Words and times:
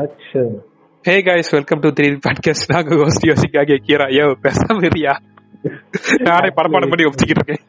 Action 0.00 0.54
hey 1.04 1.14
guys 1.26 1.48
welcome 1.54 1.82
to 1.82 1.88
three 1.96 2.06
podcast 2.26 2.70
நாங்க 2.72 2.96
host 3.00 3.26
யோசிக்காக 3.30 3.76
கீரா 3.86 4.06
ஐயோ 4.12 4.26
பேசாம 4.44 4.84
இருயா 4.88 5.12
நானே 6.28 6.48
படப்பாடம் 6.56 6.92
பண்ணி 6.92 7.06
ஒப்பிச்சுக்கிட்டு 7.08 7.42
இருக்கேன் 7.42 7.64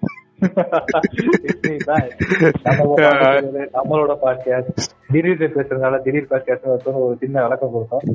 நம்மளோட 3.75 4.13
பாட்காஸ்ட் 4.23 4.79
திடீர் 5.13 5.41
பேசுறதுனால 5.57 5.99
திடீர் 6.05 6.29
பாட்காஸ்ட் 6.31 6.89
ஒரு 7.03 7.15
சின்ன 7.23 7.43
விளக்கம் 7.45 7.73
கொடுத்தோம் 7.75 8.05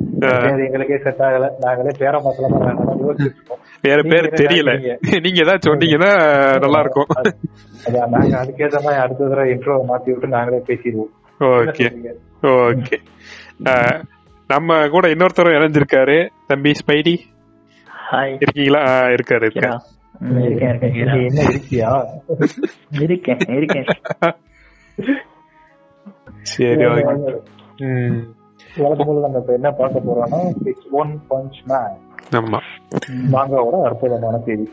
எங்களுக்கே 0.67 0.99
செட் 1.05 1.23
ஆகல 1.27 1.49
நாங்களே 1.65 1.93
பேர 2.01 2.13
மாத்தலாமா 2.25 2.59
வேற 3.87 3.99
பேர் 4.11 4.27
தெரியல. 4.41 4.71
நீங்க 5.25 5.39
ஏதாவது 5.45 5.67
சொன்னீங்கன்னா 5.69 6.11
நல்லா 6.65 6.81
இருக்கும். 6.85 7.09
நாங்க 8.15 8.35
அதுக்கேற்ற 8.41 8.79
மாதிரி 8.85 9.01
அடுத்த 9.05 9.29
தடவை 9.31 9.47
இன்ட்ரோ 9.53 9.77
மாத்தி 9.91 10.09
விட்டு 10.13 10.35
நாங்களே 10.37 10.61
பேசிடுவோம். 10.69 11.11
ஓகே 11.39 11.87
ஓகே 12.67 12.97
நம்ம 14.47 14.87
கூட 14.89 15.07
இன்னொருத்தரும் 15.07 15.57
இணைஞ்சிருக்காரு. 15.57 16.17
தம்பி 16.47 16.71
ஸ்பைடி. 16.79 17.15
ஹாய் 18.11 18.35
இருக்கீங்களா? 18.39 18.81
இருக்காரு 19.15 19.45
இருக்காரு. 19.47 19.77
சரி 26.41 26.83
என்ன 29.57 29.71
பார்க்க 29.71 29.99
போறோம்னா 30.07 30.39
ஒன் 30.91 31.13
பஞ்ச் 31.29 31.59
மேன் 31.69 31.95
ஆமா. 32.31 32.59
மாங்காவோட 33.31 33.77
அற்புதமான 33.83 34.35
செய்தி 34.45 34.65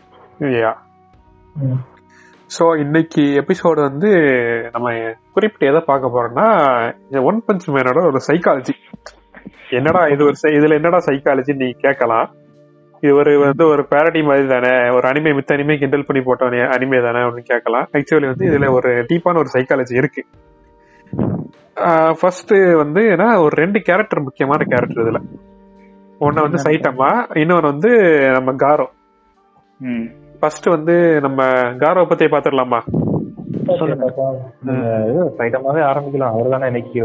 ஸோ 2.50 2.64
இன்னைக்கு 2.78 3.22
எபிசோடு 3.40 3.80
வந்து 3.80 4.10
நம்ம 4.72 4.88
குறிப்பிட்டு 5.32 5.66
எதை 5.66 5.80
பார்க்க 5.86 6.12
போறோம்னா 6.14 6.46
இந்த 7.06 7.18
ஒன் 7.22 7.40
பஞ்ச் 7.46 7.66
மேனோட 7.74 8.02
ஒரு 8.10 8.20
சைக்காலஜி 8.28 8.74
என்னடா 9.70 10.02
இது 10.06 10.22
ஒரு 10.24 10.36
இதுல 10.58 10.76
என்னடா 10.78 11.00
சைக்காலஜி 11.06 11.54
நீ 11.54 11.68
கேட்கலாம். 11.86 12.28
இது 13.02 13.12
ஒரு 13.14 13.32
வந்து 13.38 13.64
ஒரு 13.66 13.82
பேரடி 13.90 14.20
மாதிரி 14.22 14.46
தானே 14.46 14.72
ஒரு 14.90 15.04
அனிமே 15.08 15.32
மித்த 15.36 15.54
அனிமே 15.56 15.74
கிண்டல் 15.78 16.06
பண்ணி 16.06 16.22
போட்ட 16.22 16.46
அனிமே 16.76 17.00
தானே 17.02 17.20
அப்படின்னு 17.24 17.50
கேட்கலாம். 17.52 17.86
ஆக்சுவலி 17.98 18.28
வந்து 18.32 18.46
இதுல 18.50 18.70
ஒரு 18.72 18.92
டீப்பான 19.10 19.40
ஒரு 19.42 19.50
சைக்காலஜி 19.56 19.94
இருக்கு. 20.00 20.22
ஃபர்ஸ்ட் 22.20 22.54
வந்து 22.82 23.02
ஏன்னா 23.14 23.28
ஒரு 23.44 23.54
ரெண்டு 23.56 23.80
கேரக்டர் 23.80 24.26
முக்கியமான 24.28 24.60
கேரக்டர் 24.72 25.04
இதுல. 25.04 25.20
ஒன்னு 26.20 26.46
வந்து 26.46 26.60
சைட்டம்மா 26.66 27.10
இன்னொன்னு 27.42 27.70
வந்து 27.72 27.90
நம்ம 28.36 28.54
காரோ 28.64 28.86
ஃபர்ஸ்ட் 30.40 30.66
வந்து 30.74 30.94
நம்ம 31.26 31.40
காரோ 31.82 32.02
பத்தி 32.10 32.26
பாத்துடலாமா 32.34 32.80
சைட்டமாவே 35.38 35.80
ஆரம்பிக்கலாம். 35.88 36.34
அவர் 36.34 36.54
தானே 36.54 36.68
இன்னைக்கு 36.70 37.00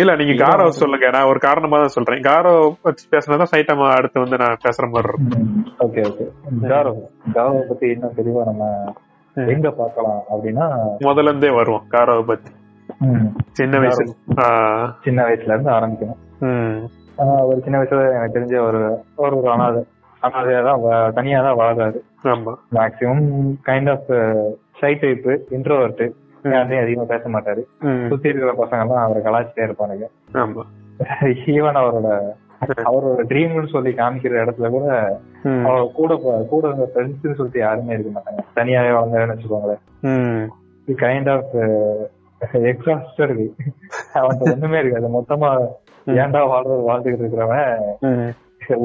இல்ல 0.00 0.12
நீங்க 0.18 0.34
காரோ 0.42 0.64
சொல்லுங்க. 0.80 1.06
நான் 1.14 1.30
ஒரு 1.30 1.40
காரணமா 1.46 1.76
தான் 1.80 1.94
சொல்றேன். 1.94 2.22
காரோ 2.28 2.52
பத்தி 2.84 3.02
பேசினா 3.12 3.46
சைட்டமா 3.52 3.86
அடுத்து 3.96 4.22
வந்து 4.24 4.36
நான் 4.42 4.62
பேசுற 4.64 4.84
மாதிரி 4.92 5.10
இருக்கும். 5.10 5.48
Okay 5.84 6.02
okay. 6.10 6.26
காரோ 6.72 6.92
காரோ 7.36 7.60
பத்தி 7.70 7.86
இன்னும் 7.94 8.16
தெளிவா 8.18 8.44
நம்ம 8.50 8.68
எங்க 9.36 9.68
பார்க்கலாம் 9.80 10.20
அப்படின்னா 10.32 10.66
முதல்ல 11.08 11.32
இருந்தே 11.32 11.50
வருவோம் 11.58 11.84
காரோவை 11.94 12.24
பத்தி. 12.30 12.52
சின்ன 13.58 13.78
வயசு 13.82 14.02
ஆஹ் 14.44 14.86
சின்ன 15.06 15.20
வயசுல 15.28 15.54
இருந்து 15.54 15.72
ஆரம்பிக்கணும். 15.78 16.20
ஒரு 17.50 17.58
சின்ன 17.66 17.76
வயசுல 17.80 18.06
எனக்கு 18.16 18.36
தெரிஞ்ச 18.38 18.56
ஒரு 18.68 18.80
ஒரு 19.24 19.36
ஒரு 19.40 19.50
அனாதை. 19.56 19.82
அனாதையா 20.22 20.60
தான் 20.68 21.14
தனியா 21.18 21.38
தான் 21.48 21.60
வாழ்றாரு 21.60 22.00
ஆமா. 22.24 22.52
Maximum 22.74 23.24
kind 23.66 23.90
of 23.90 24.10
shy 24.80 24.92
type 25.00 25.26
introvert 25.50 26.02
யாரையும் 26.44 26.82
அதிகமா 26.82 27.04
பேச 27.04 27.28
மாட்டாரு. 27.28 27.62
சுத்தி 28.08 28.28
இருக்கிற 28.28 28.52
பசங்க 28.52 28.80
எல்லாம் 28.80 29.04
அவரை 29.04 29.22
கலாச்சிட்டே 29.22 29.66
இருப்பானுங்க. 29.66 30.06
ஆமா. 30.34 30.62
ஈவன் 31.52 31.78
அவரோட 31.80 32.08
அவரோட 32.84 33.22
ட்ரீம்னு 33.28 33.66
சொல்லி 33.66 33.90
காமிக்கிற 33.92 34.34
இடத்துல 34.42 34.70
கூட 34.70 34.88
ம், 35.44 35.64
அவர் 35.66 35.92
கூட 35.92 36.12
கூட 36.50 36.68
இருந்த 36.68 36.90
ஃப்ரெண்ட்ஸ்னு 36.90 37.34
சொல்லிட்டு 37.34 37.58
யாருமே 37.58 37.94
இருக்க 37.94 38.10
மாட்டாங்க. 38.10 38.42
தனியாவே 38.56 38.92
வளர்ந்தாருன்னு 38.92 39.34
வச்சுக்கோங்களேன். 39.34 39.82
கைண்ட் 40.88 41.30
ஆஃப் 41.30 41.54
எக்ஸாஸ்டட் 42.70 43.34
அவன்கிட்ட 44.14 44.52
ஒண்ணுமே 44.52 44.78
இருக்காது. 44.78 45.08
மொத்தமா 45.18 45.50
ஏன்டா 46.16 46.40
வாழ்றது 46.52 46.88
வாழ்ந்துகிட்டு 46.88 47.24
இருக்கிறவன்? 47.24 47.74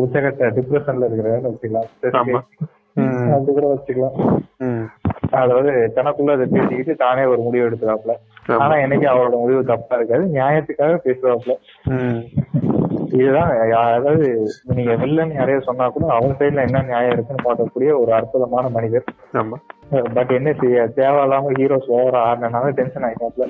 உச்சகட்ட 0.01 0.45
டிப்ரெஷன்ல 0.55 1.07
இருக்கிறவன் 1.07 1.47
வச்சுக்கலாம் 1.47 2.45
அப்படி 2.97 3.51
கூட 3.51 3.67
வச்சுக்கலாம். 3.67 4.17
அதாவது 5.31 5.71
தனக்குள்ள 5.95 6.31
அதை 6.31 6.45
பேசிக்கிட்டு 6.53 6.93
தானே 6.95 7.23
ஒரு 7.25 7.41
முடிவு 7.41 7.65
எடுத்துறாப்ல 7.67 8.13
ஆமா. 8.47 8.59
ஆனா 8.63 8.75
என்னைக்கு 8.75 9.07
அவரோட 9.11 9.35
முடிவு 9.39 9.61
தப்பா 9.65 9.95
இருக்காது 9.95 10.23
நியாயத்துக்காக 10.35 10.99
பேசுவாப்ல 11.05 11.55
இதுதான் 13.11 13.51
அதாவது 13.95 14.25
நீங்க 14.69 14.93
வில்லன் 14.95 15.35
யாரையோ 15.35 15.59
சொன்னா 15.59 15.85
கூட 15.87 16.05
அவங்க 16.13 16.33
சைடுல 16.39 16.65
என்ன 16.67 16.81
நியாயம் 16.81 17.13
இருக்குன்னு 17.13 17.45
பார்க்கக்கூடிய 17.47 17.91
ஒரு 17.99 18.11
அற்புதமான 18.11 18.65
மனிதர். 18.69 19.05
பட் 20.15 20.31
என்ன 20.31 20.49
செய்ய 20.53 20.87
தேவையில்லாம 20.97 21.53
ஹீரோஸ் 21.59 21.93
ஓவரா 21.97 22.21
ஆடினால 22.29 22.71
டென்ஷன் 22.79 23.07
ஆயிட்டாப்ல 23.09 23.45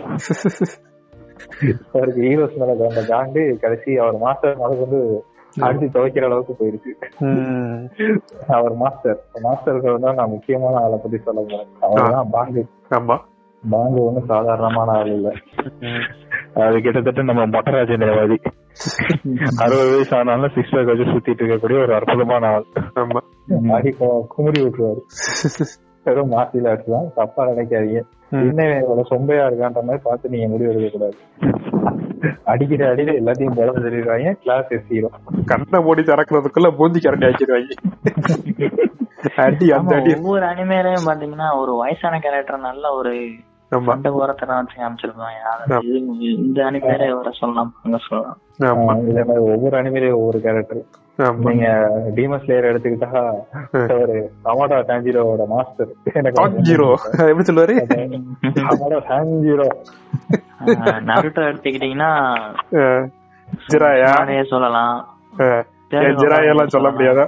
அவருக்கு 1.93 2.21
ஹீரோஸ் 2.21 2.59
மேல 2.59 2.75
அந்த 2.89 3.03
காண்டு 3.09 3.43
கடைசி 3.59 3.91
அவர் 3.97 4.17
மாஸ்டர் 4.17 4.59
மேல 4.59 4.79
வந்து 4.83 5.01
அடிச்சு 5.59 5.89
துவைக்கிற 5.93 6.23
அளவுக்கு 6.23 6.99
ம், 7.19 7.85
அவர் 8.47 8.73
மாஸ்டர் 8.73 9.23
மாஸ்டருக்கு 9.43 9.99
தான் 9.99 10.15
நான் 10.15 10.29
முக்கியமான 10.29 10.75
ஆளை 10.75 10.99
பத்தி 11.01 11.17
சொல்ல 11.17 11.41
போறேன். 11.41 11.67
அவர்தான் 11.81 12.27
பாங்கு. 12.31 12.65
ஆமா. 12.89 13.17
பாங்கு 13.69 14.03
ஒண்ணும் 14.03 14.25
சாதாரணமான 14.25 14.91
ஆள் 14.91 15.05
இல்ல. 15.05 15.31
அது 16.53 16.81
கிட்டத்தட்ட 16.81 17.23
நம்ம 17.23 17.45
மொட்டராஜேந்திரவாதி 17.45 18.37
அறுபது 19.57 19.91
வயசு 19.91 20.17
ஆனாலும் 20.17 20.51
சிக்ஸ் 20.55 20.69
பேக் 20.69 20.85
வச்சு 20.85 21.03
சுத்திட்டு 21.03 21.35
இருக்கக்கூடிய 21.35 21.81
ஒரு 21.81 21.93
அற்புதமான 21.93 22.47
ஆள். 22.47 22.63
ஆமா. 22.95 23.17
கு- 23.99 24.27
குமுறி 24.27 24.63
விட்டுருவாரு. 24.63 24.99
வெறும் 26.03 26.31
மாசில 26.31 26.67
அடிச்சுதான் 26.67 27.13
தப்பா 27.15 27.47
நினைக்காதீங்க. 27.47 28.01
என்ன 28.29 28.63
இவ்வளவு 28.63 29.05
சொம்பையா 29.09 29.53
இருக்கான்ற 29.53 29.73
மாதிரி 29.73 29.97
பார்த்து 30.03 30.29
நீங்க 30.29 30.47
முடிவு 30.47 30.73
எடுக்க 30.73 30.97
கூடாது. 30.97 31.15
அடிக்கிற 32.51 32.81
அடியில 32.91 33.15
எல்லாத்தையும் 33.19 33.57
போல 33.57 33.73
தெரியுறாங்க 33.85 34.31
கிளாஸ் 34.43 34.71
எஸ்டிடும் 34.77 35.45
கண்ணை 35.51 35.79
மூடி 35.87 36.03
திறக்கிறதுக்குள்ள 36.09 36.71
பூந்தி 36.79 37.01
கரண்டி 37.05 37.27
ஆக்கிடுவாங்க 37.29 37.75
அடி 39.43 39.67
அந்த 39.77 39.93
அடி. 39.97 40.11
ஒவ்வொரு 40.17 40.45
அனிமேலையும் 40.45 41.07
பாத்தீங்கன்னா 41.07 41.47
ஒரு 41.61 41.71
வயசான 41.81 42.19
கேரக்டர் 42.25 42.67
நல்ல 42.67 42.91
ஒரு 42.99 43.13
ஆமா. 43.71 43.85
சண்டை 43.87 44.09
ஓரத்தெல்லாம் 44.17 44.59
வச்சு 44.59 44.77
காமிச்சிருப்பாங்க. 44.81 45.79
இந்த 46.43 46.59
அனிமேல 46.67 47.07
வர 47.17 47.31
சொல்லலாம் 47.39 47.71
அங்க 47.83 47.97
சொல்லலாம். 48.05 48.37
ஒவ்வொரு 49.49 49.75
அனிமையிலும் 49.79 50.17
ஒவ்வொரு 50.19 50.39
கேரக்டர் 50.45 50.81
நீங்க 51.45 51.67
டீமஸ் 52.15 52.47
லேயர் 52.47 52.67
எடுத்துக்கிட்டா 52.69 53.21
ஒரு 54.01 54.15
அமாடா 54.43 54.77
டாஞ்சிரோட 54.87 55.45
மாஸ்டர் 55.47 55.91
டாக் 56.31 56.59
ஜீரோ 56.61 56.87
எப்படி 57.21 57.45
சொல்லுவாரு? 57.47 57.75
டாஞ்சிரோ 59.07 59.67
ஆஹ், 60.65 60.99
நருட்டோ 61.07 61.41
எடுத்துக்கிட்டீங்கன்னா 61.49 62.11
ஜிராயா? 63.67 64.11
நானே 64.19 64.37
சொல்லலாம். 64.45 64.95
அஹ், 65.37 65.63
ஏன் 65.97 66.17
ஜிராயா 66.19 66.51
எல்லாம் 66.53 66.73
சொல்ல 66.75 66.89
முடியாதா? 66.91 67.25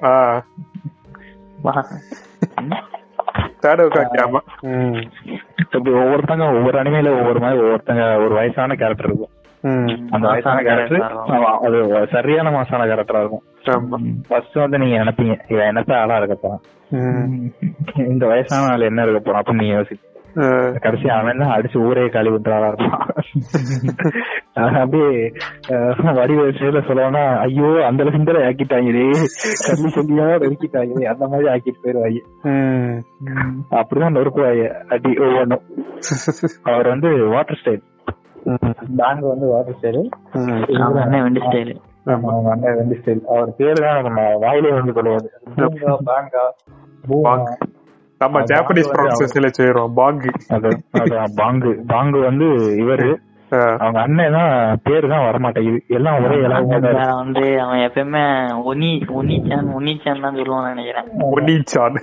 ஒவ்வொருத்தங்க 5.97 6.43
ஒவ்வொரு 6.51 6.77
அனிமையில 6.79 7.09
ஒவ்வொரு 7.17 7.39
மாதிரி 7.39 7.61
ஒவ்வொருத்தங்க 7.61 8.03
ஒரு 8.23 8.33
வயசான 8.35 8.75
கேரக்டர் 8.75 9.09
இருக்கும். 9.09 9.33
அந்த 10.09 10.25
வயசான 10.27 10.59
கேரக்டர் 10.61 11.05
அது 11.65 11.79
சரியான 12.11 12.51
மாசான 12.51 12.85
கேரக்டரா 12.85 13.21
இருக்கும். 13.21 13.45
ஃபர்ஸ்ட் 14.27 14.57
வந்து 14.57 14.77
நீங்க 14.77 14.97
நினைப்பீங்க 14.97 15.33
இவன் 15.47 15.69
என்னத்த 15.69 15.93
ஆளா 15.97 16.17
இருக்க 16.17 16.35
போறான். 16.35 16.61
ம். 16.97 17.33
இந்த 18.07 18.25
வயசான 18.27 18.69
ஆள் 18.69 18.87
என்ன 18.87 19.03
இருக்க 19.03 19.21
போறான் 19.21 19.41
அப்படின்னு 19.41 19.63
நீங்க 19.63 19.77
யோசிச்சு 19.77 20.05
கடைசி 20.81 21.07
அவன் 21.11 21.39
தான் 21.41 21.53
அடிச்சு 21.53 21.77
ஊரே 21.85 22.03
காலி 22.09 22.29
விட்டுறாளா 22.29 22.67
இருப்பான். 22.69 23.05
அப்படியே 24.81 25.07
அஹ், 25.69 26.13
வடிவ 26.17 26.39
விஷயத்துல 26.43 26.81
சொல்லணும்னா 26.85 27.23
ஐயோ 27.39 27.69
அந்த 27.85 28.09
சிந்தனை 28.11 28.41
ஆக்கிட்டாங்களே. 28.43 29.05
சொல்லி 29.63 29.89
சொல்லியா 29.95 30.27
நொறுக்கிட்டாங்களே 30.35 31.09
அந்த 31.13 31.25
மாதிரி 31.27 31.49
ஆக்கிட்டு 31.49 31.83
போயிருவாங்க. 31.83 32.21
ம். 32.49 32.97
அப்படிதான் 33.79 34.17
நொறுக்குவாங்க. 34.17 34.65
அடி 34.89 35.11
ஒவ்வொன்றும். 35.19 35.65
அவர் 36.69 36.87
வந்து 36.87 37.11
வாட்டர் 37.29 37.59
ஸ்டைல் 37.59 37.83
பேங்க் 38.99 39.29
வந்து 39.31 39.47
வாட்டர் 39.53 39.77
ஸ்டைல். 39.79 40.01
அண்ணன் 41.03 41.23
வெண்டி 41.25 41.41
ஸ்டைலு. 41.45 41.75
அவங்க 42.13 42.49
அண்ணன் 42.53 42.77
ரெண்டு 42.81 42.95
ஸ்டைல். 42.99 43.23
அவர் 43.33 43.55
பேரு 43.59 43.79
தான் 43.85 44.03
நம்ம 44.07 44.21
வாயிலே 44.43 44.71
வந்து 44.77 44.95
சொல்லுவாரு. 44.97 45.27
பூங்கா. 47.07 47.33
நம்ம 48.21 48.41
ஜாப்பனீஸ் 48.51 48.91
ப்ரொனன்சியேஷன்ல 48.93 49.49
செய்யறோம் 49.57 49.93
பாங்கு. 49.99 50.31
அது 50.55 50.69
பாங்கு. 51.41 51.71
பாங்கு 51.93 52.19
வந்து 52.29 52.47
இவரு. 52.83 53.09
அவங்க 53.83 53.99
அண்ணன் 54.05 54.35
தான் 54.37 54.79
பேரு 54.87 55.05
தான் 55.11 55.25
வரமாட்டேங்குது. 55.27 55.79
எல்லாம் 55.97 56.17
ஒரே. 56.23 56.39
வந்து 57.21 57.45
அவன் 57.63 57.83
எப்பயுமே 57.85 58.23
ஒனி 58.71 58.89
ஒனிச்சான் 59.19 59.71
ஒனிச்சான் 59.77 60.23
தான் 60.25 60.37
சொல்லுவான்னு 60.39 60.71
நினைக்கிறேன். 60.73 61.07
ஒனிச்சான். 61.37 61.97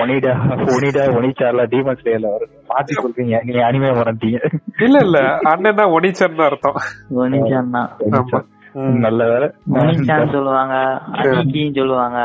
ஒனிடா 0.00 0.32
ஒனிடா 0.74 1.02
ஒனிச்சார்ல 1.18 1.62
டீமன் 1.72 1.98
ஸ்லேயர்ல 2.00 2.28
வரும் 2.34 2.52
மாத்தி 2.70 2.94
சொல்றீங்க 3.00 3.38
நீங்க 3.46 3.62
அனிமே 3.68 3.90
மறந்தீங்க 3.98 4.38
இல்ல 4.86 4.96
இல்ல. 4.98 5.18
அண்ணன்னா 5.52 5.84
ஒனிச்சர்னு 5.96 6.44
அர்த்தம். 6.48 6.78
ஒனிச்சான் 7.22 7.74
தான். 7.76 7.90
நல்ல 9.04 9.20
வேலை. 9.32 9.48
ஒனிச்சான் 9.80 10.32
சொல்லுவாங்க 10.36 10.76
அனிக்கின்னு 11.22 11.78
சொல்லுவாங்க. 11.80 12.20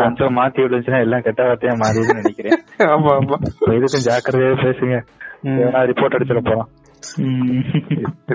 கொஞ்சம் 0.00 0.36
மாத்தி 0.38 0.60
விடுச்சுன்னா 0.64 1.00
எல்லாம் 1.06 1.24
கெட்ட 1.26 1.42
வார்த்தையா 1.48 1.74
மாறிடுன்னு 1.82 2.20
நினைக்கிறேன். 2.20 2.56
ஆமா 2.94 3.12
ஆமா. 3.18 3.38
இதுக்கும் 3.78 4.06
ஜாக்கிரதையா 4.08 4.54
பேசுங்க. 4.66 4.98
ரிப்போர்ட் 5.90 6.16
அடிச்சிட 6.16 6.40
போறோம் 6.48 6.68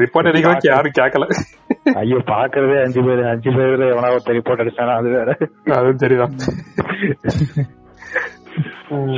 ரிப்போர்ட் 0.02 0.30
அடிக்கிறதுக்கு 0.30 0.70
யாரும் 0.74 0.98
கேட்கல 0.98 1.26
ஐயோ 2.00 2.20
பாக்குறதே 2.30 2.78
அஞ்சு 2.84 3.02
பேர் 3.08 3.22
அஞ்சு 3.32 3.50
பேர்ல 3.58 3.90
எவனா 3.92 4.12
ஒருத்தர் 4.14 4.38
ரிப்போர்ட் 4.38 4.64
அடிச்சானா 4.64 4.94
அது 5.00 5.10
வேற. 5.16 5.30
அதுவும் 5.76 6.02
சரிதான். 6.04 6.34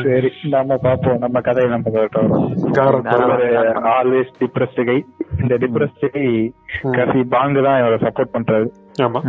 சரி 0.03 0.29
நம்ம 0.53 0.75
பாப்போம் 0.83 1.21
நம்ம 1.23 1.41
கதையை 1.41 1.69
நம்ம 1.69 1.91
கேட்டோம் 1.95 2.29
ஆல்வேஸ் 3.93 4.31
டிப்ரெஸ்ட் 4.39 4.81
கை 4.89 4.97
இந்த 5.37 5.55
டிப்ரெஸ்ட் 5.63 6.05
கை 6.07 6.25
கஃபி 6.97 7.21
பாங்கு 7.33 7.63
தான் 7.67 7.79
இவரை 7.81 7.99
சப்போர்ட் 8.05 8.35
பண்றாரு. 8.35 8.67
ஆமா. 9.01 9.21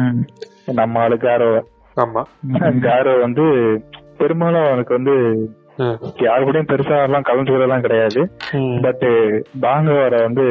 நம்ம 0.75 1.00
ஆளு 1.00 1.19
காரோ 1.19 1.50
ஆமா. 1.97 2.23
காரோ 2.85 3.14
வந்து 3.21 3.44
பெரும்பாலும் 4.19 4.67
அவனுக்கு 4.69 4.93
வந்து. 4.94 5.14
யாரு 6.23 6.45
கூடயும் 6.45 6.71
பெருசா 6.71 7.03
எல்லாம் 7.03 7.27
கலந்துக்கிறதெல்லாம் 7.29 7.81
கிடையாது. 7.81 8.21
ம். 8.53 8.81
பட் 8.81 9.05
பாங்க 9.61 9.93
வர 9.93 10.17
வந்து 10.23 10.45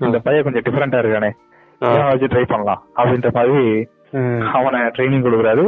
இந்த 0.00 0.18
பையன் 0.18 0.42
கொஞ்சம் 0.42 0.64
டிஃபரெண்டா 0.66 1.00
இருக்கானே. 1.02 1.30
வச்சு 1.80 2.26
ட்ரை 2.26 2.44
பண்ணலாம் 2.48 2.82
அப்படின்ற 2.96 3.30
மாதிரி. 3.32 3.62
அவனை 4.52 4.80
ட்ரைனிங் 4.96 5.26
கொடுக்குறாரு. 5.26 5.64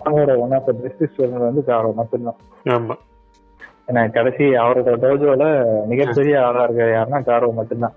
பாங்கோட 0.00 0.38
one 0.38 0.52
of 0.52 0.66
the 0.66 0.72
best 0.82 1.04
student 1.12 1.46
வந்து 1.48 1.64
காரோ 1.64 1.92
மட்டும்தான் 1.94 2.38
ஆமா. 2.68 2.94
ஏன்னா 3.88 4.12
கடைசி 4.12 4.44
அவரோட 4.44 4.90
டோஜோல 5.04 5.44
மிகப்பெரிய 5.86 6.46
ஆளா 6.46 6.62
இருக்க 6.62 6.84
யாருன்னா 6.96 7.24
காரோ 7.24 7.52
மட்டும்தான். 7.54 7.94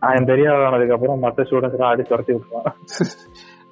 அவன் 0.00 0.24
பெரிய 0.24 0.52
ஆள் 0.52 0.64
ஆனதுக்கு 0.64 0.94
அப்புறம் 0.94 1.22
மத்த 1.22 1.46
ஸ்டூடெண்ட்ஸ் 1.48 1.72
எல்லாம் 1.72 1.92
அடிச்சு 1.92 2.08
துரத்தி 2.08 2.32
விட்டுருவான். 2.32 2.76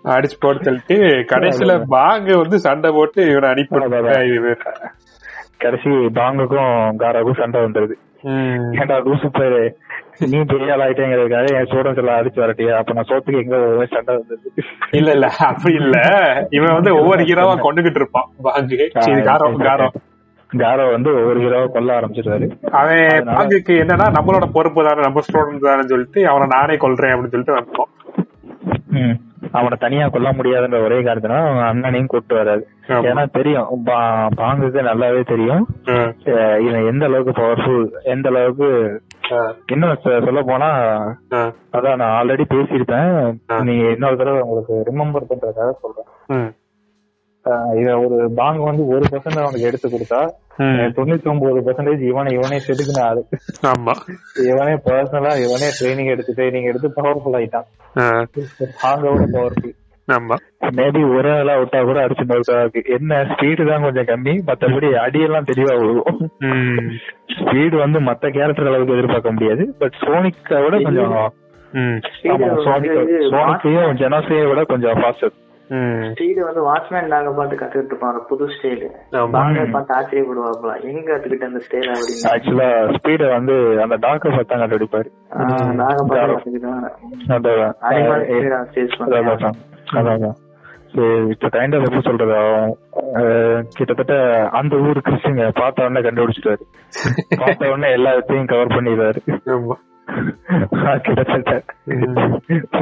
அடிச்சு 0.04 0.37
போட்டு 0.40 0.70
தள்ளிட்டு 0.70 0.96
கடைசியில 1.32 1.84
பாங்க 1.88 2.37
வந்து 2.37 2.58
சண்டை 2.58 2.90
போட்டு 2.90 3.22
இவனை 3.31 3.49
அனுப்பி 3.49 3.81
கடைசி 5.60 5.90
பாங்குக்கும் 6.16 6.72
காராவுக்கும் 6.98 7.40
சண்டை 7.40 7.60
வந்துருது. 7.60 7.94
ஏன்டா 8.76 8.96
லூசு 9.04 9.28
பேரு? 9.32 9.60
நீ 10.24 10.38
பெரிய 10.44 10.72
ஆள் 10.72 10.82
ஆயிட்டேங்கிறதுக்காக 10.84 11.48
என் 11.54 11.68
ஸ்டூடெண்ட்ஸ் 11.68 12.02
எல்லாம் 12.02 12.18
அடிச்சு 12.18 12.42
வரட்டியா? 12.42 12.74
அப்ப 12.78 12.92
நான் 12.92 13.08
சோத்துக்கு 13.08 13.42
எங்க 13.42 13.56
சண்டை 13.92 14.12
வந்தது 14.16 14.50
இல்ல 14.92 15.08
இல்ல. 15.10 15.26
அப்படி 15.48 15.74
இல்ல. 15.74 15.96
இவன் 16.50 16.76
வந்து 16.76 16.92
ஒவ்வொரு 16.98 17.22
ஹீரோவா 17.22 17.54
கொண்டுகிட்டு 17.60 18.00
இருப்பான். 18.02 18.28
பாங்கு 18.44 18.78
காரம் 19.26 19.58
காரம் 19.62 19.96
காரோ 20.50 20.84
வந்து 20.90 21.10
ஒவ்வொரு 21.16 21.38
ஹீரோவை 21.40 21.68
கொல்ல 21.70 21.96
ஆரம்பிச்சிருவாரு. 21.98 22.46
அவன் 22.72 23.30
பாங்குக்கு 23.30 23.74
என்னன்னா 23.82 24.06
நம்மளோட 24.16 24.46
பொறுப்பு 24.52 24.86
தானே 24.88 25.00
நம்ம 25.02 25.22
ஸ்டூடெண்ட் 25.26 25.68
தானே 25.68 25.86
சொல்லிட்டு 25.86 26.22
அவனை 26.28 26.46
நானே 26.54 26.76
கொல்றேன் 26.76 27.14
அப்படின்னு 27.14 27.34
சொல்லிட்டு 27.34 27.58
வந்துட்டோம் 27.58 27.92
ம். 28.98 29.16
அவனை 29.52 29.76
தனியா 29.81 30.08
கொல்ல 30.08 30.32
முடியாதுன்ற 30.32 30.84
ஒரே 30.84 31.02
காரணத்தினால 31.02 31.46
அவன் 31.46 31.64
அண்ணனையும் 31.64 32.06
கூட்டு 32.06 32.34
வராது. 32.34 32.69
ஏன்னா 32.88 33.31
தெரியும் 33.32 33.66
பா- 33.87 34.28
பாங்குக்கு 34.37 34.81
நல்லாவே 34.82 35.26
தெரியும் 35.26 35.66
இவன் 36.60 36.87
எந்த 36.87 37.04
அளவுக்கு 37.04 37.43
பவர்ஃபுல் 37.43 37.87
எந்த 38.02 38.28
அளவுக்கு. 38.28 39.00
இன்னும் 39.72 39.98
சொல்ல 40.02 40.43
போனா. 40.43 40.70
அதான் 41.72 41.96
நான் 41.96 42.22
ஆல்ரெடி 42.22 42.44
பேசியிருப்பேன் 42.54 43.37
ஆ. 43.50 43.60
நீ 43.62 43.76
இன்னொரு 43.76 44.16
தடவை 44.16 44.40
உங்களுக்கு 44.40 44.93
ரிமெம்பர் 44.93 45.32
பண்றதுக்காக 45.32 45.70
சொல்றேன் 45.70 46.54
இவன் 47.76 48.00
ஒரு 48.04 48.16
பாங்க 48.34 48.60
வந்து 48.64 48.82
ஒரு 48.88 49.04
பர்சன்ட் 49.10 49.43
அவனுக்கு 49.43 49.69
எடுத்து 49.69 49.88
கொடுத்தா. 49.88 50.20
தொண்ணூத்தி 50.96 51.31
ஒன்பது 51.31 51.64
பர்சன்டேஜ் 51.64 52.04
இவனை 52.06 52.31
இவனே 52.34 52.58
செதுக்குன 52.64 53.00
ஆளு 53.06 53.22
ஆமா 53.70 53.94
இவனே 54.46 54.75
பர்சனலா 54.87 55.32
இவனே 55.43 55.69
ட்ரைனிங் 55.76 56.12
எடுத்து 56.12 56.37
ட்ரைனிங் 56.37 56.69
எடுத்து 56.69 56.88
பவர்ஃபுல் 56.96 57.37
ஆயிட்டான் 57.38 57.66
ஆ. 57.96 58.06
பாங்கோட 58.81 59.26
பவர்ஃபுல் 59.34 59.75
ஆமா 60.08 60.37
மேபி 60.75 61.00
ஒரு 61.14 61.31
ஆளா 61.34 61.54
விட்டா 61.60 61.78
கூட 61.84 61.98
அடிச்சு 62.02 62.25
நோக்கா 62.28 62.56
இருக்கு 62.60 62.82
என்ன 62.96 63.22
ஸ்பீடு 63.31 63.62
தான் 63.70 63.84
கொஞ்சம் 63.87 64.08
கம்மி 64.10 64.34
மத்தபடி 64.49 64.88
அடியெல்லாம் 65.02 65.49
தெளிவா 65.49 65.75
விழுவும் 65.81 66.20
ம். 66.49 66.90
ஸ்பீடு 67.38 67.76
வந்து 67.82 68.00
மத்த 68.08 68.31
கேரக்டர் 68.37 68.70
அளவுக்கு 68.70 68.96
எதிர்பார்க்க 68.96 69.37
முடியாது 69.37 69.64
பட் 69.81 69.96
சோனிக்கை 70.02 70.60
விட 70.64 70.76
கொஞ்சம் 70.87 71.16
ம். 71.72 71.96
ஆமா, 72.32 72.49
சோனிக் 72.64 73.00
சோனிக்கையும் 73.32 73.96
ஜெனோசையை 74.00 74.44
விட 74.50 74.60
கொஞ்சம் 74.66 74.99
ஃபாஸ்டர். 75.00 75.34
ஸ்டைல் 76.08 76.40
வந்து 76.40 76.60
வாட்ச்மேன் 76.62 77.08
டாக 77.08 77.30
பார்த்து 77.30 77.56
கத்துக்கிட்டு 77.56 77.92
இருப்பான் 77.92 78.18
புது 78.28 78.46
ஸ்டைல். 78.46 78.84
பாங்க 79.34 79.64
பார்த்து 79.66 79.96
ஆச்சரியப்படுவாப்ல 79.96 80.74
எங்க 80.90 81.06
கத்துக்கிட்ட 81.10 81.50
அந்த 81.50 81.62
ஸ்டைல் 81.66 81.88
அப்படின்னு? 81.92 82.26
ஆக்சுவலா 82.32 82.68
ஸ்பீட 82.96 83.28
வந்து 83.32 83.54
அந்த 83.82 83.96
டாக்டர் 84.06 84.34
பார்த்து 84.34 84.52
தான் 84.52 84.64
கண்டுபிடிப்பாரு. 84.64 85.08
நாக 85.82 86.04
பார்த்து 86.04 86.40
ஸ்டேஜ் 86.42 86.66
அதான், 89.96 90.26
இப்ப 91.32 91.48
கைண்ட் 91.48 91.74
ஆஃப் 91.76 91.86
எப்படி 91.86 92.02
சொல்றது? 92.02 92.36
கிட்டத்தட்ட 93.74 94.14
அந்த 94.52 94.76
ஊர் 94.86 95.04
கிறிஸ்டிங்க 95.06 95.48
பார்த்த 95.54 95.86
உடனே 95.86 96.02
கண்டுபிடிச்சிட்டாரு. 96.06 96.62
பார்த்த 97.42 97.70
உடனே 97.70 97.90
எல்லாத்தையும் 97.96 98.50
கவர் 98.52 98.74
பண்ணிடுறாரு 98.76 99.20
ஆமா. 99.54 99.76
கிட்டத்தட்ட. 101.04 101.52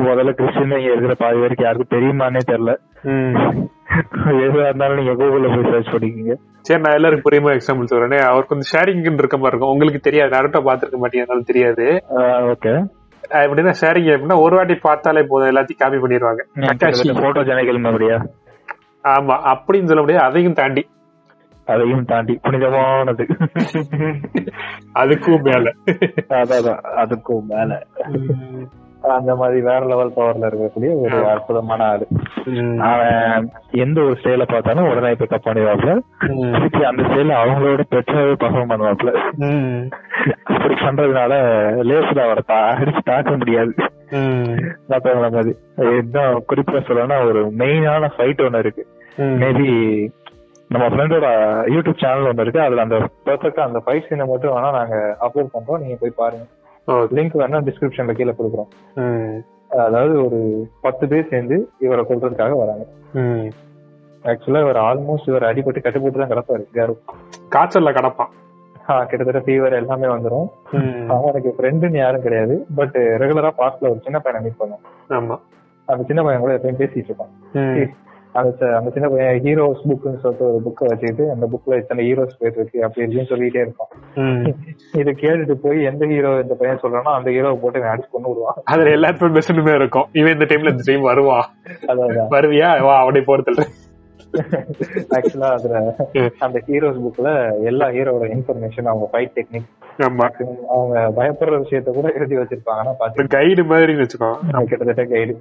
முதல்ல 0.06 0.32
கிறிஸ்டின் 0.38 0.74
இங்க 0.78 0.90
இருக்கிற 0.94 1.14
பாதி 1.22 1.38
பேருக்கு 1.42 1.64
யாருக்கும் 1.66 1.94
தெரியுமானே 1.94 2.40
தெரியல. 2.50 2.72
எதுவா 4.44 4.64
இருந்தாலும் 4.68 4.98
நீங்க 5.00 5.14
கூகுள்ல 5.20 5.48
போய் 5.54 5.70
சர்ச் 5.72 5.92
பண்ணிக்கீங்க. 5.94 6.34
சரி 6.68 6.80
நான் 6.84 6.96
எல்லாருக்கும் 6.98 7.28
புரியுமா 7.28 7.54
எக்ஸாம்பிள் 7.56 7.90
சொல்றேனே? 7.92 8.18
அவருக்கு 8.30 8.56
வந்து 8.56 8.70
ஷேரிங் 8.72 9.02
இருக்க 9.22 9.36
மாதிரி 9.38 9.52
இருக்கும். 9.52 9.72
உங்களுக்கு 9.74 10.00
தெரியாது. 10.08 10.34
நருட்டோ 10.36 10.62
பாத்துருக்க 10.68 11.00
மாட்டீங்க 11.02 11.26
அதனால 11.26 11.48
தெரியாது. 11.52 11.86
ஓகே 12.52 12.74
எப்படின்னா 13.42 13.74
ஷேரிங் 13.82 14.08
எப்படின்னா 14.14 14.38
ஒரு 14.46 14.54
வாட்டி 14.56 14.74
பார்த்தாலே 14.88 15.22
போதும். 15.28 15.50
எல்லாத்தையும் 15.52 15.82
காப்பி 15.82 16.00
பண்ணிடுவாங்க. 16.04 16.42
போட்டோ 17.22 17.44
ஜனகல் 17.50 17.84
மறுபடியா 17.86 18.18
ஆமா 19.04 19.34
அப்படின்னு 19.52 19.90
சொல்ல 19.90 20.02
முடியாது. 20.02 20.26
அதையும் 20.28 20.58
தாண்டி. 20.58 20.82
அதையும் 21.72 22.04
தாண்டி 22.04 22.34
புனிதமானது 22.42 23.24
அதுக்கும் 25.02 25.44
மேல 25.48 25.66
அதான். 26.40 26.82
அதுக்கும் 27.02 27.46
மேல 27.52 27.78
அந்த 29.14 29.32
மாதிரி 29.38 29.58
வேற 29.66 29.80
லெவல் 29.90 30.12
பவர்ல 30.16 30.48
இருக்கக்கூடிய 30.50 30.90
ஒரு 31.00 31.16
அற்புதமான 31.30 31.80
ஆளு. 31.84 32.04
அவன் 32.90 33.48
எந்த 33.84 33.98
ஒரு 34.00 34.14
ஸ்டைல 34.20 34.44
பார்த்தாலும் 34.52 34.88
உடனே 34.90 35.10
பிக்கப் 35.12 35.44
பண்ணிடுவாப்ல. 35.46 35.94
திருப்பி 36.54 36.82
அந்த 36.90 37.02
ஸ்டைல 37.08 37.34
அவங்களோட 37.40 37.84
பெட்டராகவே 37.92 38.34
பர்ஃபார்ம் 38.44 38.72
பண்ணுவாப்ல. 38.72 39.12
அப்படி 40.54 40.74
பண்றதுனால 40.84 41.32
லேசுல 41.90 42.24
அவரை 42.26 42.44
அடிச்சு 42.56 43.02
தாக்க 43.10 43.36
முடியாது. 43.36 43.74
மத்தவங்கள 44.90 45.28
மாதிரி 45.36 45.52
இன்னும் 45.98 46.44
குறிப்பா 46.48 46.80
சொல்லணும்னா 46.88 47.18
ஒரு 47.28 47.42
மெயினான 47.60 48.10
ஃபைட் 48.16 48.44
ஒண்ணு 48.46 48.62
இருக்கு. 48.64 48.84
மேபி 49.42 49.68
நம்ம 50.74 50.86
ஃப்ரெண்டோட 50.92 51.26
யூடியூப் 51.74 52.00
சேனல் 52.02 52.26
ஒன்று 52.28 52.42
இருக்கு. 52.42 52.60
அதுல 52.60 52.82
அந்த 52.82 52.96
பெர்ஃபெக்டா 53.24 53.62
அந்த 53.68 53.82
ஃபைட் 53.86 54.06
சீனை 54.08 54.26
மட்டும் 54.26 54.54
வேணா 54.56 54.70
நாங்க 54.78 55.16
அப்லோட் 55.20 55.52
பண்றோம். 55.56 55.80
நீங்க 55.80 55.96
போய் 56.00 56.18
பாருங்க. 56.20 56.44
லிங்க் 57.16 57.36
வேணா 57.42 57.58
டிஸ்கிரிப்ஷன்ல 57.68 58.12
கீழே 58.12 58.34
கொடுக்குறோம். 58.38 58.70
அதாவது 59.84 60.14
ஒரு 60.24 60.40
பத்து 60.80 61.08
பேர் 61.08 61.28
சேர்ந்து 61.28 61.56
இவரை 61.78 62.04
கொல்றதுக்காக 62.08 62.56
வராங்க. 62.62 62.84
ஆக்சுவலா 64.24 64.60
இவர் 64.64 64.76
ஆல்மோஸ்ட் 64.76 65.28
இவர் 65.30 65.42
அடிபட்டு 65.42 65.82
கட்டுப்பட்டு 65.82 66.18
தான் 66.18 66.32
கிடப்பாரு 66.32 66.66
யாரும் 66.74 67.00
காய்ச்சல்ல 67.54 67.92
கடப்பான். 67.98 68.32
கிட்டத்தட்ட 69.08 69.40
ஃபீவர் 69.46 69.78
எல்லாமே 69.80 70.06
வந்துரும். 70.06 70.48
ம். 70.70 71.10
அவனுக்கு 71.10 71.54
ஃப்ரெண்டுன்னு 71.58 71.96
யாரும் 71.96 72.22
கிடையாது. 72.22 72.66
பட் 72.74 72.96
ரெகுலரா 73.22 73.50
பாஸ்ட்ல 73.58 73.90
ஒரு 73.90 74.00
சின்ன 74.02 74.18
பையனை 74.18 74.46
மீட் 74.46 74.60
பண்ணும். 74.62 74.82
ஆமா. 75.08 75.36
அந்த 75.86 76.04
சின்ன 76.04 76.22
பையன் 76.22 76.40
கூட 76.40 76.54
எப்பயும் 76.54 76.80
பேசிட்டு 76.82 77.08
இருப்பான். 77.10 77.32
அந்த 78.34 78.66
அந்த 78.76 78.90
சின்ன 78.90 79.08
பையன் 79.08 79.40
ஹீரோஸ் 79.42 79.82
புக்னு 79.88 80.20
சொல்லிட்டு 80.22 80.46
ஒரு 80.48 80.60
புக்கை 80.64 80.84
வச்சுக்கிட்டு 80.90 81.24
அந்த 81.30 81.46
புக்ல 81.52 81.76
இத்தனை 81.76 82.04
ஹீரோஸ் 82.06 82.38
பேர் 82.38 82.54
இருக்கு 82.54 82.82
அப்படி 82.82 83.04
இருக்குன்னு 83.04 83.30
சொல்லிட்டே 83.32 83.62
இருப்பான். 83.64 83.90
ம். 84.14 84.44
இதை 84.98 85.14
கேட்டுட்டு 85.20 85.56
போய் 85.64 85.82
எந்த 85.82 86.06
ஹீரோ 86.06 86.32
இந்த 86.42 86.54
பையன் 86.54 86.82
சொல்றானோ 86.82 87.12
அந்த 87.18 87.30
ஹீரோவை 87.30 87.58
போட்டு 87.60 87.78
இவன் 87.78 87.92
அடிச்சு 87.94 88.10
கொண்டு 88.10 88.28
விடுவான். 88.28 88.60
அதுல 88.64 88.94
எல்லாத்துக்கும் 88.96 89.38
பெஸ்ட்னுமே 89.38 89.74
இருக்கும். 89.74 90.08
இவன் 90.12 90.32
இந்த 90.32 90.44
டைம்ல 90.44 90.70
இந்த 90.70 90.86
டைம் 90.86 91.02
வருவான் 91.02 91.48
வருவியா? 92.36 92.70
வா 92.82 92.96
அப்படியே 92.98 93.24
போறது 93.24 93.66
ஆக்சுவலா 95.16 95.50
அதுல 95.56 95.80
அந்த 96.38 96.58
ஹீரோஸ் 96.66 97.00
புக்ல 97.04 97.28
எல்லா 97.64 97.86
ஹீரோட 97.88 98.24
இன்ஃபர்மேஷன் 98.34 98.90
அவங்க 98.92 99.06
ஃபைட் 99.12 99.34
டெக்னிக் 99.36 99.70
அவங்க 100.68 100.96
பயப்படுற 101.18 101.60
விஷயத்த 101.64 101.90
கூட 101.90 102.08
எழுதி 102.12 102.36
வச்சிருப்பாங்கன்னா 102.36 102.94
பாத்து 102.98 103.26
கைடு 103.26 103.64
மாதிரி 103.64 103.92
வச்சுக்கோ. 103.92 104.30
கிட்டத்தட்ட 104.64 105.04
கைடு. 105.04 105.34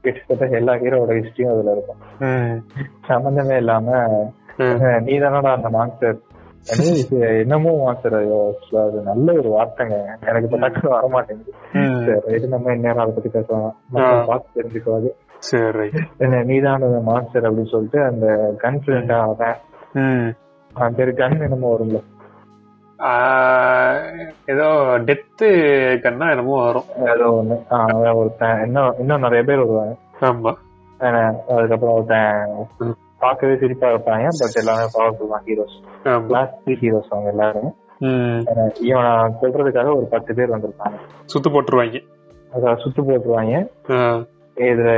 கிட்டத்தட்ட 0.00 0.56
எல்லா 0.56 0.72
ஹீரோட 0.72 1.10
ஹிஸ்டரியும் 1.10 1.52
அதுல 1.52 1.72
இருக்கும். 1.72 2.64
சம்பந்தமே 3.06 3.56
இல்லாம. 3.56 4.06
நீ 5.00 5.18
தானடா 5.18 5.54
அந்த 5.54 5.68
மான்ஸ்டர் 5.68 6.18
என்னமோ 7.18 7.82
மான்ஸ்டர் 7.82 8.14
அது 8.14 9.00
நல்ல 9.04 9.32
ஒரு 9.32 9.50
வார்த்தைங்க. 9.50 10.04
எனக்கு 10.26 10.48
இப்ப 10.50 10.58
டக்குனு 10.58 11.08
மாட்டேங்குது. 11.08 11.52
சரி 12.04 12.36
இது 12.36 12.48
நம்ம 12.48 12.72
இந்நேரம் 12.72 12.98
அதை 12.98 13.12
பத்தி 13.12 13.28
பேசலாம். 13.28 13.76
பார்த்து 14.26 14.62
தெரிஞ்சுக்குவாது. 14.62 15.10
சரி. 15.38 15.90
என்ன 16.18 16.42
நீதான் 16.42 17.02
மாஸ்டர் 17.02 17.42
அப்படின்னு 17.42 17.70
சொல்லிட்டு 17.70 18.02
அந்த 18.02 18.54
அவன். 19.08 19.56
ம். 19.92 20.28
அவன் 20.74 20.94
பேரு 20.94 21.10
கன் 21.10 21.42
என்னமோ 21.42 21.76
வரும்ல. 21.76 22.02
ஏதோ 24.46 24.66
டெத்து 24.98 25.48
கண்ணா 26.00 26.28
என்னமோ 26.28 26.64
வரும். 26.64 26.88
ஏதோ 26.96 27.26
ஒண்ணு. 27.26 28.14
ஒருத்தன் 28.14 28.64
இன்னும் 28.64 28.94
இன்னும் 28.98 29.20
நிறைய 29.20 29.44
பேர் 29.44 29.58
வருவாங்க. 29.58 29.94
ஆமா. 30.20 30.52
அதுக்கப்புறம் 31.48 31.94
ஒருத்தன் 31.94 32.50
பார்க்கவே 33.18 33.56
சிரிப்பா 33.56 33.88
இருப்பாங்க 33.88 34.28
பட் 34.38 34.54
எல்லாமே 34.54 34.84
பவர்ஃபுல் 34.94 35.30
தான் 35.30 35.42
ஹீரோஸ் 35.46 36.26
கிளாஸ் 36.26 36.54
த்ரீ 36.66 36.72
ஹீரோஸ் 36.82 37.10
அவங்க 37.10 37.30
எல்லாரும். 37.30 37.74
இவனை 38.80 39.10
கொல்றதுக்காக 39.42 39.96
ஒரு 39.96 40.06
பத்து 40.10 40.34
பேர் 40.34 40.50
வந்திருப்பாங்க. 40.50 40.98
சுத்து 41.32 41.48
போட்டுருவாங்க. 41.48 41.98
அதாவது 42.52 42.82
சுத்து 42.82 43.00
போட்டுருவாங்க. 43.02 43.54
இதுல 44.56 44.90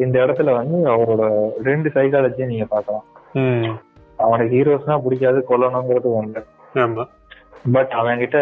இந்த 0.00 0.18
இடத்துல 0.18 0.52
வந்து 0.52 0.90
அவரோட 0.90 1.50
ரெண்டு 1.62 1.88
சைக்காலஜியும் 1.88 2.46
நீங்க 2.46 2.64
பார்க்கலாம். 2.64 3.04
ம். 3.32 3.70
அவனுக்கு 4.16 4.56
ஹீரோஸ்னா 4.56 5.02
பிடிக்காது 5.02 5.44
கொல்லணுங்கிறது 5.48 6.08
ஒண்ணு. 6.20 6.44
பட் 7.72 7.92
அவன் 7.92 8.18
கிட்ட 8.18 8.38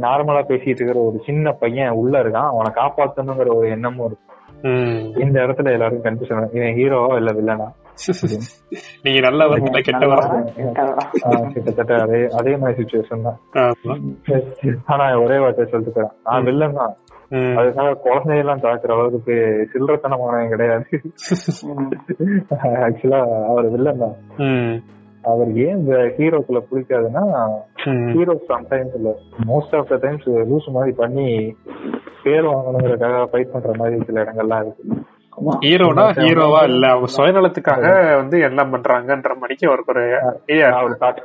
நார்மலா 0.00 0.42
பேசிட்டு 0.48 0.80
இருக்கிற 0.80 1.00
ஒரு 1.02 1.18
சின்ன 1.26 1.52
பையன் 1.52 1.90
உள்ள 1.92 2.14
இருக்கான். 2.22 2.50
அவனை 2.52 2.70
காப்பாத்தணுங்கிற 2.74 3.56
ஒரு 3.56 3.68
எண்ணமும் 3.68 4.06
இருக்கு 4.06 4.26
ம். 4.64 5.02
இந்த 5.16 5.36
இடத்துல 5.44 5.72
எல்லாருக்கும் 5.72 6.06
கன்ஃபியூஷன் 6.06 6.54
இவன் 6.56 6.76
ஹீரோவா 6.78 7.16
இல்ல 7.16 7.32
வில்லனா 7.32 7.68
நீங்க 9.04 9.18
ஆஹ் 11.26 11.46
கிட்டத்தட்ட 11.54 11.94
அதே 12.02 12.18
அதே 12.32 12.56
மாதிரி 12.56 12.78
சுச்சுவேஷன் 12.78 13.24
தான். 13.24 13.38
ஆனா 14.86 15.04
ஒரே 15.18 15.38
வார்த்தை 15.38 15.66
சொல்லிட்டு 15.66 16.04
நான் 16.22 16.44
வில்லன் 16.44 16.78
தான். 16.80 16.92
அதுக்காக 17.58 17.96
குழந்தையெல்லாம் 18.04 18.62
தாக்குற 18.62 18.92
அளவுக்கு 18.96 19.34
சில்லறத்தனமானவன் 19.72 20.52
கிடையாது. 20.54 20.86
ஆக்சுவலா 22.86 23.20
அவர் 23.50 23.68
வில்லன் 23.70 24.02
தான். 24.04 24.16
அவர் 25.30 25.50
ஏன் 25.64 25.76
இந்த 25.78 25.94
ஹீரோக்குள்ள 26.16 26.60
பிடிக்காதுன்னா 26.68 27.22
ஹீரோ 28.12 28.34
சம்டைம்ஸ் 28.50 28.96
இல்ல. 28.98 29.10
Most 29.50 29.76
of 29.78 29.88
the 29.88 29.98
times 30.04 30.26
loose 30.50 30.68
மாதிரி 30.70 30.92
பண்ணி 30.96 31.28
பேர் 32.24 32.50
வாங்கணுங்கிறதுக்காக 32.50 33.22
ஃபைட் 33.30 33.52
பண்ற 33.52 33.72
மாதிரி 33.80 33.98
சில 34.08 34.22
இடங்கள்லாம் 34.24 34.62
இருக்கு. 34.64 34.84
ஹீரோனா 35.64 36.04
ஹீரோவா 36.18 36.60
இல்ல? 36.70 36.84
அவங்க 36.92 37.08
சுயநலத்துக்காக 37.16 37.84
வந்து 38.20 38.38
எல்லாம் 38.48 38.72
பண்றாங்கன்ற 38.72 39.34
மணிக்கு 39.42 39.68
அவருக்கு 39.70 39.94
ஒரு 39.94 40.04
idea 40.48 40.68
நான் 40.68 41.20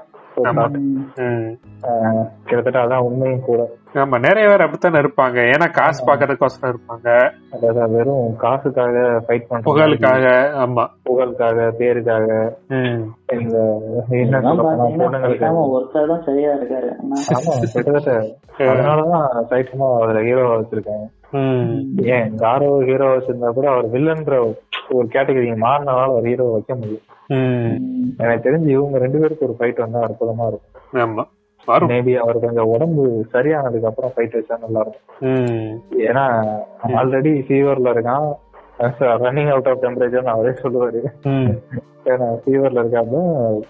கிட்டத்தட்ட 2.45 2.79
அதான் 2.79 3.03
உண்மையும் 3.03 3.41
கூட. 3.45 3.69
ஆமா 3.93 4.19
நிறைய 4.19 4.49
பேர் 4.49 4.61
அப்படித்தானே 4.61 4.99
இருப்பாங்க. 4.99 5.43
ஏன்னா 5.43 5.71
காசு 5.71 6.05
பாக்குறதுக்கோசரம் 6.05 6.73
இருப்பாங்க. 6.73 7.31
அதாவது 7.51 7.91
வெறும் 7.91 8.35
காசுக்காக 8.37 9.23
ஃபைட் 9.27 9.45
பண்ற 9.47 9.73
புகழுக்காக 9.73 10.51
ஆமா. 10.57 10.85
புகழுக்காக 11.03 11.73
பேருக்காக. 11.77 12.51
இந்த 13.39 13.81
என்ன 14.09 14.39
பொண்ணுங்களுக்கு. 14.39 16.23
சரியா 16.23 16.51
இருக்காரு. 16.51 16.95
ஆனா, 17.01 17.21
ஆமா 17.33 17.63
கிட்டத்தட்ட. 17.73 18.25
அதனாலதான் 18.57 19.45
சைட்டமா 19.49 19.97
அதுல 19.97 20.21
ஹீரோ 20.21 20.41
வச்சிருக்காங்க. 20.41 21.07
ஏன் 21.97 22.35
காரோ 22.35 22.83
ஹீரோ 22.85 23.17
வச்சிருந்தா 23.17 23.49
கூட 23.49 23.69
அவர் 23.69 23.91
வில்லன்ற 23.91 24.55
ஒரு 24.91 25.07
கேட்டகரி 25.07 25.55
மாறினால 25.55 26.11
ஒரு 26.11 26.23
ஹீரோ 26.23 26.43
வைக்க 26.43 26.75
முடியும். 26.75 26.99
ம். 27.27 28.09
எனக்கு 28.17 28.49
தெரிஞ்சு 28.49 28.67
இவங்க 28.67 28.97
ரெண்டு 28.97 29.19
பேருக்கு 29.19 29.45
ஒரு 29.45 29.55
ஃபைட் 29.59 29.79
வந்தா 29.79 29.99
அற்புதமா 29.99 30.47
இருக்கும். 30.47 31.01
மேபி 31.89 32.15
அவர் 32.15 32.39
கொஞ்சம் 32.39 32.67
உடம்பு 32.67 33.25
சரியானதுக்கு 33.33 33.85
அப்புறம் 33.85 34.11
ஃபைட் 34.15 34.39
வச்சா 34.39 34.59
நல்லா 34.59 34.87
இருக்கும். 34.87 35.33
ம். 35.33 35.81
ஏன்னா 35.99 36.57
ஆல்ரெடி 36.87 37.43
ஃபீவர்ல 37.47 37.93
இருக்கான். 37.93 38.33
ரன்னிங் 38.99 39.49
அவுட் 39.49 39.67
ஆஃப் 39.67 39.83
டெம்பரேச்சர் 39.83 40.23
அவரே 40.23 40.49
சொல்லுவாரு. 40.49 40.99
ம். 41.23 41.51
ஏன்னா 42.05 42.39
ஃபீவர்ல. 42.45 43.61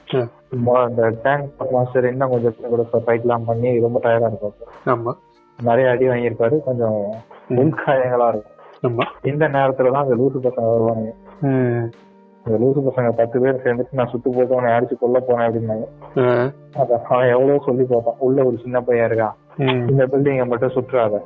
மொ- 0.65 0.71
அந்த 0.71 1.13
டேங்க் 1.23 1.71
மாஸ்டர் 1.71 2.09
இன்னும் 2.09 2.29
கொஞ்சம் 2.29 2.53
கூட 2.69 2.85
ஃபைட் 3.05 3.19
எல்லாம் 3.19 3.45
பண்ணி 3.45 3.79
ரொம்ப 3.79 3.99
டயர்டா 4.03 4.27
இருக்கும் 4.27 4.53
ஆமா. 4.85 5.13
நிறைய 5.61 5.89
அடி 5.89 6.07
வாங்கியிருப்பாரு. 6.07 6.59
கொஞ்சம் 6.59 7.13
உள்காயங்களா 7.49 8.27
இருக்கும். 8.27 8.51
ஆமா. 8.81 9.03
இந்த 9.21 9.47
நேரத்துல 9.47 9.91
தான் 9.91 10.03
அந்த 10.03 10.15
லூசு 10.15 10.45
பசங்க 10.45 10.69
வருவாங்க 10.71 11.13
இந்த 12.45 12.65
லூசு 12.65 12.79
பசங்க 12.79 13.09
பத்து 13.09 13.41
பேர் 13.41 13.61
சேர்ந்துட்டு 13.63 13.91
நான் 13.91 14.09
சுத்து 14.11 14.29
போட்டு 14.31 14.57
அவனை 14.57 14.73
அடிச்சு 14.73 14.97
கொல்ல 14.99 15.23
போனேன் 15.27 15.49
அப்படின்னாங்க. 15.49 15.85
ஆ. 16.19 16.49
அத 16.79 17.01
அவன் 17.09 17.29
எவ்வளவு 17.29 17.61
சொல்லி 17.65 17.83
பார்ப்பான். 17.83 18.15
உள்ள 18.19 18.43
ஒரு 18.43 18.57
சின்ன 18.61 18.81
பையன் 18.81 19.11
இருக்கான். 19.11 19.33
இந்த 19.89 20.05
பில்டிங்க 20.05 20.45
மட்டும் 20.45 20.71
சுற்றாத. 20.71 21.21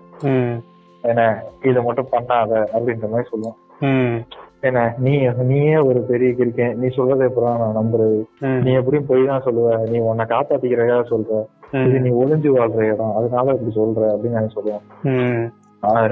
என்ன 1.02 1.44
இதை 1.64 1.84
மட்டும் 1.84 2.08
பண்ணாத. 2.12 2.52
அப்படின்ற 2.74 3.10
மாதிரி 3.10 3.30
சொல்லுவான். 3.32 3.58
என்ன 4.60 4.94
நீ 4.98 5.28
நீயே 5.28 5.78
ஒரு 5.78 6.00
பெரிய 6.00 6.34
கிரிக்கெட் 6.34 6.76
நீ 6.76 6.88
சொல்றதை 6.88 7.30
எப்பறம் 7.30 7.58
நான் 7.58 7.78
நம்புறது. 7.78 8.26
நீ 8.64 8.72
எப்படியும் 8.72 9.06
போய் 9.06 9.26
தான் 9.26 9.44
சொல்லுவ. 9.44 9.90
நீ 9.90 9.98
உன்னை 9.98 10.26
காப்பாத்திக்கிறதா 10.26 11.04
சொல்ற. 11.10 11.46
இது 11.72 12.00
நீ 12.06 12.10
ஒளிஞ்சு 12.24 12.50
வாழ்ற 12.58 12.82
இடம் 12.94 13.16
அதனால 13.20 13.56
இப்படி 13.56 13.74
சொல்ற 13.80 14.04
அப்படின்னு 14.12 14.38
நான் 14.38 14.56
சொல்லுவேன். 14.56 15.50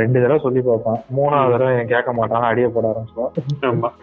ரெண்டு 0.01 0.17
தடவை 0.21 0.39
சொல்லி 0.45 0.61
பார்ப்பான். 0.61 0.99
மூணாவது 1.17 1.51
தடவை 1.51 1.73
எனக்கு 1.73 1.93
கேட்க 1.93 2.13
மாட்டான் 2.13 2.49
அடிய 2.49 2.67
போட 2.69 2.85
ஆரம்பிச்சுவான் 2.91 3.93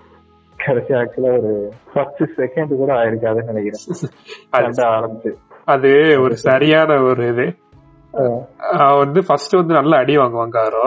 கடைசி 0.57 0.93
ஆக்சுவலா 0.95 1.31
ஒரு 1.39 1.53
பத்து 1.95 2.25
செகண்ட் 2.37 2.73
கூட 2.81 2.91
ஆயிருக்காதுன்னு 3.03 3.51
நினைக்கிறேன். 3.51 3.85
ஆரம்பிச்சு. 4.97 5.31
அது 5.65 5.91
ஒரு 6.23 6.37
சரியான 6.37 6.91
ஒரு 7.03 7.23
இது. 7.33 7.47
வந்து 9.03 9.21
ஃபர்ஸ்ட் 9.27 9.59
வந்து 9.61 9.75
நல்லா 9.75 9.97
அடி 9.99 10.15
வாங்குவாங்க 10.17 10.55
காரோ. 10.59 10.87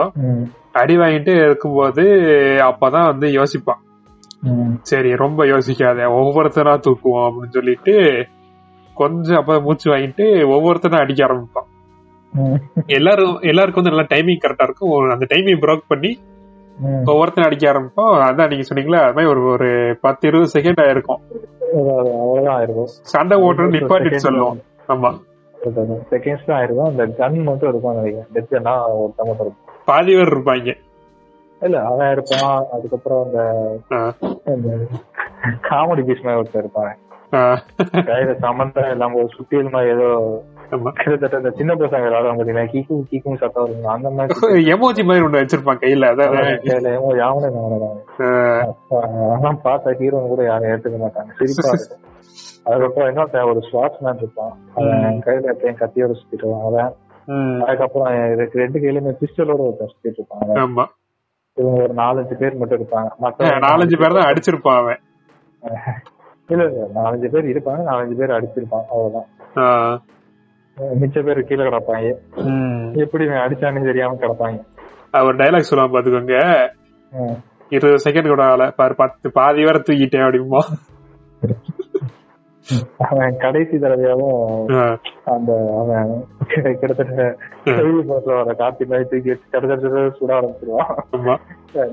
அடி 0.72 0.94
வாங்கிட்டு 0.96 1.34
இருக்கும்போது 1.44 2.04
அப்பதான் 2.68 3.10
வந்து 3.12 3.28
யோசிப்பான். 3.38 3.82
சரி 4.90 5.10
ரொம்ப 5.24 5.40
யோசிக்காத 5.44 6.08
ஒவ்வொருத்தனா 6.18 6.74
தூக்குவோம் 6.86 7.26
அப்படின்னு 7.26 7.56
சொல்லிட்டு 7.58 7.94
கொஞ்சம் 8.96 9.36
அப்ப 9.36 9.60
மூச்சு 9.60 9.90
வாங்கிட்டு 9.90 10.26
ஒவ்வொருத்தனா 10.54 10.98
அடிக்க 10.98 11.26
ஆரம்பிப்பான். 11.26 12.58
எல்லாரும் 12.86 13.38
எல்லாருக்கும் 13.40 13.84
வந்து 13.84 13.98
நல்லா 13.98 14.06
டைமிங் 14.14 14.38
கரெக்டா 14.46 14.62
இருக்கும். 14.62 15.10
அந்த 15.10 15.26
டைமிங் 15.28 15.60
ப்ரோக் 15.60 15.82
பண்ணி 15.88 16.18
ஒவ்வொருத்தரும் 17.04 17.50
அடிக்க 17.50 17.72
ஆரம்பிப்போம். 17.72 18.10
அதான் 18.10 18.48
நீங்க 18.48 18.74
சொன்னீங்களா 18.74 19.02
அது 19.02 19.12
மாதிரி 19.12 19.26
ஒரு 19.26 19.44
ஒரு 19.44 19.98
பத்து 20.00 20.28
இருபது 20.28 20.60
செகண்ட் 20.60 20.82
ஆயிருக்கும். 20.86 22.84
சண்டை 22.84 23.38
ஓட்டுறது 23.38 23.76
நிப்பாட்டிட்டு 23.76 24.14
சொல்லுவோம். 24.14 24.60
ஆமா. 24.88 25.24
செகண்ட்ஸ் 26.10 26.44
தான் 26.46 26.60
ஆயிருக்கும். 26.60 26.86
அந்த 26.86 27.06
கன் 27.06 27.42
மட்டும் 27.44 27.68
இருக்கும் 27.68 27.94
நினைக்கிறேன் 27.94 28.26
டெத்னா 28.34 28.70
ஒருத்த 28.76 29.16
மட்டும் 29.16 29.40
இருக்கும். 29.40 29.74
பாதி 29.84 30.14
பேர் 30.14 30.38
இருப்பாங்க. 30.38 30.76
இல்ல 31.60 31.82
அவன் 31.84 32.10
இருப்பான். 32.10 32.64
அதுக்கப்புறம் 32.72 33.24
அந்த 33.24 33.68
காமெடி 35.62 36.04
பீஸ் 36.04 36.22
மாதிரி 36.22 36.42
ஒருத்தர் 36.42 36.58
இருப்பான். 36.58 36.96
ஆ, 37.05 37.05
கையில 38.08 38.32
சமந்தம் 38.44 38.92
இல்லாம 38.94 39.18
ஒரு 39.22 39.30
சுத்தியல் 39.36 39.74
மாதிரி 39.74 39.92
ஏதோ 39.94 40.08
கிட்டத்தட்ட 40.98 41.40
இந்த 41.42 41.50
சின்ன 41.58 41.72
பசங்க 41.80 42.06
விளையாடுவாங்க 42.06 42.40
பாத்தீங்கன்னா 42.40 42.72
கீக்கும் 42.72 43.06
கீக்கும் 43.10 43.40
சத்தம் 43.42 43.64
வருங்க 43.64 43.90
அந்த 43.94 44.10
மாதிரி 44.10 44.64
எமோஜி 44.74 45.02
மாதிரி 45.08 45.26
ஒண்ணு 45.26 45.42
வச்சிருப்பான் 45.42 45.82
கையில 45.82 46.10
ஏமோ 46.94 47.10
யாவனே 47.22 47.50
காணுறாங்க 47.56 48.00
அதெல்லாம் 48.98 49.60
பார்த்த 49.66 49.96
ஹீரோன்னு 50.00 50.32
கூட 50.32 50.42
யாரும் 50.50 50.70
ஏத்துக்க 50.72 50.98
மாட்டாங்க. 51.04 51.30
சிரிப்பா 51.40 51.70
இருக்கும். 51.72 52.02
அதுக்கப்புறம் 52.66 53.08
இன்னொருத்தன் 53.10 53.50
ஒரு 53.52 53.60
ஸ்வாட்ச் 53.68 54.00
மேன் 54.04 54.22
இருப்பான். 54.22 54.54
அவன் 54.76 55.20
கையில 55.26 55.52
எப்பயும் 55.54 55.80
கத்தியோட 55.82 56.14
சுத்திட்டு 56.20 56.54
அவன் 56.68 56.94
அதுக்கப்புறம் 57.66 58.10
இதுக்கு 58.34 58.62
ரெண்டு 58.64 58.80
கையிலுமே 58.82 59.12
பிஸ்டலோட 59.22 59.60
ஒருத்தன் 59.68 59.92
சுத்திட்டு 59.92 60.26
அவன். 60.36 60.58
ஆமா. 60.64 60.84
இவங்க 61.56 61.78
ஒரு 61.86 61.94
நாலஞ்சு 62.02 62.34
பேர் 62.40 62.60
மட்டும் 62.60 62.78
இருப்பாங்க. 62.80 63.10
மத்த 63.24 63.52
நாலஞ்சு 63.66 63.98
பேர் 64.02 64.18
தான் 64.18 64.30
அடிச்சிருப்பான் 64.30 64.80
அவன். 64.82 65.00
இல்ல 66.48 66.64
இல்ல 66.64 66.86
நாலஞ்சு 66.94 67.28
பேர் 67.28 67.44
இருப்பாங்க 67.44 67.82
நாலஞ்சு 67.86 68.16
பேர் 68.18 68.28
அடிச்சிருப்பான் 68.28 68.84
அவ்வளவுதான். 68.90 70.00
மிச்ச 70.76 71.24
பேர் 71.24 71.42
கீழே 71.42 71.62
கிடப்பாங்க. 71.62 72.16
எப்படி 72.96 73.24
இவன் 73.24 73.36
அடிச்சான்னு 73.36 73.84
தெரியாம 73.84 74.14
கிடப்பாங்க. 74.14 74.64
அவர் 75.10 75.34
டைலாக் 75.34 75.62
சொல்லுவான் 75.70 75.92
பாத்துக்கோங்க. 75.92 76.66
இருபது 77.68 78.10
செகண்ட் 78.10 78.28
கூட 78.28 78.44
ஆகல. 78.44 78.72
பாரு 78.76 78.94
பத்து 78.96 79.32
பாதி 79.32 79.64
வரை 79.64 79.80
தூக்கிட்டேன் 79.80 80.22
அப்படிமா 80.22 80.58
அவன் 82.98 83.36
கடைசி 83.38 83.76
தடவையாவும் 83.76 84.98
அந்த 85.24 85.74
அவன் 85.78 86.24
கிட்ட- 86.46 86.72
கிட்டத்தட்ட 86.72 87.36
வர 88.24 88.54
காப்பி 88.54 88.84
மாதிரி 88.84 89.08
தூக்கி 89.08 89.28
வச்சு 89.28 89.50
கட 89.50 89.66
கட 89.66 89.88
கட 89.88 90.00
சுட 90.00 90.40
ஆரம்பிச்சிருவான். 90.40 91.38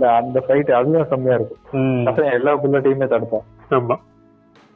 அந்த- 0.05 0.43
ஃபைட் 0.47 0.71
அதுதான் 0.71 1.07
செம்மையா 1.07 1.35
இருக்கும். 1.35 2.31
எல்லா 2.31 2.53
புல்லட்டையுமே 2.53 3.07
தடுப்பான். 3.07 3.43
ஆமா. 3.69 3.95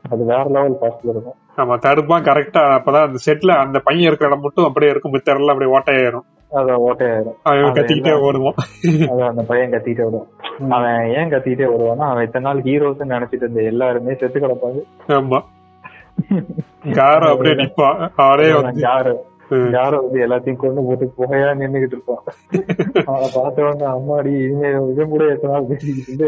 அது 0.09 0.25
வேற 0.25 0.43
லெவல் 0.43 0.77
பாசிட்டிவ் 0.79 1.11
இருக்கும். 1.11 1.37
ஆமா 1.57 1.75
தடுப்பான் 1.85 2.25
கரெக்டா 2.27 2.61
அப்பதான் 2.77 3.05
அந்த 3.05 3.19
செட்ல 3.25 3.51
அந்த 3.51 3.79
பையன் 3.79 4.03
இருக்கிற 4.03 4.29
இடம் 4.29 4.41
மட்டும் 4.41 4.65
அப்படியே 4.65 4.91
இருக்கும். 4.91 5.13
மித்த 5.13 5.29
இடம்லாம் 5.31 5.53
அப்படியே 5.53 5.75
ஓட்டையாயிரும் 5.77 6.25
அத 6.51 6.71
ஓட்டையாயிரும் 6.87 7.37
அவன் 7.43 7.73
கத்திக்கிட்டே 7.73 8.13
ஓடுவான். 8.19 8.57
அது 9.11 9.23
அந்த 9.23 9.43
பையன் 9.47 9.69
கத்திட்டே 9.69 10.03
வருவான் 10.03 10.27
அவன் 10.69 11.07
ஏன் 11.07 11.29
கத்திட்டே 11.29 11.67
வருவான்னா 11.73 12.05
அவன் 12.11 12.25
இத்தனை 12.25 12.53
நாள் 12.53 12.63
ஹீரோஸ் 12.63 13.11
நினைச்சிட்டு 13.13 13.43
இருந்த 13.43 13.61
எல்லாருமே 13.61 14.13
செத்து 14.15 14.39
கிடப்பாங்க. 14.39 14.81
ஆமா. 15.07 15.39
காரம் 16.97 17.31
அப்படியே 17.31 17.55
நிப்பான். 17.55 18.09
அவரே 18.15 18.53
வந்து 18.61 18.79
யாரு 18.79 19.11
ம். 19.49 19.69
யாரோ 19.73 19.97
வந்து 19.97 20.19
எல்லாத்தையும் 20.27 20.55
கொண்டு 20.55 20.81
போட்டு 20.85 21.13
புகையா 21.17 21.51
நின்னுகிட்டு 21.59 21.95
இருப்பான். 21.95 22.23
அவனை 23.05 23.29
பார்த்த 23.35 23.63
உடனே 23.63 23.85
அம்மாடி 23.91 24.43
இனிமே 24.43 24.69
இவன் 24.93 25.09
கூட 25.09 25.25
எத்தனை 25.25 25.59
நாள் 25.59 25.67
பேசிக்கிட்டு 25.69 26.27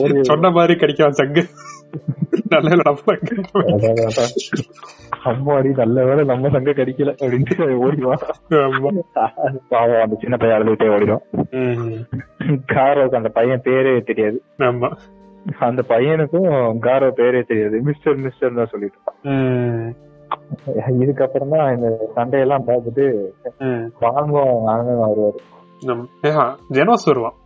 இருந்து 0.00 0.24
சொன்ன 0.24 0.50
மாதிரி 0.50 0.78
கிடைக்காது 0.78 1.12
சங்கு. 1.12 1.42
நல்ல. 2.54 2.82
அம்மாடி 5.26 5.70
நல்ல 5.78 6.04
வேளை 6.04 6.22
நம்ம 6.24 6.50
சங்க 6.50 6.72
கடிக்கல 6.72 7.12
அப்படின்ட்டு 7.16 7.54
ஓடிடுவான். 7.80 8.22
பாவம் 9.70 10.02
அந்த 10.02 10.16
சின்ன 10.20 10.36
பையன் 10.36 10.56
அழுதுகிட்டே 10.56 10.88
ஓடிடும். 10.94 11.22
காரோக்கு 12.72 13.20
அந்த 13.20 13.30
பையன் 13.34 13.64
பேரே 13.66 13.94
தெரியாது 14.06 14.38
ஆமா 14.66 14.90
அந்த 15.60 15.82
பையனுக்கும் 15.90 16.48
காரோ 16.84 17.08
பேரே 17.18 17.40
தெரியாது 17.44 17.76
மிஸ்டர் 17.88 18.22
மிஸ்டர் 18.22 18.58
தான் 18.58 18.70
சொல்லிட்டு. 18.70 18.98
இதுக்கப்புறம் 21.00 21.52
தான் 21.52 21.68
இந்த 21.74 21.88
சண்டையெல்லாம் 22.14 22.66
பார்த்துட்டு 22.66 23.04
ம். 23.64 23.84
பாங்கம் 24.00 24.54
அண்ணன் 24.72 25.02
வருவாரு 25.04 25.40
ஜெனோஸ் 26.72 27.08
வருவான் 27.10 27.36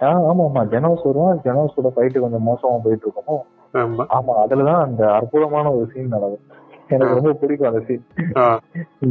ஆ, 0.00 0.08
ஆமா 0.26 0.42
ஆமா 0.44 0.62
ஜெனோஸ் 0.72 1.06
வருவான் 1.06 1.38
ஜெனோஸோட 1.44 1.88
ஃபைட்டு 1.94 2.22
கொஞ்சம் 2.24 2.44
மோசமா 2.46 2.76
போயிட்டு 2.82 3.06
இருக்கும் 3.06 3.40
ஆமா. 3.74 4.04
அதுலதான் 4.48 4.80
அந்த 4.80 5.12
அற்புதமான 5.12 5.72
ஒரு 5.72 5.90
சீன் 5.94 6.08
நடக்கும். 6.08 6.56
எனக்கு 6.88 7.14
ரொம்ப 7.14 7.32
பிடிக்கும் 7.32 7.72
அந்த 7.72 7.84
சீன். 7.84 8.04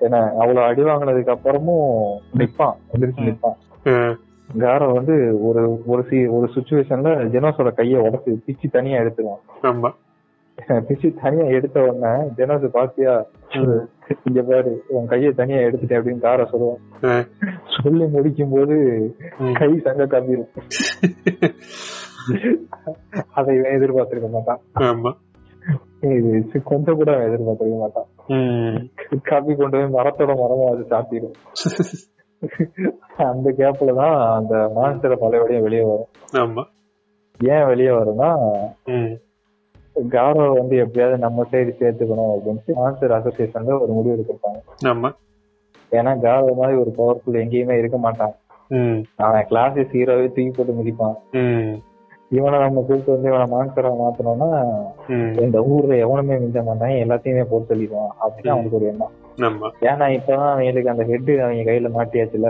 ஏன்னா 0.00 0.30
அவ்வளவு 0.30 0.60
அடி 0.60 0.82
வாங்கினதுக்கு 0.82 1.36
அப்புறமும் 1.36 2.16
நிப்பான் 2.38 2.76
எந்திரிச்சு 2.92 3.20
நிப்பான். 3.20 4.16
ஜாரோ 4.58 4.92
வந்து 4.92 5.46
ஒரு 5.46 5.82
ஒரு 5.86 6.02
சி 6.02 6.26
ஒரு 6.26 6.50
சுச்சுவேஷன்ல 6.54 7.26
ஜெனோஸோட 7.26 7.72
கையை 7.72 8.00
உடச்சு 8.00 8.42
பிச்சு 8.46 8.68
தனியா 8.68 9.00
எடுத்துருவான். 9.00 9.62
பிச்சு 10.86 11.08
தனியா 11.22 11.46
எடுத்த 11.56 11.76
உடனே 11.86 12.12
ஜெனோஸ் 12.38 12.66
பாத்தியா 12.76 13.14
இங்க 14.28 14.40
பாரு 14.50 14.72
உன் 14.96 15.10
கையை 15.12 15.30
தனியா 15.40 15.58
எடுத்துட்டேன் 15.66 15.98
அப்படின்னு 15.98 16.26
கார 16.26 16.46
சொல்லுவான். 16.52 17.24
சொல்லி 17.76 18.04
முடிக்கும் 18.14 18.54
போது. 18.54 18.76
கை 19.58 19.70
சங்க 19.86 20.04
காப்பிரும். 20.12 20.50
அதை 23.38 23.50
இவன் 23.58 23.76
எதிர்பார்த்திருக்க 23.78 24.30
மாட்டான். 24.36 24.60
இது 26.18 26.62
கொஞ்சம் 26.70 26.98
கூட 27.00 27.12
எதிர்பார்த்திருக்க 27.26 27.78
மாட்டான். 27.82 28.08
காப்பி 29.30 29.52
கொண்டு 29.54 29.76
போய் 29.76 29.94
மரத்தோட 29.98 30.32
மரமா 30.42 30.68
அது 30.74 30.84
சாத்திடும் 30.92 31.36
அந்த 33.30 33.48
கேப்ல 33.58 33.94
தான் 34.00 34.16
அந்த 34.38 34.54
மான்ஸ்டர் 34.76 35.22
பழையபடியும் 35.24 35.66
வெளியே 35.66 35.84
வரும். 35.90 36.10
ஏன் 37.40 37.68
வெளியே 37.72 37.92
வரும்னா 37.98 38.30
ம். 39.96 40.08
காரோ 40.08 40.44
வந்து 40.52 40.76
எப்படியாவது 40.76 41.18
நம்ம 41.18 41.46
சைடு 41.50 41.72
சேர்த்துக்கணும் 41.80 42.32
அப்படின்ட்டு 42.34 42.76
மான்ஸ்டர் 42.76 43.12
அசோசியேஷன்ல 43.12 43.80
ஒரு 43.80 43.92
முடிவு 43.92 44.14
எடுத்திருப்பாங்க 44.16 44.60
ஆமா 44.88 45.10
ஏன்னா 45.92 46.12
காரோ 46.20 46.52
மாதிரி 46.54 46.76
ஒரு 46.78 46.90
பவர்ஃபுல் 46.96 47.40
எங்கேயுமே 47.40 47.74
இருக்க 47.78 47.98
மாட்டான். 47.98 48.34
அவன் 49.18 49.46
கிளாஸஸ் 49.48 49.90
ஹீரோவே 49.92 50.26
தூக்கி 50.28 50.52
போட்டு 50.52 50.72
மிதிப்பான் 50.72 51.16
ம். 51.40 51.72
இவனை 52.32 52.58
நம்ம 52.58 52.80
கூப்பிட்டு 52.80 53.12
வந்து 53.12 53.30
இவனை 53.30 53.46
மான்ஸ்டரா 53.50 53.90
மாத்தணும்னா. 53.98 54.48
இந்த 55.42 55.58
ஊர்ல 55.70 55.96
எவனுமே 56.04 56.36
மிஞ்ச 56.38 56.58
மாட்டான் 56.64 57.00
எல்லாத்தையுமே 57.02 57.44
போட்டு 57.46 57.70
சொல்லிடுவான் 57.70 58.12
அப்படின்னு 58.20 58.54
அவனுக்கு 58.54 58.78
ஒரு 58.78 58.86
எண்ணம் 58.86 59.12
ஏன்னா 59.84 60.06
இப்பதான் 60.14 60.50
அவங்களுக்கு 60.50 60.92
அந்த 60.92 61.04
ஹெட் 61.04 61.30
அவங்க 61.38 61.62
கையில 61.68 61.90
மாட்டியாச்சுல. 61.94 62.48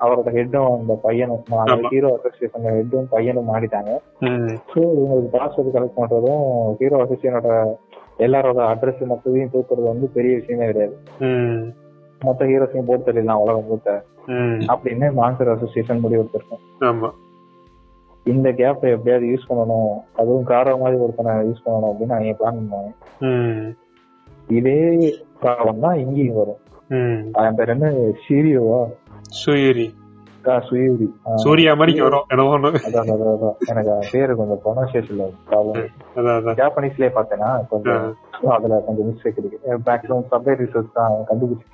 அவரோட 0.00 0.28
ஹெட்டும் 0.36 0.68
அந்த 0.74 0.94
பையனும் 1.02 1.42
அந்த. 1.56 1.90
ஹீரோ 1.90 2.10
அசோசியேஷன் 2.16 2.68
ஹெட்டும் 2.72 3.10
பையனும் 3.10 3.50
மாட்டிட்டாங்க 3.50 3.90
ம். 4.28 4.52
ஸோ 4.72 4.80
இவங்களுக்கு 4.94 5.32
பாஸ்வேர்டு 5.36 5.74
கலெக்ட் 5.74 5.98
பண்றதும் 5.98 6.44
ஹீரோ 6.80 6.98
அசோசியனோட 7.04 7.50
எல்லாரோட 8.18 8.60
அட்ரஸ் 8.72 9.04
மொத்தத்தையும் 9.08 9.52
தூக்குறது 9.54 9.86
வந்து 9.88 10.08
பெரிய 10.12 10.34
விஷயமே 10.36 10.66
கிடையாது. 10.66 10.96
மொத்த 12.20 12.44
ஹீரோஸையும் 12.44 12.88
போட்டு 12.88 13.06
தள்ளிடலாம் 13.06 13.42
உலகம் 13.42 13.68
மூத்த. 13.68 13.94
அப்படின்னு 14.72 15.06
மான்சர் 15.16 15.54
அசோசியேஷன் 15.54 16.00
முடிவு 16.00 16.22
எடுத்திருக்கும் 16.22 16.62
இந்த 18.24 18.50
கேப்பை 18.50 18.90
எப்படியாவது 18.90 19.26
யூஸ் 19.26 19.50
பண்ணணும். 19.50 19.98
அதுவும் 20.16 20.44
கார 20.44 20.76
மாதிரி 20.76 21.00
ஒருத்தனை 21.00 21.48
யூஸ் 21.48 21.68
பண்ணணும் 21.68 21.92
அப்படின்னு 21.92 22.12
அவங்க 22.12 22.36
பிளான் 22.40 22.58
பண்ணுவாங்க. 22.60 22.92
ம். 23.18 23.76
இதே 24.48 24.80
ப்ராப்ளம் 25.42 25.78
தான் 25.78 25.98
இங்கேயும் 25.98 26.36
வரும். 26.36 26.60
அவன் 27.32 27.54
பேர் 27.54 27.68
என்ன? 27.68 27.90
சீரியோவா? 28.28 28.80
சுயிரி 29.46 29.86
சுயூரி 30.46 31.06
சூர்யா 31.34 31.74
மாதிரிக்கு 31.74 32.02
வரும். 32.02 32.24
அதான் 32.28 33.12
அதான். 33.12 33.54
எனக்கு 33.66 34.06
பேரு 34.12 34.36
கொஞ்சம் 34.36 34.60
ப்ரொனன்சியேஷன்ல 34.64 35.26
ப்ராப்ளம் 35.50 35.86
ஜாப்பனீஸ்லயே 36.60 37.10
பார்த்தேன்னா 37.14 37.68
கொஞ்சம் 37.68 38.16
அதுல 38.48 38.78
கொஞ்சம் 38.78 39.06
மிஸ்டேக் 39.10 39.38
இருக்கு. 39.38 39.78
மேக்ஸிமம் 39.86 40.26
சப்ளை 40.26 40.56
ரிசர்ச் 40.56 40.92
தான் 40.94 41.12
கண்டுபிடிச்சு. 41.28 41.66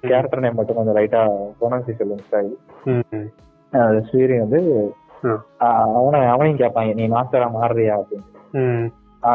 கேரக்டர் 0.00 0.40
நேம் 0.40 0.54
மட்டும் 0.54 0.76
கொஞ்சம் 0.76 0.96
லைட்டா 0.96 1.22
ப்ரொனன்சியேஷன் 1.60 2.14
மிஸ் 2.14 2.34
ஆகி. 2.34 2.58
ஸ்வீரி 4.10 4.38
வந்து 4.38 4.92
அவனை 5.58 6.20
அவனையும் 6.26 6.60
கேட்பாங்க 6.60 6.94
நீ 6.94 7.06
மாஸ்டரா 7.08 7.48
மாறுறியா? 7.56 7.94
அப்படின்னு. 7.98 8.90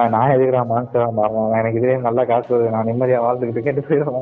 நான் 0.09 0.29
எதுக்குறா 0.29 0.61
மாஸ்டரா 0.71 1.07
மாறணும்? 1.17 1.57
எனக்கு 1.59 1.77
இதுவே 1.77 1.97
நல்லா 1.97 2.23
காசு 2.23 2.49
வருது. 2.55 2.69
நான் 2.69 2.85
நிம்மதியா 2.85 3.19
வாழ்ந்துகிட்டு 3.23 3.59
கேட்டு 3.59 3.81
போயிடுவேன் 3.81 4.19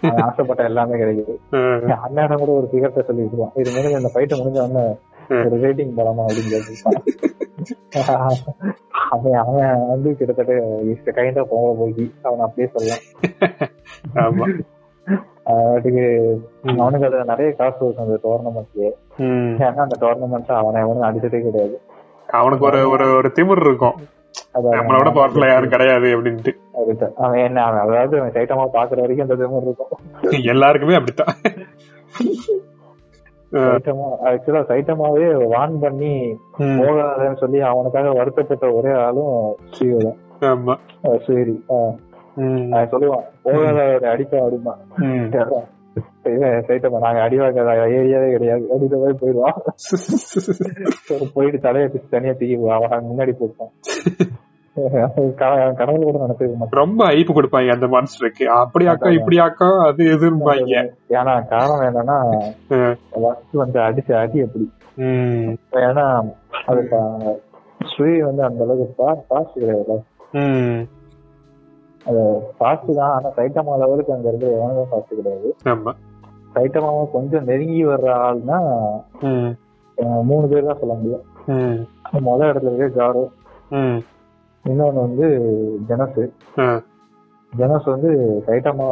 அவன் 0.00 0.22
ஆசைப்பட்ட 0.22 0.64
எல்லாமே 0.64 0.94
கிடைக்குது. 0.94 1.34
ம். 1.50 1.90
அண்ணன் 2.02 2.38
கூட 2.38 2.52
ஒரு 2.52 2.68
சிகரத்தை 2.70 3.02
சொல்லி 3.02 3.22
வச்சிருவான் 3.22 3.54
இது 3.54 3.70
முடிஞ்ச 3.70 4.00
இந்த 4.00 4.10
ஃபைட்டை 4.14 4.36
முடிஞ்ச 4.40 4.58
உடனே 4.64 4.84
ஒரு 5.28 5.56
ரேட்டிங் 5.56 5.94
படமா 5.96 6.24
அப்படின்னு 6.26 6.52
கேட்டுருப்பான். 6.52 7.00
அவன் 9.10 9.32
அவன் 9.32 9.88
வந்து 9.88 10.16
கிட்டத்தட்ட 10.16 10.52
கைண்டா 11.18 11.42
போக 11.44 11.74
போய் 11.78 12.10
அவன் 12.22 12.40
அப்படியே 12.40 12.68
சொல்லலாம் 12.74 13.04
ஆமா. 14.14 14.46
அதுக்கு 15.46 16.04
அவனுக்கு 16.78 17.06
அதுல 17.08 17.24
நிறைய 17.24 17.48
காசு 17.52 17.78
வரும் 17.84 18.02
அந்த 18.04 18.16
டோர்னமெண்ட்லயே. 18.24 18.90
ஏன்னா 19.66 19.84
அந்த 19.86 19.98
டோர்னமெண்ட் 20.04 20.52
அவனை 20.60 20.82
எவனும் 20.84 21.08
அடிச்சதே 21.08 21.40
கிடையாது. 21.46 21.76
அவனுக்கு 22.28 22.66
ஒரு 22.66 22.80
ஒரு 22.90 23.06
ஒரு 23.16 23.28
திமிர் 23.36 23.64
இருக்கும். 23.66 23.96
நம்மளோட 24.76 25.08
பவர்ஃபுல்லா 25.16 25.48
யாரும் 25.50 25.74
கிடையாது 25.74 26.08
அப்படின்ட்டு. 26.16 26.52
அவன் 27.16 27.38
என்ன 27.38 27.62
அவன் 27.62 27.82
அதாவது 27.84 28.14
அவன் 28.20 28.34
சைட்டமா 28.36 28.64
பாக்குற 28.76 28.98
வரைக்கும் 29.04 29.26
அந்த 29.28 29.38
திமிர் 29.42 29.66
இருக்கும். 29.68 30.02
எல்லாருக்குமே 30.52 30.98
அப்படித்தான். 30.98 31.34
ஆக்சுவலா 34.28 34.62
சைட்டமாவே 34.70 35.26
வான் 35.54 35.78
பண்ணி. 35.78 36.12
போகாதன்னு 36.60 37.40
சொல்லி 37.42 37.60
அவனுக்காக 37.60 38.10
வருத்தப்பட்ட 38.10 38.72
ஒரே 38.72 38.92
ஆளும் 39.04 39.36
ஸ்ரீயோ 39.74 39.98
தான். 40.06 40.18
ஆமா. 40.50 40.74
சரி. 41.26 41.54
அவன் 41.68 41.94
சொல்லுவான் 42.90 43.26
போகாத 43.44 43.78
அவரை 43.84 44.08
அடிப்பா 44.10 44.38
அப்படிமா 44.42 44.74
ம். 45.04 45.28
சைட்டமா 46.66 46.98
நாங்க 47.02 47.20
அடி 47.22 47.36
வாங்காத 47.38 47.70
ஏரியாவே 47.94 48.26
கிடையாது. 48.32 48.64
அப்படின்ற 48.66 48.96
மாதிரி 48.98 49.18
போயிடுவான். 49.20 49.58
போயிட்டு 51.34 51.58
தலையை 51.60 51.86
பிடிச்சு 51.86 52.08
தனியா 52.10 52.32
தூக்கி 52.32 52.56
அவன் 52.76 53.08
முன்னாடி 53.08 53.32
போட்டான் 53.36 53.72
கனவுல 55.78 56.02
கூட 56.02 56.18
நினைச்சிருக்க 56.18 56.78
ரொம்ப 56.78 57.00
ஐப்பு 57.12 57.32
கொடுப்பாங்க 57.32 57.70
அந்த 57.72 57.86
மான்ஸ்டருக்கு 57.86 58.46
அப்படி 58.56 58.86
ஆக்கா 58.86 59.10
இப்படி 59.10 59.36
ஆக்கா 59.38 59.68
அது 59.84 60.02
எதிர்பாங்க 60.14 60.74
ஏன்னா 61.14 61.34
காரணம் 61.48 61.86
என்னன்னா 61.88 62.18
ம். 62.72 62.96
ஃபர்ஸ்ட் 63.14 63.56
வந்து 63.56 63.80
அடிச்ச 63.80 64.12
அடி 64.18 64.38
எப்படி 64.40 64.66
ம். 65.04 65.48
ஏன்னா 65.82 66.06
அது 66.66 66.82
ஸ்ரீ 67.88 68.12
வந்து 68.22 68.42
அந்த 68.42 68.60
அளவுக்கு 68.62 68.94
பாஸ்ட் 69.28 69.56
கிடையாது. 69.56 69.96
ம். 72.06 72.10
அது 72.10 72.22
பாஸ்ட் 72.58 72.90
தான் 72.98 73.12
ஆனா 73.12 73.28
சைட்டமா 73.36 73.76
லெவலுக்கு 73.76 74.12
அங்க 74.12 74.28
இருக்கிற 74.28 74.50
எவனும் 74.56 74.90
பாஸ்ட் 74.90 75.18
கிடையாது 75.18 75.48
ஆமா 75.72 75.92
சைட்டமாவும் 76.56 77.10
கொஞ்சம் 77.10 77.44
நெருங்கி 77.44 77.84
வர்ற 77.84 78.10
ஆள்னா 78.26 78.58
மூணு 80.28 80.46
பேர் 80.48 80.68
தான் 80.68 80.80
சொல்ல 80.80 80.94
முடியும். 80.94 81.24
முதல் 82.26 82.50
இடத்துல 82.50 82.70
இருக்க 82.70 82.98
ஜாரோ. 82.98 83.22
இன்னொன்னு 84.64 85.00
வந்து 85.00 85.26
ஜெனஸ். 85.88 86.18
ஜெனஸ் 87.52 87.86
வந்து 87.86 88.10
சைட்டமா 88.46 88.88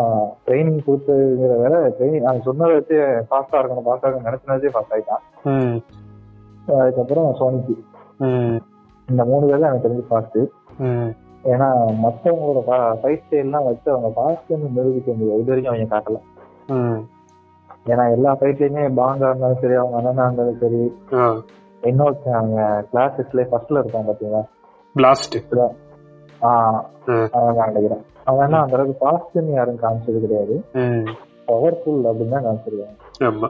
ட்ரைனிங் 0.47 0.85
கொடுத்ததுங்கிற 0.87 1.55
வேற 1.63 1.75
ட்ரைனிங் 1.97 2.27
அவன் 2.29 2.47
சொன்னதை 2.47 2.75
வச்சு 2.75 2.99
ஃபாஸ்டா 3.31 3.59
இருக்கணும் 3.61 3.87
ஃபாஸ்டா 3.89 4.09
இருக்கணும் 4.09 4.29
நினைச்சதே 4.29 4.73
ஃபாஸ்ட் 4.75 4.95
ஆயிட்டான். 4.97 5.25
அதுக்கப்புறம் 6.79 7.29
சோனிக்கு. 7.41 7.75
இந்த 9.09 9.23
மூணு 9.25 9.45
பேர் 9.47 9.61
தான் 9.61 9.71
எனக்கு 9.71 9.87
தெரிஞ்சு 9.87 10.07
ஃபாஸ்ட். 10.11 10.41
ஏன்னா 11.53 11.69
மத்தவங்களோட 12.05 12.61
ஃபைட் 13.01 13.25
ஸ்டைல்லாம் 13.25 13.65
வச்சு 13.65 13.89
அவங்க 13.93 14.11
ஃபாஸ்ட்னு 14.17 14.71
நிரூபிக்க 14.77 15.13
முடியாது. 15.13 15.41
இது 15.41 15.53
வரைக்கும் 15.53 15.75
அவங்க 15.75 15.89
காட்டல. 15.95 16.19
ஏன்னா 17.87 18.05
எல்லா 18.13 18.31
ஃபைட்லயுமே 18.41 18.85
பாங்கா 19.01 19.29
இருந்தாலும் 19.31 19.61
சரி 19.61 19.75
அவங்க 19.75 19.97
அண்ணனா 19.99 20.25
இருந்தாலும் 20.25 20.61
சரி. 20.61 20.83
இன்னொருத்தன் 21.83 22.39
அவங்க 22.41 22.85
கிளாஸஸ்ல 22.93 23.43
ஃபர்ஸ்ட்ல 23.51 23.79
இருப்பான் 23.79 24.07
பாத்தீங்களா? 24.09 24.43
பிளாஸ்ட். 24.95 25.37
அவன் 27.39 27.55
நினைக்கிறேன். 27.57 28.05
அவன் 28.25 28.45
என்ன 28.45 28.61
அந்த 28.61 28.77
அளவுக்கு 28.77 29.03
ஃபாஸ்ட்னு 29.03 29.53
யாரும் 29.55 29.83
காமிச்சது 29.83 30.21
கிடையாது. 30.21 30.55
பவர்ஃபுல் 31.49 32.03
அப்படின்னு 32.11 32.35
தான் 32.35 32.47
காமிச்சிருக்காங்க. 32.47 33.49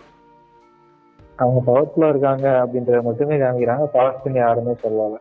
அவங்க 1.37 1.61
பவர்ஃபுல்லா 1.67 2.09
இருக்காங்க 2.09 2.49
அப்படின்றத 2.65 3.03
மட்டுமே 3.03 3.37
காமிக்கிறாங்க. 3.37 3.87
ஃபாஸ்ட்னு 3.95 4.39
யாருமே 4.45 4.75
சொல்லல. 4.83 5.17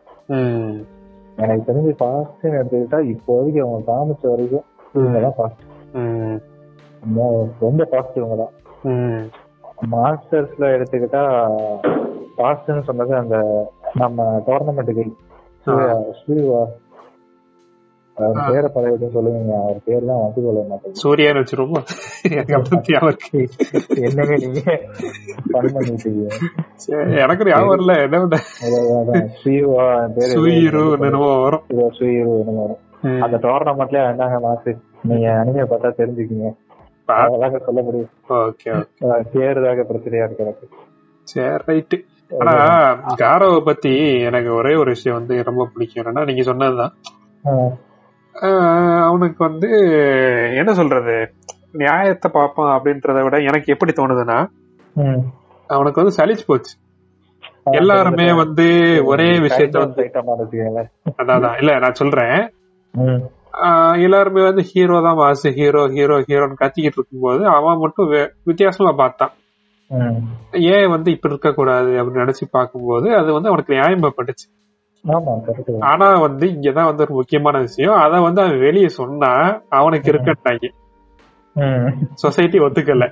எனக்கு 1.38 1.66
தெரிஞ்சு 1.68 1.92
ஃபாஸ்ட்னு 2.00 2.58
எடுத்துக்கிட்டா 2.58 2.98
இப்போதைக்கு 3.12 3.60
அவங்க 3.64 3.80
காமிச்ச 3.92 4.24
வரைக்கும் 4.32 4.66
இவங்க 4.94 5.20
தான் 5.20 5.36
ஃபாஸ்ட் 5.38 5.62
ரொம்ப 7.58 7.82
ஃபாஸ்ட் 7.90 8.18
இவங்க 8.20 8.36
தான். 8.42 8.52
மாஸ்டர்ஸ்ல 9.94 10.64
எடுத்துக்கிட்டா 10.76 11.22
ஃபாஸ்ட்னு 12.36 12.86
சொன்னது 12.88 13.12
அந்த 13.16 13.36
நம்ம 13.94 14.22
டோர்னமெண்ட்டுக்கு 14.46 15.04
ஸ்ரீவா. 16.18 16.62
பேரை 18.46 18.68
பதவிட்டு 18.74 19.06
சொல்லுவீங்க. 19.14 19.52
அவர் 19.62 19.78
பேர் 19.84 20.08
தான் 20.10 20.20
வந்து 20.24 20.42
சொல்ல 20.46 20.60
மாட்டேங்குது 20.68 21.02
சூர்யான்னு 21.02 21.42
வச்சிருவோம். 21.42 21.86
எனக்கு 22.40 22.54
இருக்கு. 23.08 23.40
என்னங்க 24.06 24.36
நீங்க? 24.44 24.62
எனக்கு 27.16 27.44
ஞாபகம் 27.44 27.78
வரல. 27.78 28.02
என்ன 28.02 28.18
பண்ண 28.18 29.28
சுயிரு 30.34 31.00
என்னமோ 31.00 31.40
வரும். 31.40 31.62
என்னமோ. 31.98 32.78
ம். 33.00 33.22
அந்த 33.22 33.36
டோர்னமெண்ட்லயே 33.36 34.04
வேண்டாங்க 34.04 34.40
மாசு 34.40 34.76
நீங்க 35.02 35.28
அனிமே 35.28 35.62
பார்த்தா 35.62 35.90
தெரிஞ்சுக்கீங்க 35.98 36.54
அதாங்க 37.08 37.60
சொல்ல 37.60 37.82
முடியும். 37.82 38.08
ஓகே 38.28 38.86
பேருதாக 39.32 39.82
பிரச்சனையா 39.82 40.24
இருக்கு 40.24 40.44
எனக்கு. 40.44 40.68
சரி 41.22 41.64
ரைட்டு. 41.66 42.04
ஆனா 42.38 42.54
காரோவை 43.16 43.60
பத்தி 43.60 44.20
எனக்கு 44.20 44.54
ஒரே 44.54 44.74
ஒரு 44.74 44.84
விஷயம் 44.84 45.18
வந்து 45.18 45.42
ரொம்ப 45.44 45.68
பிடிக்கும். 45.74 46.04
என்னன்னா 46.04 46.24
நீங்க 46.24 46.42
சொன்னதுதான். 46.42 46.92
அவனுக்கு 49.08 49.44
வந்து 49.44 49.70
என்ன 50.56 50.74
சொல்றது? 50.74 51.32
நியாயத்தை 51.72 52.30
பார்ப்பான் 52.34 52.80
அப்படின்றத 52.80 53.22
விட 53.22 53.38
எனக்கு 53.38 53.64
எப்படி 53.66 53.92
தோணுதுன்னா. 53.92 54.46
அவனுக்கு 55.66 56.02
வந்து 56.02 56.16
சலிச்சு 56.18 56.44
போச்சு. 56.46 56.72
எல்லாருமே 57.70 58.32
வந்து 58.32 58.66
ஒரே 59.04 59.28
விஷயத்த 59.46 59.78
வந்து 59.78 60.02
அதான் 61.22 61.58
இல்ல 61.58 61.78
நான் 61.78 61.94
சொல்றேன். 61.94 62.36
எல்லாருமே 63.98 64.42
வந்து 64.42 64.62
ஹீரோ 64.62 65.02
தான் 65.02 65.16
மாசு 65.16 65.50
ஹீரோ 65.52 65.88
ஹீரோ 65.88 66.16
ஹீரோன்னு 66.18 66.60
கத்திக்கிட்டு 66.60 66.98
இருக்கும்போது 66.98 67.46
அவன் 67.46 67.78
மட்டும் 67.78 68.08
வித்தியாசமா 68.42 68.92
பார்த்தான். 68.92 69.32
ஏன் 70.74 70.88
வந்து 70.88 71.10
இப்படி 71.10 71.32
இருக்க 71.34 71.50
கூடாது 71.52 71.90
அப்படின்னு 71.90 72.22
நினைச்சு 72.24 72.46
பார்க்கும்போது 72.50 73.14
அது 73.14 73.32
வந்து 73.32 73.48
அவனுக்கு 73.48 73.74
நியாயமாப்பட்டுச்சு 73.74 74.46
ஆனா 75.80 76.18
வந்து 76.18 76.46
இங்கதான் 76.46 76.88
வந்து 76.90 77.02
ஒரு 77.02 77.12
முக்கியமான 77.12 77.58
விஷயம். 77.58 77.94
அத 77.94 78.20
வந்து 78.20 78.42
அவன் 78.42 78.58
வெளியே 78.58 78.88
சொன்னா 78.88 79.32
அவனுக்கு 79.68 80.12
இருக்கட்டாங்க. 80.12 80.68
சொசைட்டி 82.14 82.58
ஒத்துக்கல. 82.58 83.06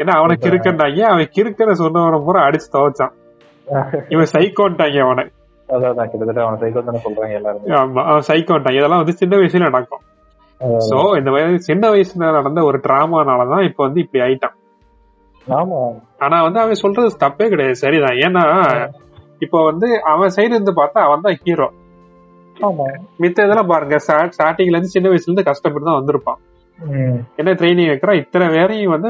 ஏன்னா 0.00 0.12
அவனுக்கு 0.18 0.46
இருக்கட்டாங்க 0.50 1.00
அவன் 1.12 1.32
கிறுக்கன 1.36 1.74
சொன்னவன 1.80 2.20
பூரா 2.26 2.42
அடிச்சு 2.48 2.68
துவைச்சான். 2.74 3.14
இவன் 4.14 4.30
சைக்கோன்ட்டாங்க 4.34 4.98
அவனை. 5.06 5.24
அதான் 5.68 6.10
கிட்டத்தட்ட 6.10 6.40
அவனை 6.44 6.58
சைக்கோ 6.62 6.82
தானே 6.88 7.00
சொல்றாங்க 7.06 7.34
எல்லாருமே. 7.38 7.72
ஆமா 7.80 8.02
அவன் 8.10 8.26
சைக்கோன்ட்டாங்க. 8.28 8.78
இதெல்லாம் 8.80 9.02
வந்து 9.02 9.20
சின்ன 9.22 9.36
வயசுல 9.40 9.68
நடக்கும். 9.68 10.02
சோ 10.90 10.98
இந்த 11.18 11.30
மாதிரி 11.34 11.66
சின்ன 11.70 11.84
வயசுல 11.94 12.30
நடந்த 12.38 12.60
ஒரு 12.68 12.78
டிராமானாலதான் 12.86 13.66
இப்ப 13.70 13.80
வந்து 13.86 14.02
இப்படி 14.04 14.22
ஆயிட்டான். 14.26 14.56
ஆமா. 15.46 15.80
ஆனா 16.24 16.36
வந்து 16.46 16.60
அவன் 16.62 16.82
சொல்றது 16.84 17.10
தப்பே 17.24 17.48
கிடையாது. 17.52 17.76
சரிதான். 17.82 18.16
ஏன்னா 18.26 18.44
இப்ப 19.44 19.56
வந்து 19.70 19.88
அவன் 20.12 20.34
சைடு 20.36 20.52
இருந்து 20.56 20.74
பார்த்தா 20.80 21.00
அவன் 21.08 21.26
தான் 21.26 21.40
ஹீரோ 21.44 21.68
மித்த 23.22 23.44
இதெல்லாம் 23.46 23.70
பாருங்க. 23.72 23.96
ஸ்டார்டிங்ல 24.36 24.76
இருந்து 24.76 24.94
சின்ன 24.94 25.06
வயசுல 25.12 25.30
இருந்து 25.30 25.48
கஷ்டப்பட்டு 25.48 25.88
தான் 25.88 26.00
வந்திருப்பான். 26.00 26.40
என்ன 27.40 27.50
ட்ரைனிங் 27.60 27.90
வைக்கிறான் 27.90 28.20
இத்தனை 28.22 28.46
பேரையும் 28.54 28.94
வந்து 28.94 29.08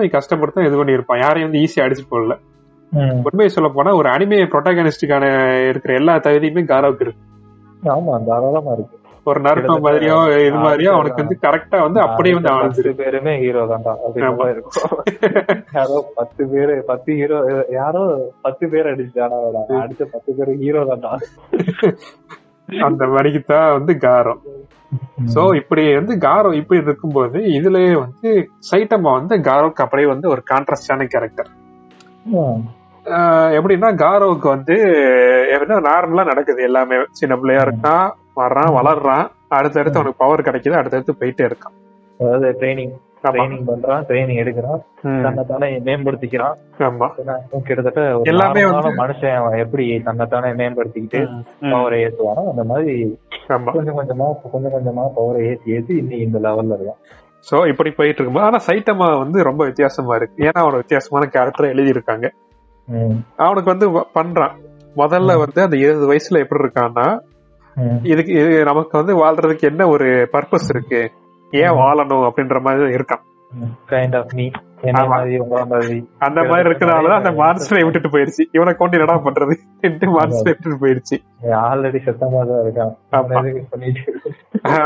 தான் 0.56 0.68
இது 0.68 0.80
பண்ணியிருப்பான். 0.80 1.22
யாரையும் 1.24 1.48
வந்து 1.48 1.62
ஈஸியா 1.64 1.86
அடிச்சு 1.86 2.04
போடல. 2.12 2.34
உண்மையை 3.28 3.50
சொல்ல 3.54 3.68
போனா 3.68 3.90
ஒரு 4.00 4.08
அனிமே 4.08 4.38
ப்ரொட்டகனிஸ்டுக்கான 4.52 5.24
இருக்கிற 5.70 5.92
எல்லா 6.00 6.14
தகுதியுமே 6.26 6.62
காரோவுக்கு 6.72 7.04
இருக்கு. 7.06 7.22
ஆமா 7.94 8.14
தாராளமா 8.28 8.72
இருக்கு. 8.76 8.94
ஒரு 9.26 9.40
நருட்டோ 9.46 9.74
மாதிரியோ 9.84 10.16
இது 10.48 10.58
மாதிரியோ 10.64 10.90
அவனுக்கு 10.96 11.22
வந்து 11.22 11.36
கரெக்டா 11.44 11.78
வந்து 11.86 12.00
அப்படியே 12.00 12.34
வந்து 12.34 12.50
அவனுக்கு 12.52 12.92
பேருமே 13.00 13.32
ஹீரோ 13.42 13.62
தான்டா. 13.72 13.92
யாரோ 15.76 15.96
பத்து 16.18 16.42
பேரு 16.52 16.74
பத்து 16.90 17.10
ஹீரோ 17.20 17.38
யாரோ 17.78 18.02
பத்து 18.46 18.64
பேர் 18.74 18.90
அடிச்சாடா 18.92 19.38
அடிச்ச 19.84 20.04
பத்து 20.14 20.30
பேரு 20.38 20.54
ஹீரோ 20.62 20.82
தான்டா. 20.92 21.12
அந்த 22.86 23.02
மணிக்கு 23.14 23.40
தான் 23.52 23.68
வந்து 23.76 23.92
காரம். 24.06 24.40
சோ 25.34 25.42
இப்படி 25.60 25.82
வந்து 25.98 26.14
காரோ 26.24 26.50
இப்படி 26.58 26.80
இருக்கும்போது 26.86 27.38
இதுலயே 27.58 27.92
வந்து 28.02 28.30
சைட்டமா 28.70 29.12
வந்து 29.18 29.34
காரோக்கு 29.48 29.84
அப்படியே 29.84 30.08
வந்து 30.12 30.26
ஒரு 30.34 30.42
கான்ட்ராஸ்டான 30.50 31.06
கேரக்டர் 31.14 31.50
எப்படின்னா 33.56 33.88
காரோவுக்கு 34.04 34.48
வந்து 34.54 34.76
எப்படின்னா 35.54 35.80
நார்மலா 35.88 36.22
நடக்குது. 36.30 36.60
எல்லாமே 36.68 36.96
சின்ன 37.20 37.34
பிள்ளையா 37.40 37.64
இருக்கான் 37.66 38.06
வர்றான் 38.40 38.72
வளர்றான். 38.78 39.26
அடுத்தடுத்து 39.58 40.00
அவனுக்கு 40.00 40.22
பவர் 40.24 40.46
கிடைக்குது. 40.48 40.78
அடுத்தடுத்து 40.80 41.20
போயிட்டே 41.20 41.44
இருக்கான். 41.48 41.76
அதாவது 42.20 42.48
ட்ரைனிங் 42.60 42.94
ட்ரைனிங் 43.34 43.66
பண்றான் 43.70 44.04
ட்ரைனிங் 44.08 44.40
எடுக்கிறான். 44.42 44.80
ம், 45.08 45.22
தன்னை 45.24 45.42
தானே 45.48 45.68
மேம்படுத்திக்கிறான் 45.88 46.56
கிட்டத்தட்ட 47.68 48.02
எல்லாமே 48.32 48.62
மனுஷன் 49.02 49.58
எப்படி 49.64 49.86
தன்னை 50.08 50.26
தானே 50.26 50.50
மேம்படுத்திக்கிட்டு 50.60 51.20
பவரை 51.74 51.98
ஏத்துவானோ 52.06 52.44
அந்த 52.52 52.64
மாதிரி 52.70 52.94
கொஞ்சம் 53.48 53.98
கொஞ்சமா 53.98 54.26
கொஞ்சம் 54.54 54.74
கொஞ்சமா 54.76 55.04
பவரை 55.18 55.42
ஏத்தி 55.50 55.76
ஏத்தி 55.76 55.94
இன்னைக்கு 56.02 56.26
இந்த 56.26 56.38
லெவல்ல 56.46 56.76
இருக்கான். 56.78 57.00
சோ 57.48 57.56
இப்படி 57.70 57.90
போயிட்டு 57.98 58.20
இருக்கும்போது 58.20 58.46
ஆனா 58.46 58.58
சைட்டமா 58.68 59.08
வந்து 59.18 59.38
ரொம்ப 59.48 59.62
வித்தியாசமா 59.64 60.14
இருக்கு. 60.16 60.44
ஏன்னா 60.46 60.60
அவனோட 60.62 60.80
வித்தியாசமான 60.82 61.28
கேரக்டர் 61.34 61.72
எழுதி 61.74 61.88
இருக்காங்க. 61.88 62.26
அவனுக்கு 63.36 63.70
வந்து 63.74 63.88
பண்றான். 64.18 64.54
முதல்ல 64.96 65.38
வந்து 65.44 65.60
அந்த 65.66 65.76
இருபது 65.76 66.06
வயசுல 66.10 66.42
எப்படி 66.44 66.64
இருக்கான்னா. 66.64 67.06
இதுக்கு 68.02 68.32
இது 68.32 68.52
நமக்கு 68.64 68.94
வந்து 68.98 69.14
வாழ்றதுக்கு 69.22 69.64
என்ன 69.70 69.82
ஒரு 69.88 70.06
பர்பஸ் 70.32 70.68
இருக்கு? 70.74 71.00
ஏன் 71.52 71.70
வாழணும் 71.70 72.24
அப்படின்ற 72.28 72.60
மாதிரி 72.60 72.96
இருக்கான். 72.96 73.22
கைண்ட் 73.90 74.16
ஆஃப் 74.16 74.32
மீ 74.34 74.50
அந்த 76.20 76.40
மாதிரி 76.48 76.68
இருக்கனாலதான் 76.68 77.18
அந்த 77.18 77.30
மான்ஸ்டரை 77.30 77.84
விட்டுட்டு 77.84 78.08
போயிருச்சு. 78.08 78.48
இவனை 78.52 78.74
கொண்டு 78.74 78.98
என்னடா 78.98 79.14
பண்றது? 79.18 79.54
மான்ஸ்டரை 80.16 80.48
விட்டுட்டு 80.48 80.86
போயிருச்சு. 80.86 81.16
ஆல்ரெடி 81.60 81.98
சத்தமா 82.06 82.40
தான் 82.46 82.62
இருக்கான்? 82.64 82.92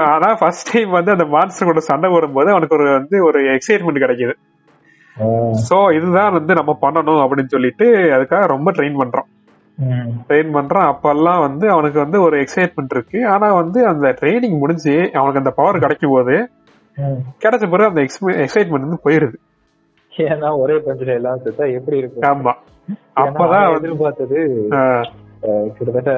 ஆனா 0.07 0.35
ஃபர்ஸ்ட் 0.35 0.75
டைம் 0.75 0.91
வந்து 0.91 1.11
அந்த 1.11 1.25
மான்ஸ்டர் 1.25 1.67
கூட 1.67 1.81
சண்டை 1.81 2.11
போடும்போது 2.11 2.51
அவனுக்கு 2.51 2.77
ஒரு 2.77 2.93
வந்து 2.93 3.25
ஒரு 3.25 3.41
எக்ஸைட்மெண்ட் 3.41 4.05
கிடைக்குது. 4.05 4.35
சோ 5.69 5.93
இதுதான் 5.95 6.33
வந்து 6.33 6.55
நம்ம 6.55 6.79
பண்ணணும் 6.81 7.23
அப்படின்னு 7.25 7.47
சொல்லிட்டு 7.47 7.87
அதுக்காக 7.89 8.47
ரொம்ப 8.47 8.73
ட்ரெயின் 8.73 9.01
பண்றான் 9.03 9.29
ம். 9.29 9.40
ட்ரெயின் 9.89 10.53
பண்றான். 10.53 10.93
அப்பெல்லாம் 10.93 11.41
வந்து 11.41 11.71
அவனுக்கு 11.71 11.99
வந்து 12.01 12.23
ஒரு 12.23 12.41
எக்ஸைட்மெண்ட் 12.41 12.91
இருக்கு. 12.91 13.27
ஆனா 13.27 13.55
வந்து 13.55 13.87
அந்த 13.87 14.09
ட்ரைனிங் 14.21 14.59
முடிஞ்சு 14.59 14.93
அவனுக்கு 14.93 15.39
அந்த 15.39 15.51
பவர் 15.51 15.79
கிடைக்கும் 15.79 16.13
போது 16.13 16.51
ம். 16.97 17.21
கிடைச்ச 17.39 17.71
பிறகு 17.71 17.85
அந்த 17.85 18.07
எக்ஸைட்மெண்ட் 18.25 18.81
வந்து 18.81 18.99
போயிருது. 19.05 19.35
ஏன்னா 20.17 20.59
ஒரே 20.59 20.75
பஞ்சில 20.75 21.07
எல்லாம் 21.07 21.39
செத்தா 21.45 21.73
எப்படி 21.75 21.97
இருக்கும்? 21.97 22.45
ஆமா. 22.45 22.53
அப்பதான் 23.17 23.77
எதிர்பார்த்தது 23.77 24.69
கிட்டத்தட்ட. 25.75 26.13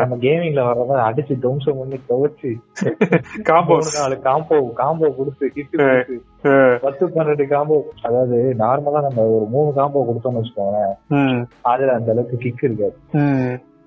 நம்ம 0.00 0.16
கேமிங்ல 0.22 0.62
வர்றத 0.66 1.00
அடிச்சு 1.06 1.34
தம்சம் 1.40 1.78
பண்ணி 1.78 1.98
துவைச்சு 2.08 2.50
காம்போஸ் 3.48 3.86
மூணு 3.86 3.98
நாலு 3.98 4.16
காம்போ 4.22 4.58
காம்போ 4.78 5.08
கொடுத்து 5.16 5.46
கிட்டு 5.50 5.78
பத்து 6.82 7.04
பன்னெண்டு 7.08 7.46
காம்போ 7.48 7.76
அதாவது 8.02 8.38
நார்மலா 8.58 9.02
நம்ம 9.06 9.26
ஒரு 9.34 9.46
மூணு 9.50 9.70
காம்போ 9.72 10.04
கொடுத்தோம்னு 10.08 10.40
வச்சுக்கோங்க 10.40 10.80
ம், 11.16 11.42
அதுல 11.64 11.96
அந்த 11.96 12.10
அளவுக்கு 12.10 12.38
கிக் 12.38 12.64
இருக்காது. 12.64 12.96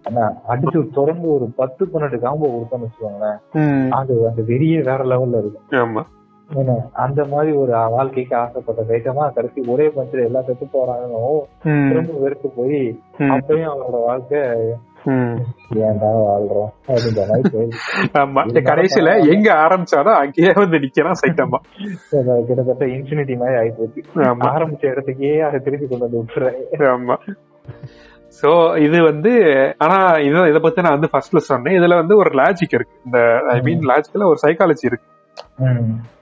ஆனா 0.05 0.23
அடிச்சு 0.47 0.81
தொடர்ந்து 0.93 1.27
ஒரு 1.29 1.47
பத்து 1.55 1.85
பன்னெண்டு 1.85 2.19
காம்போ 2.19 2.51
கொடுத்தோம்னு 2.51 2.87
வச்சுக்கோங்களேன். 2.87 3.39
அது 3.91 4.13
அந்த 4.29 4.41
வெறியே 4.49 4.79
வேற 4.85 5.01
லெவல்ல 5.05 5.41
இருக்கும். 5.43 5.67
ஆமா. 5.81 6.03
ஏன்னா, 6.49 6.75
அந்த 6.95 7.25
மாதிரி 7.25 7.51
ஒரு 7.57 7.71
வாழ்க்கைக்கு 7.91 8.35
ஆசைப்பட்ட 8.35 8.81
வேகமா 8.81 9.33
கடைசி 9.33 9.61
ஒரே 9.67 9.87
பஞ்சில 9.87 10.25
எல்லாம் 10.25 10.45
செத்து 10.45 10.65
போறாங்கன்னு 10.73 11.21
ம், 11.65 11.87
திரும்ப 11.89 12.19
வெறுத்து 12.19 12.49
போய் 12.55 12.79
அப்பயும் 13.29 13.71
அவனோட 13.71 13.99
வாழ்க்கை. 14.05 14.41
ஏன்டா 15.81 16.09
வாழ்றோம்? 16.21 16.71
அப்படின்ற 16.87 17.21
மாதிரி 18.27 18.61
கடைசியில 18.61 19.09
எங்க 19.33 19.49
ஆரம்பிச்சானோ 19.65 20.13
அங்கேயே 20.13 20.53
வந்து 20.55 20.77
நிக்கிறான் 20.77 21.21
சைட்டமா 21.21 21.59
அது 22.13 22.43
கிட்டத்தட்ட 22.45 22.85
இன்ஃபினிட்டி 22.85 23.35
மாதிரி 23.37 23.57
ஆயிப்போச்சு 23.61 24.01
ஆமா. 24.25 24.49
ஆரம்பிச்ச 24.49 24.83
இடத்துக்கே 24.93 25.31
அதை 25.41 25.59
திருப்பி 25.59 25.87
கொண்டு 25.87 26.05
வந்து 26.05 26.21
விட்டுறேன். 26.23 26.57
ஆமா. 26.89 27.17
சோ 28.43 28.49
இது 28.77 29.03
வந்து 29.03 29.31
ஆனா 29.77 29.97
இது 30.19 30.49
இத 30.49 30.59
பத்தி 30.59 30.81
நான் 30.81 30.97
வந்து 30.99 31.11
ஃபர்ஸ்ட்ல 31.13 31.37
சொன்னேன். 31.51 31.77
இதுல 31.79 31.95
வந்து 31.95 32.17
ஒரு 32.17 32.29
லாஜிக் 32.29 32.75
இருக்கு. 32.77 32.97
இந்த 33.05 33.19
ஐ 33.49 33.59
மீன் 33.61 33.87
லாஜிக்ல 33.91 34.25
ஒரு 34.25 34.39
சைக்காலஜி 34.45 34.85
இருக்கு. 34.85 35.07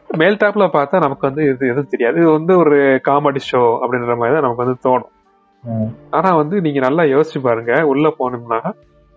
மேல் 0.09 0.39
டாப்ல 0.41 0.65
பார்த்தா 0.75 0.99
நமக்கு 0.99 1.27
வந்து 1.27 1.43
இது 1.51 1.63
எதுவும் 1.71 1.91
தெரியாது. 1.93 2.17
இது 2.21 2.29
வந்து 2.31 2.57
ஒரு 2.57 2.77
காமெடி 3.07 3.41
ஷோ 3.49 3.61
அப்படின்ற 3.81 4.15
மாதிரி 4.17 4.35
தான் 4.35 4.45
நமக்கு 4.47 4.65
வந்து 4.65 4.77
தோணும். 4.87 5.11
ஆனா 6.17 6.29
வந்து 6.35 6.61
நீங்க 6.61 6.79
நல்லா 6.79 7.03
யோசிச்சு 7.03 7.39
பாருங்க. 7.41 7.83
உள்ள 7.83 8.07
போனோம்னா 8.19 8.59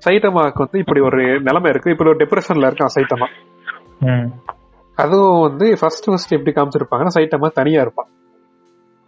சைட்டமாக்கு 0.03 0.64
வந்து 0.64 0.79
இப்படி 0.79 1.01
ஒரு 1.01 1.40
நிலைமை 1.48 1.70
இருக்கு. 1.70 1.92
இப்படி 1.94 2.11
ஒரு 2.11 2.20
டிப்ரெஷன்ல 2.24 2.68
இருக்கான் 2.70 2.94
சைட்டமா 2.96 3.29
அதுவும் 4.98 5.40
வந்து 5.40 5.66
ஃபர்ஸ்ட் 5.81 6.07
ஃபர்ஸ்ட் 6.11 6.37
எப்படி 6.37 6.53
காமிச்சிருப்பாங்கன்னா 6.57 7.16
சைட்டமா 7.16 7.48
தனியா 7.61 7.81
இருப்பான். 7.81 8.09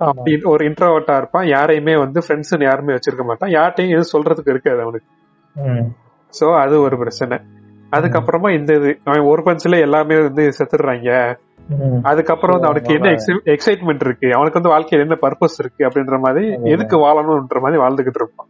அப்படி 0.01 0.33
ஒரு 0.45 0.63
இன்ட்ரோவர்ட்டா 0.69 1.17
இருப்பான். 1.17 1.47
யாரையுமே 1.47 1.97
வந்து 1.97 2.21
ஃப்ரெண்ட்ஸ் 2.27 2.55
யாருமே 2.69 2.95
வச்சிருக்க 2.97 3.25
மாட்டான். 3.25 3.51
யார்ட்டையும் 3.51 3.95
எதுவும் 3.97 4.13
சொல்றதுக்கு 4.15 4.53
இருக்காது 4.55 4.81
அவனுக்கு. 4.85 5.09
சோ 6.35 6.47
அது 6.63 6.81
ஒரு 6.81 6.97
பிரச்சனை. 6.99 7.37
அதுக்கப்புறமா 7.93 8.49
இந்த 8.59 8.75
இது 8.75 8.91
அவன் 9.05 9.29
ஒரு 9.33 9.43
பஞ்சுல 9.47 9.79
எல்லாமே 9.87 10.17
வந்து 10.23 10.43
செத்துடுறாங்க. 10.59 11.11
அதுக்கப்புறம் 12.03 12.61
வந்து 12.61 12.69
அவனுக்கு 12.69 12.95
என்ன 12.95 13.11
எக்ஸைட்மெண்ட் 13.45 14.05
இருக்கு? 14.07 14.31
அவனுக்கு 14.35 14.61
வந்து 14.61 14.73
வாழ்க்கையில 14.75 15.01
என்ன 15.01 15.19
பர்பஸ் 15.23 15.59
இருக்கு? 15.59 15.85
அப்படின்ற 15.85 16.21
மாதிரி 16.21 16.71
எதுக்கு 16.71 16.97
வாழணும்ன்ற 16.97 17.61
மாதிரி 17.61 17.83
வாழ்ந்துகிட்டு 17.83 18.21
இருப்பான். 18.21 18.49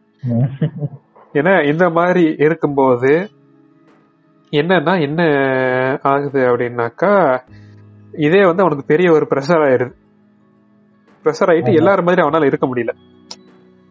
ஏன்னா 1.35 1.73
இந்த 1.73 1.91
மாதிரி 1.91 2.35
இருக்கும்போது 2.39 3.29
என்னன்னா 4.53 5.01
என்ன 5.01 5.23
ஆகுது 6.03 6.41
அப்படின்னாக்கா 6.41 7.41
இதே 8.13 8.45
வந்து 8.47 8.63
அவனுக்கு 8.63 8.85
பெரிய 8.87 9.13
ஒரு 9.13 9.27
ப்ரெஷர் 9.31 9.65
ஆயிருது 9.67 9.95
ப்ரெஷர் 11.25 11.51
ஆயிட்டு 11.51 11.75
எல்லாரும் 11.75 12.05
மாதிரி 12.05 12.23
அவனால 12.23 12.45
இருக்க 12.45 12.67
முடியல. 12.67 12.93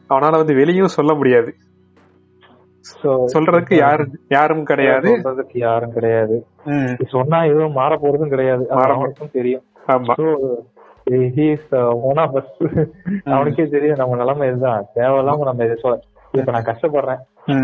அவனால 0.10 0.32
வந்து 0.32 0.56
வெளியும் 0.56 0.96
சொல்ல 0.98 1.14
முடியாது. 1.14 1.56
சொல்றதுக்கு 3.34 3.76
யாரும் 3.76 4.12
யாரும் 4.30 4.64
கிடையாது. 4.64 5.10
சொல்றதுக்கு 5.18 5.58
யாரும் 5.60 5.94
கிடையாது. 5.94 6.36
சொன்னா 7.08 7.44
எதுவும் 7.44 7.72
மாற 7.72 7.96
போறதும் 7.96 8.28
கிடையாது. 8.28 8.70
அது 8.70 8.80
மாற 8.80 8.94
அவனுக்கும் 8.94 9.32
தெரியும். 9.32 9.66
uh. 9.88 10.00
அவனுக்கே 13.26 13.66
தெரியும் 13.68 13.98
நம்ம 13.98 14.16
நிலைமை 14.16 14.48
இதுதான். 14.48 14.86
தேவையில்லாம 14.96 15.44
நம்ம 15.44 15.64
இதை 15.64 15.76
சொல் 15.76 16.02
இப்ப 16.32 16.52
நான் 16.52 16.66
கஷ்டப்படுறேன். 16.66 17.22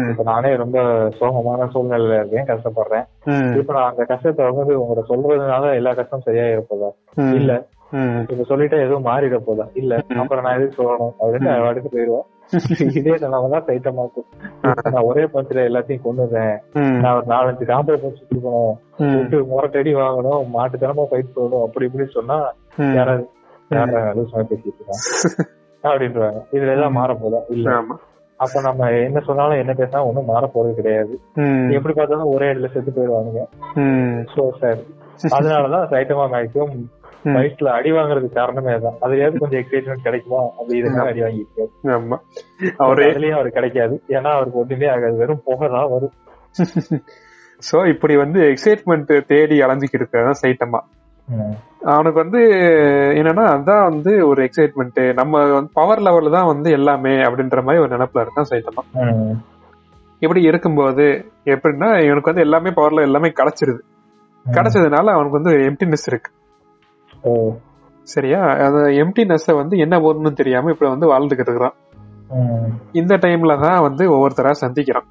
இப்ப 0.10 0.24
நானே 0.24 0.56
ரொம்ப 0.56 0.78
சோகமான 1.20 1.68
சூழ்நிலையில 1.74 2.20
இருக்கேன் 2.20 2.46
கஷ்டப்படுறேன். 2.46 3.06
இப்ப 3.58 3.74
நான் 3.74 3.90
அந்த 3.90 4.04
கஷ்டத்தை 4.04 4.50
வந்து 4.50 4.80
உங்கள்ட்ட 4.82 5.04
சொல்றதுனால 5.10 5.74
எல்லா 5.74 5.94
கஷ்டம் 5.94 6.22
சரியா 6.22 6.44
இருப்பதா 6.44 6.90
இல்ல. 7.34 7.52
இப்ப 8.30 8.56
சொல்லிட்டா 8.56 8.78
எதுவும் 8.82 9.06
மாறிட 9.06 9.38
போதா? 9.38 9.68
இல்ல. 9.74 10.00
அப்புறம் 10.18 10.44
நான் 10.44 10.58
எதுக்கு 10.58 10.84
சொல்லணும்? 10.84 11.14
அப்படின்னு 11.20 11.56
அவன் 11.56 11.68
அடுத்து 11.68 11.90
போயிடுவான் 11.90 12.26
இதே 13.00 13.14
நிலைமை 13.22 13.48
தான் 13.50 13.66
டைட்டமாக்கும் 13.68 14.28
இப்ப 14.70 14.90
நான் 14.90 15.08
ஒரே 15.08 15.24
பஞ்சில 15.34 15.64
எல்லாத்தையும் 15.70 16.06
கொண்டுறேன் 16.06 16.56
நான் 17.02 17.16
ஒரு 17.18 17.28
நாலஞ்சு 17.32 17.66
காம்பை 17.72 17.96
பஞ்சு 17.98 18.22
கொடுக்கணும் 18.24 18.74
முரட்டடி 19.52 19.92
வாங்கணும். 19.96 20.44
மாட்டுத்தனமா 20.56 21.06
ஃபைட் 21.10 21.36
பண்ணணும். 21.36 21.64
அப்படி 21.66 21.88
இப்படி 21.90 22.06
சொன்னா. 22.18 22.38
யாராவது 22.96 23.24
பேசிட்டு 24.52 24.70
இருக்கான் 24.72 25.04
அப்படின்றாங்க. 25.84 26.40
இதுல 26.56 26.76
எல்லாம் 26.76 26.98
மாற 27.00 27.14
போதா 27.16 27.42
இல்ல 27.56 27.70
அப்ப 28.40 28.62
நம்ம 28.62 28.88
என்ன 29.02 29.20
சொன்னாலும் 29.28 29.62
என்ன 29.62 29.74
பேசினா 29.74 30.00
ஒண்ணும் 30.08 30.30
மாற 30.32 30.46
போறது 30.56 30.74
கிடையாது 30.80 31.14
எப்படி 31.76 31.94
பார்த்தாலும் 31.94 32.34
ஒரே 32.34 32.48
இடத்துல 32.52 32.72
செத்து 32.74 32.92
போயிடுவானுங்க. 32.92 33.44
சோ 34.34 34.44
சார் 34.62 34.82
அதனாலதான் 35.36 35.86
சைட்டமா 35.92 36.26
மேக்ஸிமம் 36.34 36.74
ம். 36.76 36.88
ஃபைட்ல 37.26 37.70
அடி 37.70 37.92
வாங்குறதுக்கு 37.92 38.34
காரணமே 38.34 38.72
அதான். 38.72 38.98
அதுலயாவது 39.02 39.38
கொஞ்சம் 39.38 39.62
எக்ஸைட்மெண்ட் 39.62 40.02
கிடைக்குமா? 40.04 40.42
அப்படி 40.58 40.82
இதுக்காக 40.82 41.08
அடி 41.08 41.22
வாங்கிட்டு 41.22 41.64
ஆமா. 41.88 42.18
அவரு 42.78 43.32
அவருக்கு 43.32 43.52
கிடைக்காது. 43.52 44.02
ஏன்னா 44.08 44.32
அவருக்கு 44.32 44.60
ஒண்ணுமே 44.60 44.88
ஆகாது. 44.88 45.18
வெறும் 45.18 45.42
புகை 45.46 45.70
தான் 45.70 45.90
வரும். 45.90 46.14
சோ 47.72 47.88
இப்படி 47.88 48.18
வந்து 48.18 48.40
எக்ஸைட்மெண்ட் 48.42 49.26
தேடி 49.26 49.60
அலைஞ்சிக்கிட்டு 49.60 49.98
இருக்கதான் 49.98 50.42
சைட்டமா. 50.46 50.80
அவனுக்கு 51.82 52.20
வந்து 52.20 52.40
என்னன்னா 53.14 53.44
அதான் 53.54 53.84
வந்து 53.84 54.28
ஒரு 54.28 54.44
எக்ஸைட்மெண்ட் 54.44 55.14
நம்ம 55.14 55.54
வந்து 55.54 55.70
பவர் 55.74 56.00
லெவல்ல 56.00 56.32
தான் 56.32 56.46
வந்து 56.46 56.72
எல்லாமே 56.72 57.10
அப்படின்ற 57.10 57.64
மாதிரி 57.64 57.84
ஒரு 57.84 57.98
நினைப்புல 57.98 58.26
இருக்கான் 58.26 58.50
சைட்டமா. 58.50 58.84
இப்படி 60.20 60.42
இருக்கும்போது 60.42 61.06
எப்படின்னா 61.46 62.06
இவனுக்கு 62.06 62.32
வந்து 62.32 62.42
எல்லாமே 62.42 62.70
பவர்ல 62.70 63.02
எல்லாமே 63.02 63.28
கிடைச்சிருது. 63.30 63.82
கிடைச்சதுனால 64.46 65.06
அவனுக்கு 65.12 65.40
வந்து 65.42 65.52
எம்டினஸ் 65.70 66.08
இருக்கு. 66.08 66.32
சரியா? 68.08 68.40
அந்த 68.66 68.82
எம்டினஸ் 69.04 69.48
வந்து 69.60 69.76
என்ன 69.84 69.96
போடணும்னு 70.04 70.40
தெரியாம 70.42 70.72
இப்ப 70.74 70.90
வந்து 70.94 71.08
வாழ்ந்துகிட்டு 71.12 71.52
இருக்கிறான். 71.52 71.78
இந்த 73.00 73.14
டைம்ல 73.24 73.54
தான் 73.64 73.80
வந்து 73.88 74.04
ஒவ்வொருத்தரா 74.16 74.52
சந்திக்கிறான். 74.64 75.08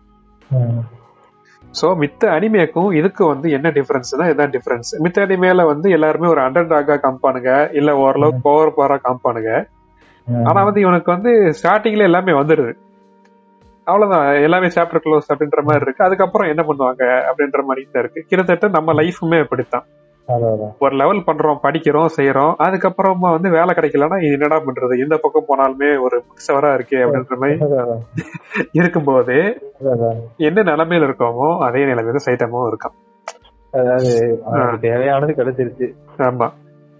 சோ 1.78 1.86
மித்த 2.02 2.22
அனிமேக்கும் 2.36 2.90
இதுக்கு 2.98 3.22
வந்து 3.30 3.46
என்ன 3.56 3.68
டிஃபரன்ஸ் 3.78 4.12
தான்? 4.20 4.30
இதான் 4.32 4.52
டிஃபரன்ஸ் 4.56 4.90
மித்த 5.04 5.24
அனிமேல 5.26 5.64
வந்து 5.70 5.88
எல்லாருமே 5.96 6.26
ஒரு 6.34 6.40
அண்டர் 6.46 6.70
டாகா 6.72 6.96
காமிப்பானுங்க. 7.04 7.52
இல்ல 7.80 7.90
ஓரளவுக்கு 8.04 8.46
பவர் 8.48 8.76
பவரா 8.78 8.98
காமிப்பானுங்க. 9.06 9.52
ஆனா 10.48 10.60
வந்து 10.68 10.82
இவனுக்கு 10.84 11.10
வந்து 11.16 11.32
ஸ்டார்டிங்ல 11.58 12.08
எல்லாமே 12.10 12.34
வந்துருது 12.40 12.72
அவ்வளவுதான். 13.86 14.28
எல்லாமே 14.46 14.68
சாப்டர் 14.76 15.04
க்ளோஸ் 15.06 15.26
அப்படின்ற 15.32 15.62
மாதிரி 15.68 15.84
இருக்கு. 15.86 16.06
அதுக்கப்புறம் 16.06 16.50
என்ன 16.52 16.62
பண்ணுவாங்க 16.68 17.02
அப்படின்ற 17.30 17.62
மாதிரி 17.68 17.82
தான் 17.94 18.02
இருக்கு. 18.04 18.20
கிட்டத்தட்ட 18.28 18.68
நம்ம 18.76 18.92
லைஃபுமே 19.00 19.40
அப்படித்தான். 19.44 19.86
ஒரு 20.78 20.96
லெவல் 20.96 21.18
பண்றோம் 21.18 21.58
படிக்கிறோம் 21.62 22.08
செய்யறோம் 22.16 22.54
அதுக்கப்புறமா 22.58 23.30
வந்து 23.30 23.50
வேலை 23.50 23.74
கிடைக்கலன்னா 23.74 24.22
இது 24.22 24.32
என்னடா 24.32 24.60
பண்றது? 24.60 24.98
எந்த 24.98 25.16
பக்கம் 25.16 25.48
போனாலுமே 25.48 26.00
ஒரு 26.00 26.16
சவரா 26.46 26.70
இருக்கே 26.74 27.00
அப்படின்ற 27.00 27.36
மாதிரி. 27.36 27.58
இருக்கும்போது. 28.72 29.36
என்ன 30.36 30.62
நிலைமையில 30.62 31.08
இருக்கோமோ 31.08 31.58
அதே 31.58 31.84
நிலைமையில 31.84 32.16
சைட்டமும் 32.26 32.68
இருக்கான். 32.68 32.96
அதாவது 33.70 34.12
தேவையானது 34.80 35.32
கிடைச்சிருச்சு. 35.32 35.88
ஆமா. 36.18 36.48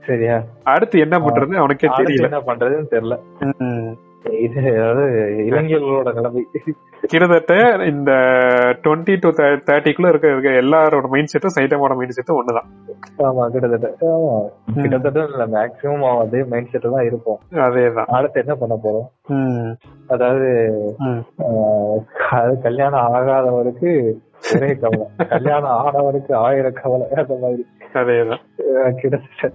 சரியா? 0.04 0.42
அடுத்து 0.64 1.00
என்ன 1.00 1.18
பண்றது 1.18 1.54
அவனுக்கே 1.54 1.88
தெரியல. 1.88 2.22
என்ன 2.22 2.40
பண்றதுன்னு 2.40 2.90
தெரியல. 2.90 3.16
இது 4.24 4.60
அதாவது 4.72 5.02
இளைஞர்களோட 5.48 6.14
நிலைமை. 6.14 6.46
கிட்டத்தட்ட 7.00 7.54
இந்த 7.87 8.10
டுவெண்ட்டி 8.82 9.16
டு 9.20 9.28
தேர்ட்டிக்குள்ள 9.68 10.08
இருக்க 10.08 10.28
இருக்க 10.28 10.48
எல்லாரோட 10.62 11.08
மைண்ட் 11.08 11.32
செட்டும் 11.32 11.60
சைட்டமோட 11.60 11.96
மைண்ட் 11.96 12.16
செட்டும் 12.16 12.37
ஒண்ணுதான். 12.37 12.68
ஆமா 13.18 13.48
கிட்டத்தட்ட. 13.48 14.06
ஆமா. 14.06 14.34
கிட்டத்தட்ட 14.80 15.24
இல்ல 15.24 15.46
மேக்சிமம் 15.46 16.18
அதே 16.18 16.44
மைண்ட் 16.44 16.70
செட் 16.70 16.82
தான் 16.82 17.04
இருப்போம். 17.04 17.40
அதேதான். 17.52 18.04
அடுத்து 18.10 18.40
என்ன 18.40 18.54
பண்ண 18.54 18.78
போறோம்? 18.84 19.06
ம். 19.26 19.74
அதாவது 20.06 20.48
ம். 20.98 21.22
ஆஹ், 21.38 21.98
அது 22.30 22.60
கல்யாணம் 22.60 23.12
ஆகாதவருக்கு 23.12 23.92
ஒரே 24.54 24.74
கவலை. 24.74 25.06
கல்யாணம் 25.28 25.84
ஆனவருக்கு 25.84 26.32
ஆயிரம் 26.34 26.78
கவலை 26.82 27.06
அந்த 27.16 27.34
மாதிரி. 27.40 27.66
அதேதான். 27.92 28.42
கிட்டத்தட்ட 28.94 29.50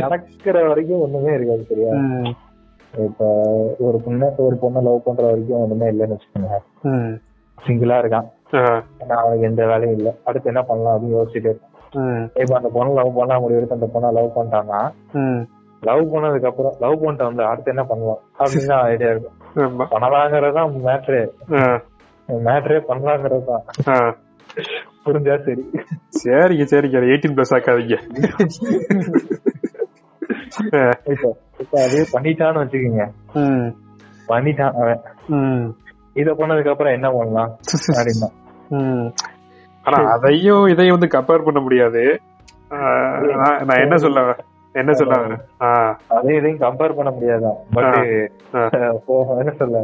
நடக்கிற 0.00 0.66
வரைக்கும் 0.66 1.00
ஒண்ணுமே 1.00 1.34
இருக்காது 1.34 1.64
சரியா. 1.64 1.90
இப்ப 2.94 3.24
ஒரு 3.80 3.98
பொண்ணு 4.04 4.26
ஒரு 4.40 4.56
பொண்ணை 4.62 4.80
லவ் 4.86 5.04
பண்ற 5.04 5.22
வரைக்கும் 5.26 5.62
ஒண்ணுமே 5.62 5.88
இல்லைன்னு 5.90 6.16
வச்சுக்கோங்க. 6.16 6.56
சிங்கிளா 7.58 7.96
இருக்கான் 8.02 8.28
அவனுக்கு 9.18 9.48
எந்த 9.48 9.62
வேலையும் 9.66 9.96
இல்ல 9.96 10.10
அடுத்து 10.24 10.50
என்ன 10.52 10.62
பண்ணலாம் 10.64 10.94
அப்படின்னு 10.94 11.18
யோசிச்சுட்டு 11.18 11.50
இருக்கான். 11.50 11.66
இப்ப 12.40 12.52
அந்த 12.56 12.68
பொண்ணை 12.74 12.92
லவ் 12.98 13.16
பண்ணா 13.16 13.36
முடிவெடுத்து 13.42 13.78
அந்த 13.78 13.88
பொண்ணை 13.94 14.10
லவ் 14.18 14.34
பண்ணிட்டான்னா 14.36 14.80
ம். 15.20 15.40
லவ் 15.82 16.02
பண்ணதுக்கு 16.12 16.48
அப்புறம் 16.48 16.74
லவ் 16.82 16.96
பண்ணிட்டு 17.00 17.28
வந்து 17.28 17.44
அடுத்து 17.50 17.72
என்ன 17.72 17.84
பண்ணலாம் 17.86 18.20
அப்படின்னு 18.40 18.74
ஐடியா 18.88 19.12
இருக்கும் 19.12 19.36
ஆமா 19.62 19.84
பண்ணலாங்கிறது 19.92 20.56
தான் 20.58 20.74
மேட்ரு. 20.84 21.20
மேட்ரே 22.28 22.80
பண்ணலாங்கிறது 22.88 23.46
தான் 23.46 23.62
ஆ. 23.88 23.96
புரிஞ்சா 25.04 25.34
சரி 25.44 25.62
சரிங்க 26.18 26.64
சரிங்க 26.70 26.98
எயிட்டீன் 27.06 27.36
பிளஸ் 27.36 27.54
ஆக்காதீங்க. 27.56 27.96
இப்ப 31.60 31.74
அதே 31.80 32.00
பண்ணிட்டான்னு 32.12 32.62
வச்சுக்கோங்க 32.62 33.06
ம். 33.34 33.68
பண்ணிட்டான் 34.28 34.76
அவன் 34.76 35.00
ம். 35.28 35.64
இத 36.14 36.32
பண்ணதுக்கு 36.32 36.68
அப்புறம் 36.68 36.92
என்ன 36.92 37.10
பண்ணலாம் 37.10 37.50
அப்படின்னா 37.92 38.28
ம். 38.70 39.06
ஆனா 39.86 39.98
அதையும் 40.10 40.66
இதையும் 40.66 40.96
வந்து 40.98 41.14
கம்பேர் 41.18 41.44
பண்ண 41.44 41.60
முடியாது 41.60 42.02
நான் 43.36 43.60
நான் 43.64 43.80
என்ன 43.80 43.96
சொல்ல? 43.96 44.20
என்ன 44.74 44.92
சொல்ல 44.92 45.14
வரேன்? 45.16 45.40
ஆ. 45.62 45.68
அதே 46.08 46.36
இதையும் 46.36 46.60
கம்பேர் 46.60 46.96
பண்ண 46.96 47.10
முடியாதான் 47.10 47.56
பட். 47.74 47.96
என்ன 49.38 49.52
சொல்ல 49.52 49.78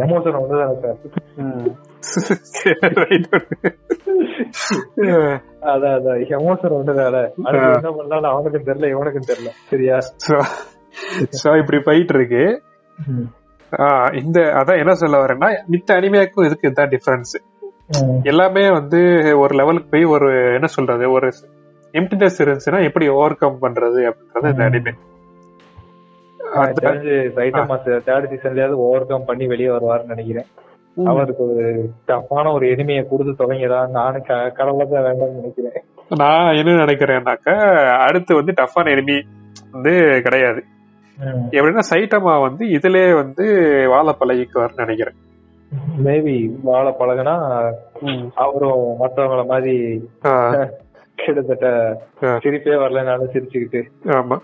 எமோஷன் 0.00 0.38
ஒண்ணுதானே 0.40 0.76
சார். 0.80 0.98
அதான் 5.62 5.96
அதான். 5.96 6.20
ஒண்ணுதானே? 6.72 7.28
அடுத்து 7.42 7.72
என்ன 7.72 7.90
பண்ணலாம் 7.90 8.32
அவனுக்கும் 8.32 8.64
தெரியல 8.64 8.88
இவனுக்கும் 8.88 9.22
தெரியல. 9.22 9.48
சரியா? 9.64 9.98
இப்படி 11.58 11.78
போயிட்டு 11.78 12.14
இருக்கு 12.14 12.60
இந்த 14.22 14.40
அதான் 14.40 14.78
என்ன 14.78 14.94
சொல்ல 14.94 15.18
வரேன்னா 15.18 15.70
மித்த 15.70 15.92
அனிமேக்கும் 15.92 16.44
இதுக்கு 16.44 16.62
இதுதான் 16.62 16.88
டிஃபரன்ஸ் 16.88 17.36
எல்லாமே 18.22 18.70
வந்து 18.70 18.96
ஒரு 19.38 19.54
லெவலுக்கு 19.54 19.90
போய் 19.90 20.04
ஒரு 20.04 20.52
என்ன 20.52 20.66
சொல்றது 20.66 21.10
ஒரு 21.10 21.30
எம்டினஸ் 21.94 22.38
இருந்துச்சுன்னா 22.38 22.84
எப்படி 22.84 23.08
ஓவர் 23.08 23.34
கம் 23.34 23.58
பண்றது 23.62 24.08
அப்படின்றது 24.08 24.48
இந்த 24.48 24.64
அனிமே 24.64 24.90
ஓவர் 28.78 29.06
கம் 29.06 29.24
பண்ணி 29.24 29.46
வெளியே 29.46 29.68
வருவாருன்னு 29.68 30.04
நினைக்கிறேன். 30.04 30.46
அவருக்கு 31.06 31.42
ஒரு 31.48 31.90
டஃப்பான 32.08 32.52
ஒரு 32.52 32.66
எளிமையை 32.66 33.08
கொடுத்து 33.08 33.32
தொடங்கிதான் 33.40 33.88
நானும் 33.88 34.26
கடவுளை 34.54 34.88
தான் 34.88 35.04
வேண்டாம்னு 35.04 35.38
நினைக்கிறேன். 35.38 35.78
நான் 36.16 36.54
என்ன 36.54 36.84
நினைக்கிறேன்னாக்கா 36.84 37.54
அடுத்து 37.98 38.34
வந்து 38.34 38.52
டஃப்பான 38.52 38.92
எனிமி 38.94 39.16
வந்து 39.72 40.20
கிடையாது. 40.22 40.62
எப்படின்னா 41.50 41.82
சைட்டமா 41.90 42.40
வந்து 42.42 42.64
இதுலயே 42.64 43.14
வந்து 43.14 43.44
வாழ 43.88 44.14
பழகிக்குவார்னு 44.20 44.82
நினைக்கிறேன். 44.84 45.18
மேபி 46.04 46.60
வாழ 46.62 46.96
பழகுனா 47.00 47.34
அவரும் 48.34 48.96
மற்றவங்கள 49.00 49.46
மாதிரி 49.46 49.74
கிட்டத்தட்ட. 51.24 51.68
சிரிப்பே 52.20 52.74
வரலனாலும் 52.82 53.30
சிரிச்சுக்கிட்டு. 53.32 53.82
ஆமா. 54.04 54.36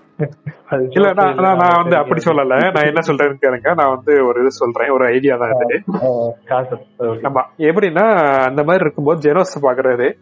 இல்ல 0.88 1.12
நான் 1.12 1.82
வந்து 1.82 1.96
அப்படி. 1.96 2.20
சொல்லல. 2.24 2.46
நான் 2.46 2.86
என்ன 2.86 3.00
சொல்றேன்னு 3.06 3.74
நான் 3.74 3.94
வந்து 3.94 4.26
ஒரு 4.26 4.40
இது 4.40 4.50
சொல்றேன். 4.50 4.90
ஒரு 4.90 5.04
ஐடியா 5.04 5.36
தான் 5.36 5.50
இது. 5.50 5.82
ஆமா. 7.28 7.42
எப்படின்னா 7.58 8.06
அந்த 8.42 8.62
மாதிரி 8.62 8.84
இருக்கும்போது 8.84 9.32
ஜெனோஸ் 9.32 9.54
பாக்குறாரு. 9.62 10.12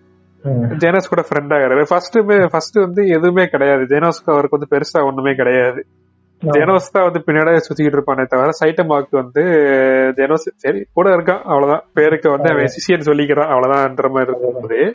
ஜெனோஸ் 0.79 1.11
கூட 1.11 1.23
ஃப்ரெண்ட் 1.29 1.59
ஆகுறாரு 1.59 1.85
ஃபர்ஸ்ட்டுமே 1.91 2.49
ஃபர்ஸ்ட் 2.51 2.79
வந்து 2.79 3.07
எதுவுமே 3.07 3.45
கிடையாது. 3.45 3.83
ஜெனோஸ்க்கு 3.83 4.33
அவருக்கு 4.33 4.59
வந்து 4.59 4.77
பெருசா 4.77 5.07
ஒண்ணுமே 5.07 5.35
கிடையாது. 5.35 5.85
ஜெனோஸ் 6.43 6.93
தான் 6.93 7.05
வந்து 7.05 7.23
பின்னாடியே 7.27 7.59
சுத்திக்கிட்டு 7.67 7.99
இருப்பானே 7.99 8.25
தவிர 8.25 8.51
சைட்டமாக்கு 8.65 9.07
வந்து 9.11 9.43
ஜெனோஸ் 10.17 10.49
சரி 10.57 10.87
கூட 10.93 11.11
இருக்கான். 11.11 11.43
அவ்வளவுதான். 11.43 11.85
பேருக்கு 11.95 12.31
வந்து 12.31 12.51
அவன் 12.51 12.65
சிசியன் 12.65 13.09
சொல்லிக்கிறான். 13.11 13.51
அவ்வளவுதான்ற 13.55 14.11
மாதிரி 14.11 14.33
இருக்கும்போது 14.33 14.95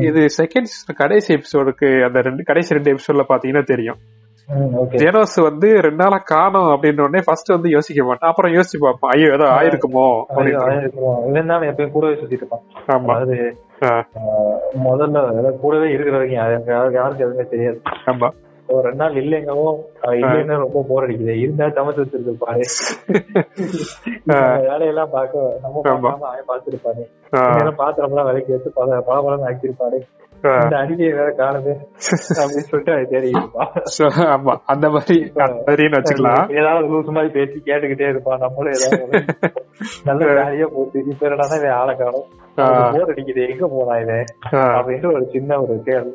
இது 0.00 0.26
செகண்ட் 0.38 0.96
கடைசி 0.96 1.34
எபிசோடுக்கு 1.34 2.04
அந்த 2.04 2.20
ரெண்டு 2.20 2.42
கடைசி 2.42 2.74
ரெண்டு 2.74 2.94
எபிசோட்ல 2.94 3.24
பாத்தீங்கன்னா 3.28 3.64
தெரியும். 3.64 3.98
ஜெனோஸ் 4.94 5.42
வந்து 5.42 5.80
ரெண்டு 5.80 6.04
நாளா 6.04 6.16
காணோம் 6.24 6.68
அப்படின்ற 6.72 7.00
உடனே 7.00 7.22
ஃபர்ஸ்ட் 7.24 7.48
வந்து 7.48 7.70
யோசிக்க 7.70 8.04
மாட்டான். 8.04 8.30
அப்புறம் 8.30 8.52
யோசிச்சு 8.52 8.78
பார்ப்பான். 8.80 9.12
ஐயோ 9.14 9.32
ஏதோ 9.32 9.44
ஆயிருக்குமோ 9.44 10.06
அப்படின்னு 10.28 11.70
எப்பயும் 11.72 11.90
கூடவே 11.90 12.14
சுத்திட்டு 12.14 12.42
இருப்பான். 12.42 12.64
ஆமா. 12.88 13.14
ஆஹ், 13.82 14.04
முதல்ல 14.84 15.58
கூடவே 15.60 15.90
இருக்கிற 15.90 16.16
வரைக்கும் 16.16 16.38
யாருக்கு 16.38 16.94
யாருக்கு 16.94 17.24
எதுவுமே 17.24 17.48
தெரியாது. 17.50 17.80
ஆமா. 18.06 18.30
ஒரு 18.72 18.82
ரெண்டு 18.82 19.04
நாள் 19.04 19.14
இல்லைங்கவும் 19.14 19.78
இல்லைன்னா 20.16 20.56
ரொம்ப 20.56 20.84
போர் 20.88 21.06
அடிக்குது. 21.06 21.34
இருந்தா 21.38 21.64
சமைச்சு 21.66 22.02
வச்சிருப்பாரு 22.02 22.64
வேலையெல்லாம் 24.66 25.10
பார்க்க 25.10 25.58
நம்ம. 25.62 25.80
பார்க்காம 25.84 26.26
அவன் 26.30 26.48
பார்த்திருப்பாரு 26.48 27.02
பாத்திரம் 27.74 28.10
எல்லாம் 28.10 28.26
விலைக்கு 28.26 28.52
வச்சு 28.52 28.70
பல 28.74 29.00
பல 29.00 29.20
பலம் 29.20 29.46
ஆக்கியிருப்பாரு. 29.46 29.98
இந்த 30.62 30.76
வேற 30.96 31.34
காணுது. 31.36 31.72
அப்படின்னு 32.36 32.68
சொல்லிட்டு 32.68 32.92
அவன் 32.92 33.08
தேடி 33.08 33.28
இருப்பான் 33.28 33.70
So, 33.84 34.06
ஆமா. 34.06 34.56
அந்த 34.64 34.88
மாதிரி 34.88 35.16
வச்சுக்கலாம். 35.92 36.50
ஏதாவது 36.58 36.86
லூஸ் 36.88 37.10
மாதிரி 37.10 37.32
பேசி 37.32 37.62
கேட்டுக்கிட்டே 37.64 38.08
இருப்பான். 38.08 38.38
நம்மளும் 38.38 38.72
ஏதாவது 38.72 39.24
நல்ல 40.04 40.24
வேலையா 40.24 40.66
போச்சு. 40.66 41.04
இப்ப 41.08 41.26
என்னடா 41.26 41.74
ஆளை 41.74 41.96
காணும். 41.96 42.26
போர் 42.54 43.10
அடிக்குது. 43.10 43.50
எங்க 43.50 43.66
போனா 43.66 43.96
இவன்? 43.98 44.24
ஆ, 44.52 44.58
அப்படின்ட்டு 44.80 45.14
ஒரு 45.14 45.28
சின்ன 45.32 45.60
ஒரு 45.62 45.82
கேள்வி 45.84 46.12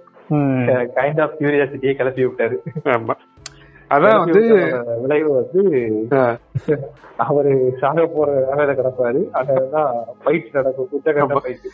கைண்ட் 0.97 1.21
ஆஃப் 1.23 1.35
கியூரியாசிட்டியை 1.39 1.93
கிளப்பி 1.95 2.25
விட்டாரு. 2.25 2.57
ஆமா. 2.95 3.15
அதான் 3.89 4.21
வந்து 4.23 4.41
விளைவு 5.01 5.29
வந்து 5.39 5.61
அவரு 7.25 7.51
சாக 7.81 8.05
போற 8.05 8.29
வேலையில 8.47 8.71
கிடப்பாரு. 8.79 9.21
அங்கதான் 9.39 9.91
ஃபைட் 10.23 10.49
நடக்கும். 10.57 10.89
குத்தகட்ட 10.91 11.35
ஆமா. 11.35 11.43
ஃபைட் 11.45 11.65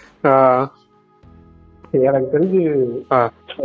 எனக்கு 2.10 2.30
தெரிஞ்சு 2.36 2.62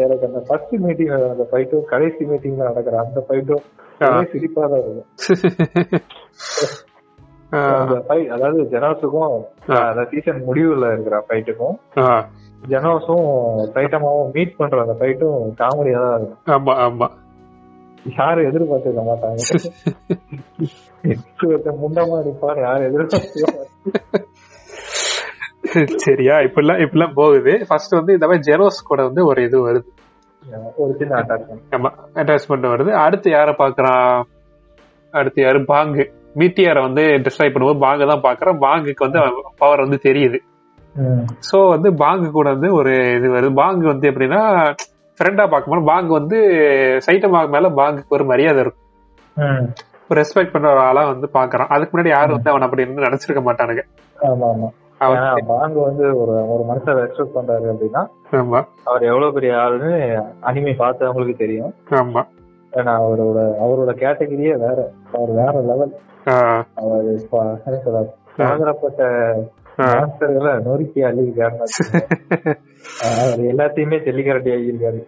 எனக்கு 0.05 0.27
அந்த 0.29 0.41
ஃபர்ஸ்ட் 0.49 0.75
மீட்டிங் 0.87 1.13
அந்த 1.33 1.45
ஃபைட்டும் 1.53 1.85
கடைசி 1.93 2.23
மீட்டிங்ல 2.31 2.69
நடக்கிற 2.71 2.97
அந்த 3.05 3.21
ஃபைட்டும். 3.29 3.65
ஒரே 4.01 4.25
சிரிப்பா 4.33 4.63
தான் 4.73 4.83
இருக்கும். 4.83 5.09
அதாவது 8.35 8.61
ஜெனோஸுக்கும். 8.73 9.39
அந்த 9.91 10.03
சீசன் 10.11 10.43
முடிவுல 10.49 10.93
இருக்கிற 10.93 11.17
ஃபைட்டுக்கும் 11.29 11.77
ஜெனோஸும் 12.73 13.29
சைட்டமாவும் 13.75 14.31
மீட் 14.37 14.59
பண்ற 14.59 14.81
அந்த 14.85 14.95
ஃபைட்டும் 15.01 15.39
காமெடியா 15.61 15.99
தான் 16.05 16.17
இருக்கும். 16.19 16.43
ஆமா 16.57 16.75
ஆமா. 16.87 17.09
யாரும் 18.19 18.49
எதிர்பார்த்திருக்க 18.49 19.03
மாட்டாங்க. 19.09 19.39
முண்டமா 21.83 22.19
நிப்பாரு 22.27 22.61
யாரும் 22.67 22.89
எதிர்பார்த்து 22.89 23.47
சரியா 26.05 26.35
இப்பெல்லாம் 26.47 26.81
இப்பெல்லாம் 26.85 27.17
போகுது. 27.21 27.53
ஃபர்ஸ்ட் 27.69 27.97
வந்து 27.99 28.15
இந்த 28.17 28.27
மாதிரி 28.29 28.47
ஜெரோஸ் 28.51 28.79
கூட 28.91 29.01
வந்து 29.09 29.23
ஒரு 29.31 29.41
இது 29.49 29.57
வருது. 29.69 29.89
ஒரு 30.83 30.93
சின்ன 31.01 31.13
அட்டாச்மெண்ட் 31.21 31.75
ஆமா 31.79 31.91
அட்டாச்மெண்ட் 32.21 32.67
வருது. 32.75 32.91
அடுத்து 33.05 33.29
யார 33.37 33.49
பாக்குறான் 33.63 34.07
அடுத்து 35.15 35.41
யாரு? 35.43 35.61
பாங்கு. 35.73 36.05
மீட்டியார 36.41 36.79
வந்து 36.87 37.03
டிஸ்ட்ராய் 37.27 37.53
பண்ணும்போது 37.53 37.85
பாங்கு 37.87 38.11
தான் 38.13 38.25
பாக்குறான் 38.29 38.59
பாங்குக்கு 38.67 39.07
வந்து 39.07 39.21
பவர் 39.63 39.85
வந்து 39.85 39.99
தெரியுது. 40.09 40.39
சோ 41.49 41.59
வந்து 41.69 41.89
பாங்கு 41.95 42.29
கூட 42.31 42.49
வந்து 42.55 42.71
ஒரு 42.75 42.93
இது 43.17 43.29
வருது. 43.35 43.51
பாங்கு 43.55 43.87
வந்து 43.87 44.07
எப்படின்னா 44.11 44.43
ஃப்ரெண்டா 45.21 45.45
பார்க்கும்போது 45.53 45.89
பாங்கு 45.91 46.13
வந்து 46.13 46.39
சைட்டமாக 47.07 47.53
மேல 47.55 47.69
பாங்குக்கு 47.81 48.17
ஒரு 48.17 48.25
மரியாதை 48.25 48.61
இருக்கும். 48.61 48.85
ஒரு 50.11 50.19
ரெஸ்பெக்ட் 50.21 50.53
பண்ற 50.53 50.69
ஒரு 50.71 50.83
ஆளா 50.89 51.03
வந்து 51.07 51.29
பாக்குறான் 51.35 51.73
அதுக்கு 51.75 51.95
முன்னாடி 51.95 52.09
யாரும் 52.09 52.37
வந்து 52.37 52.51
அவன் 52.51 52.67
அப்படி 52.67 52.85
இருந்து 52.85 53.07
நினைச்சிருக்க 53.07 53.41
மாட்டானுங்க. 53.49 53.83
பாங்கு 55.51 55.81
வந்து 55.81 56.05
ஒரு 56.21 56.35
ஒரு 56.53 56.63
மனுஷன் 56.71 56.99
ரெஸ்பெக்ட் 57.01 57.37
பண்றாரு 57.37 57.67
அப்படின்னா 57.73 58.03
ஆமா. 58.33 58.61
அவர் 58.85 59.05
எவ்வளவு 59.11 59.33
பெரிய 59.33 59.53
ஆளுன்னு 59.55 59.93
அனிமே 60.43 60.73
பார்த்தவங்களுக்கு 60.83 61.37
தெரியும். 61.37 61.75
ஆமா. 62.01 62.23
ஏன்னா 62.73 62.93
அவரோட 63.03 63.39
அவரோட 63.65 63.91
கேட்டகரியே 64.03 64.55
வேற. 64.65 64.79
அவர் 65.13 65.31
வேற 65.41 65.55
லெவல் 65.71 65.95
அவர் 66.83 67.07
பலதரப்பட்ட 68.37 69.03
மாஸ்டர்களை 69.79 70.63
நொறுக்கி. 70.63 71.03
அவர் 71.03 71.17
எல்லாத்தையுமே 73.41 74.07
ஜல்லிக்கரட்டி 74.07 74.57
ஆகியிருக்காரு 74.57 75.05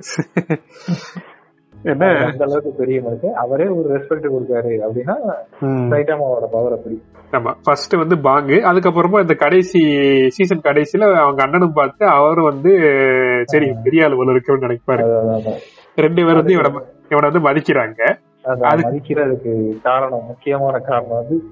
என்ன? 1.83 2.07
அந்த 2.07 2.45
அளவுக்கு 2.45 2.75
பெரிய 2.79 3.01
மனுஷன். 3.01 3.27
அவரே 3.27 3.67
ஒரு 3.67 3.95
ரெஸ்பெக்ட் 3.95 4.13
கொடுக்காரு. 4.13 4.81
அப்படின்னா. 4.81 5.35
சைட்டாமாவோட 5.65 6.47
பவர் 6.51 6.73
அப்படி. 6.73 7.03
ஆமா. 7.33 7.55
ஃபர்ஸ்ட் 7.65 7.97
வந்து 7.97 8.21
பாங்கு 8.21 8.55
அதுக்கப்புறமா 8.55 9.21
இந்த 9.21 9.35
கடைசி 9.35 9.81
சீசன் 10.29 10.59
கடைசியில 10.59 11.17
அவங்க 11.17 11.43
அண்ணனும் 11.43 11.73
பார்த்து 11.73 12.07
அவரும் 12.07 12.45
வந்து 12.45 12.79
சரி 13.45 13.75
பெரிய 13.85 14.05
ஆள் 14.05 14.17
போல 14.17 14.31
இருக்குன்னு 14.31 14.67
நினைப்பாரு. 14.67 15.53
ரெண்டு 15.95 16.15
பேரும் 16.15 16.37
வந்து 16.37 16.53
இவனை 16.53 16.81
இவனை 17.09 17.31
வந்து 17.31 17.51
மதிக்கிறாங்க. 17.51 18.17
மதிக்கிறதுக்கு 18.45 19.83
காரணம் 19.83 20.27
முக்கியமான 20.27 20.79
காரணம் 20.79 21.09
வந்து 21.09 21.43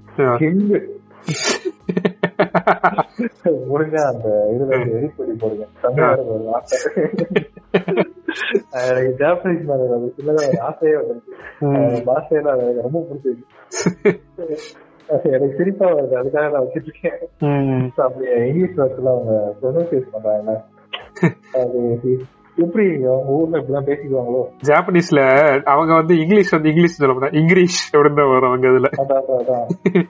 முடிஞ்சா 3.69 4.03
அந்த 4.03 4.29
இதுல 4.53 4.73
இருந்து 4.73 4.97
எரிப்பொடி 4.99 5.33
போடுங்க. 5.39 5.65
எனக்கு 8.73 9.15
ஜாப்பனீஸ் 9.19 9.65
மேல 9.65 9.87
அது 9.95 10.15
சின்னதா 10.17 10.49
ஒரு 10.49 10.61
ஆசையே 10.61 10.95
வந்துருக்கு 10.95 11.35
அந்த 11.61 12.03
பாஷையில 12.07 12.49
அது 12.49 12.63
எனக்கு 12.63 12.83
ரொம்ப 12.83 13.01
பிடிச்சிருக்கு. 13.09 13.47
எனக்கு 15.23 15.57
சிரிப்பா 15.57 15.87
வருது. 15.87 16.15
அதுக்காக 16.21 16.51
நான் 16.51 16.65
வச்சிட்டு 16.65 16.89
இருக்கேன். 16.89 17.19
ம். 17.39 17.91
So, 17.97 18.05
அப்படி 18.07 18.27
இங்கிலீஷ் 18.47 18.79
வார்த்தையில 18.79 19.13
அவங்க 19.15 19.55
ப்ரொனன்சியேட் 19.63 20.13
பண்றாங்க 20.13 20.65
அது 21.61 21.79
எப்படி 22.59 22.85
அவங்க 23.05 23.31
ஊர்ல 23.33 23.59
இப்படிலாம் 23.61 23.89
பேசிக்குவாங்களோ? 23.89 24.43
ஜாப்பனீஸ்ல 24.69 25.21
அவங்க 25.65 25.93
வந்து 25.95 26.15
இங்கிலீஷ் 26.19 26.55
வந்து 26.57 26.71
இங்கிலீஷ் 26.73 26.99
சொல்ல 26.99 27.15
மாட்டாங்க. 27.15 27.41
இங்கிலீஷ் 27.43 27.79
அப்படின்னு 27.93 28.21
தான் 28.21 28.33
வரும் 28.33 28.51
அவங்க 28.51 28.73
இதுல. 28.73 28.89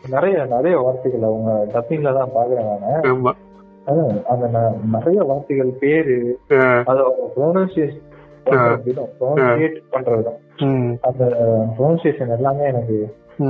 நிறைய 0.09 0.45
நிறைய 0.47 0.77
வார்த்தைகள் 0.79 1.29
அவங்க 1.31 1.53
டப்பிங்ல 1.75 2.13
தான் 2.19 2.35
பாக்குறேன் 2.37 2.69
நானு 2.73 3.35
அந்த 4.33 4.47
நிறைய 4.97 5.21
வார்த்தைகள் 5.23 5.73
பேரு 5.81 6.17
அது 6.85 7.03
ப்ரொனன்சியேஷன் 7.37 8.05
ப்ரொனன்சியேட் 9.21 9.79
பண்ற 9.91 10.11
விதம். 10.17 10.39
அந்த 11.01 11.23
ப்ரொனன்சியேஷன் 11.77 12.35
எல்லாமே 12.37 12.65
எனக்கு. 12.65 12.99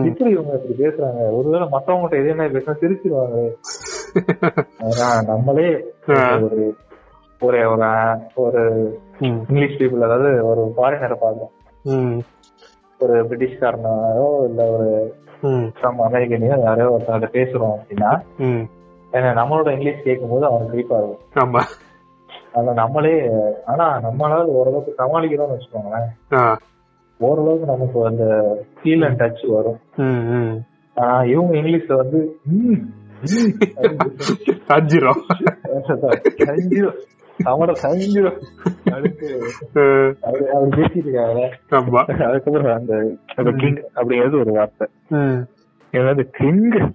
இப்படி 0.07 0.31
இவங்க 0.31 0.53
இப்படி 0.59 0.75
பேசுறாங்க. 0.83 1.21
ஒருவேளை 1.37 1.67
மத்தவங்ககிட்ட 1.75 2.35
மாதிரி 2.35 2.57
பேசினா 2.57 2.81
சிரிச்சிருவாங்க 2.83 3.37
நம்மளே 5.31 5.67
ஒரு 6.45 6.61
ஒரு 7.41 7.59
ஒரு 7.71 7.87
ஒரு. 8.35 8.63
இங்கிலீஷ் 9.21 9.81
பீப்புள் 9.81 10.01
அதாவது 10.01 10.47
ஒரு 10.47 10.73
ஃபாரினரை 10.77 11.17
பார்க்கணும் 11.17 11.55
ம். 11.85 12.19
ஒரு 13.01 13.23
பிரிட்டிஷ்காரனாரோ 13.23 14.45
இல்ல 14.45 14.71
ஒரு. 14.71 14.89
சம் 15.81 16.01
அமெரிக்கனையோ 16.01 16.63
யாரோ 16.63 16.97
ஒருத்தர்கிட்ட 16.97 17.29
பேசுறோம் 17.33 17.75
அப்படின்னா. 17.75 18.11
ஏன்னா 19.13 19.29
நம்மளோட 19.41 19.71
இங்கிலீஷ் 19.71 20.03
கேட்கும்போது 20.05 20.47
அவனுக்கு 20.47 20.71
சிரிப்பா 20.71 20.97
இருக்கும் 20.97 21.29
ஆமா 21.35 21.63
அத 22.53 22.73
நம்மளே 22.73 23.15
ஆனா 23.65 24.01
நம்மளால 24.01 24.45
ஓரளவுக்கு 24.51 24.95
சமாளிக்கிறோம்னு 24.99 25.57
வச்சுக்கோங்களேன் 25.57 26.09
ஆஹ் 26.31 26.57
ஓரளவுக்கு 27.21 27.67
நமக்கு 27.67 28.07
அந்த 28.07 28.25
ஃபீல் 28.77 29.07
அண்ட் 29.07 29.21
டச் 29.21 29.47
வரும். 29.47 29.79
ஆனா 30.97 31.23
இவங்க 31.25 31.57
இங்கிலீஷ்ல 31.57 31.95
வந்து 31.95 32.21
ம், 32.45 32.81
ம், 33.23 33.53
அஞ்சிரும் 34.69 35.23
அவனோட 37.45 37.73
செஞ்சிரும் 37.83 38.39
அடுத்து 38.93 39.41
அவரு 40.23 40.67
பேசிட்டு 40.67 40.97
இருக்காங்க 40.97 41.57
அதுக்கப்புறம் 42.25 42.77
அந்த 42.77 43.17
கிங் 43.35 43.83
அப்படிங்கிறது 43.95 44.41
ஒரு 44.41 44.53
வார்த்தை. 44.53 44.89
என்னது 45.93 46.23
கிங் 46.23 46.95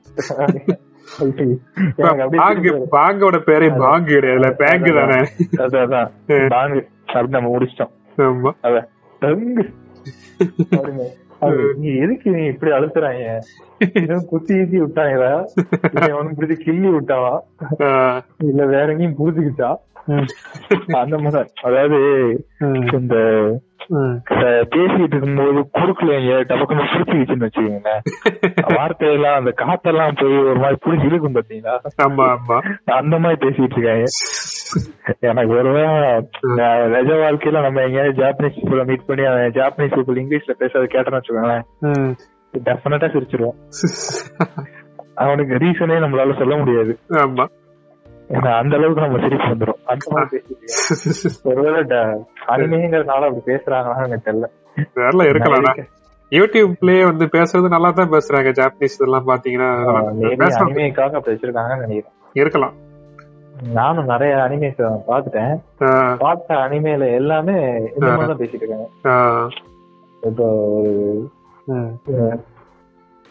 பாங்கு 2.35 2.87
பாங்கோட 2.91 3.33
பேரே 3.33 3.77
பாங்கு 3.77 4.13
கிடையாதுல 4.13 4.51
பேங்க் 4.51 4.95
தானே. 4.95 5.29
அதான் 5.57 6.49
பாங்கு. 6.49 6.87
அப்படி 7.05 7.27
நம்ம 7.27 7.57
முடிச்சிட்டோம். 7.57 7.91
ஆமா. 8.17 8.51
அதான். 8.63 8.87
அப்படின்னு. 9.21 9.71
நீ 11.75 11.89
எதுக்கு 11.95 12.29
நீ 12.29 12.41
இப்படி 12.45 12.71
அழுத்துறாங்க 12.71 13.27
குத்தி 14.29 14.53
விட்டாங்களா 14.79 15.31
இல்ல 15.87 16.09
அவனுக்கு 16.15 16.37
பிடிச்சி 16.37 16.57
கிள்ளி 16.59 16.89
விட்டாவா? 16.89 17.33
இல்ல 18.43 18.65
வேற 18.65 18.85
எங்கேயும் 18.91 19.19
புரிஞ்சுக்கிட்டா 19.19 19.71
அந்த 20.93 21.17
மாதிரி. 21.17 21.49
அதாவது 21.61 21.99
இந்த 22.93 23.15
பேசிட்டு 24.73 25.15
இருக்கும்போது 25.15 25.61
குறுக்குல 25.73 26.11
எங்க 26.19 26.55
டபக்குன்னு 26.55 26.89
புடிச்சுக்கிச்சுன்னு 26.93 27.47
வச்சுக்கோங்களேன். 27.47 28.75
வார்த்தையெல்லாம் 28.75 29.37
அந்த 29.37 29.53
காத்தெல்லாம் 29.57 30.17
போய் 30.21 30.37
ஒரு 30.37 30.59
மாதிரி 30.59 30.77
புடிச்சு 30.85 31.05
இழுக்கும் 31.05 31.35
பாத்தீங்களா? 31.35 31.75
ஆமா 32.03 32.25
ஆமா. 32.35 32.57
அந்த 32.85 33.19
மாதிரி 33.19 33.47
பேசிட்டு 33.47 33.77
இருக்காங்க. 33.77 34.05
எனக்கு 35.19 35.55
ஒருவேளை 35.57 35.97
நிஜ 36.93 37.13
வாழ்க்கையில 37.13 37.61
நம்ம 37.61 37.81
எங்கேயாவது 37.81 38.23
ஜாப்பனீஸ் 38.23 38.57
பீப்புள 38.59 38.85
மீட் 38.85 39.05
பண்ணி 39.05 39.25
அவன் 39.25 39.51
ஜாப்பனீஸ் 39.51 39.95
பீப்புள் 39.97 40.21
இங்கிலீஷ்ல 40.21 40.55
பேசுறது 40.59 40.87
கேட்டோம்னு 40.93 41.19
வச்சுக்கோங்களேன். 41.19 42.13
டெஃபினட்டா 42.63 43.07
சிரிச்சிருவான். 43.13 43.59
அவனுக்கு 45.15 45.55
ரீசனே 45.55 45.97
நம்மளால 46.03 46.37
சொல்ல 46.37 46.57
முடியாது. 46.57 46.99
ஆமா. 47.09 47.45
ஏன்னா 48.35 48.51
அந்த 48.61 48.73
அளவுக்கு 48.77 49.05
நம்ம 49.05 49.19
சிரிப்பு 49.23 49.47
வந்துரும். 49.53 49.79
அந்த 49.91 50.05
மாதிரி 50.13 50.29
பேசிட்டு. 50.33 51.49
ஒருவேளை 51.49 51.81
அனிமைங்கிறதுனால 52.53 53.27
அப்படி 53.29 53.43
பேசுறாங்களான்னு 53.51 54.07
எனக்கு 54.09 54.27
தெரியல. 54.29 54.47
வேற 54.99 55.27
இருக்கலாம் 55.31 55.81
யூடியூப்லயே 56.31 57.01
வந்து 57.09 57.25
பேசுறது 57.35 57.67
நல்லா 57.73 57.89
தான் 57.97 58.13
பேசுறாங்க 58.13 58.51
ஜாப்பனீஸ் 58.59 59.03
எல்லாம் 59.07 59.27
பாத்தீங்கன்னா. 59.31 59.67
அனிமைக்காக 60.61 61.17
அப்படி 61.19 61.33
வச்சிருக்காங்கன்னு 61.33 61.85
நினைக்கிறேன். 61.85 62.15
இருக்கலாம். 62.41 62.75
நானும் 63.77 64.09
நிறைய 64.11 64.33
அனிமேஸ் 64.45 64.79
பாத்துட்டேன். 65.09 65.53
பார்த்த 66.23 66.55
அனிமேல 66.63 67.09
எல்லாமே 67.19 67.57
இந்த 67.95 68.07
மாதிரி 68.07 68.29
தான் 68.31 68.41
பேசிட்டு 68.41 68.63
இருக்காங்க. 68.63 68.87
இப்போ 70.23 70.47
ஒரு 70.77 70.93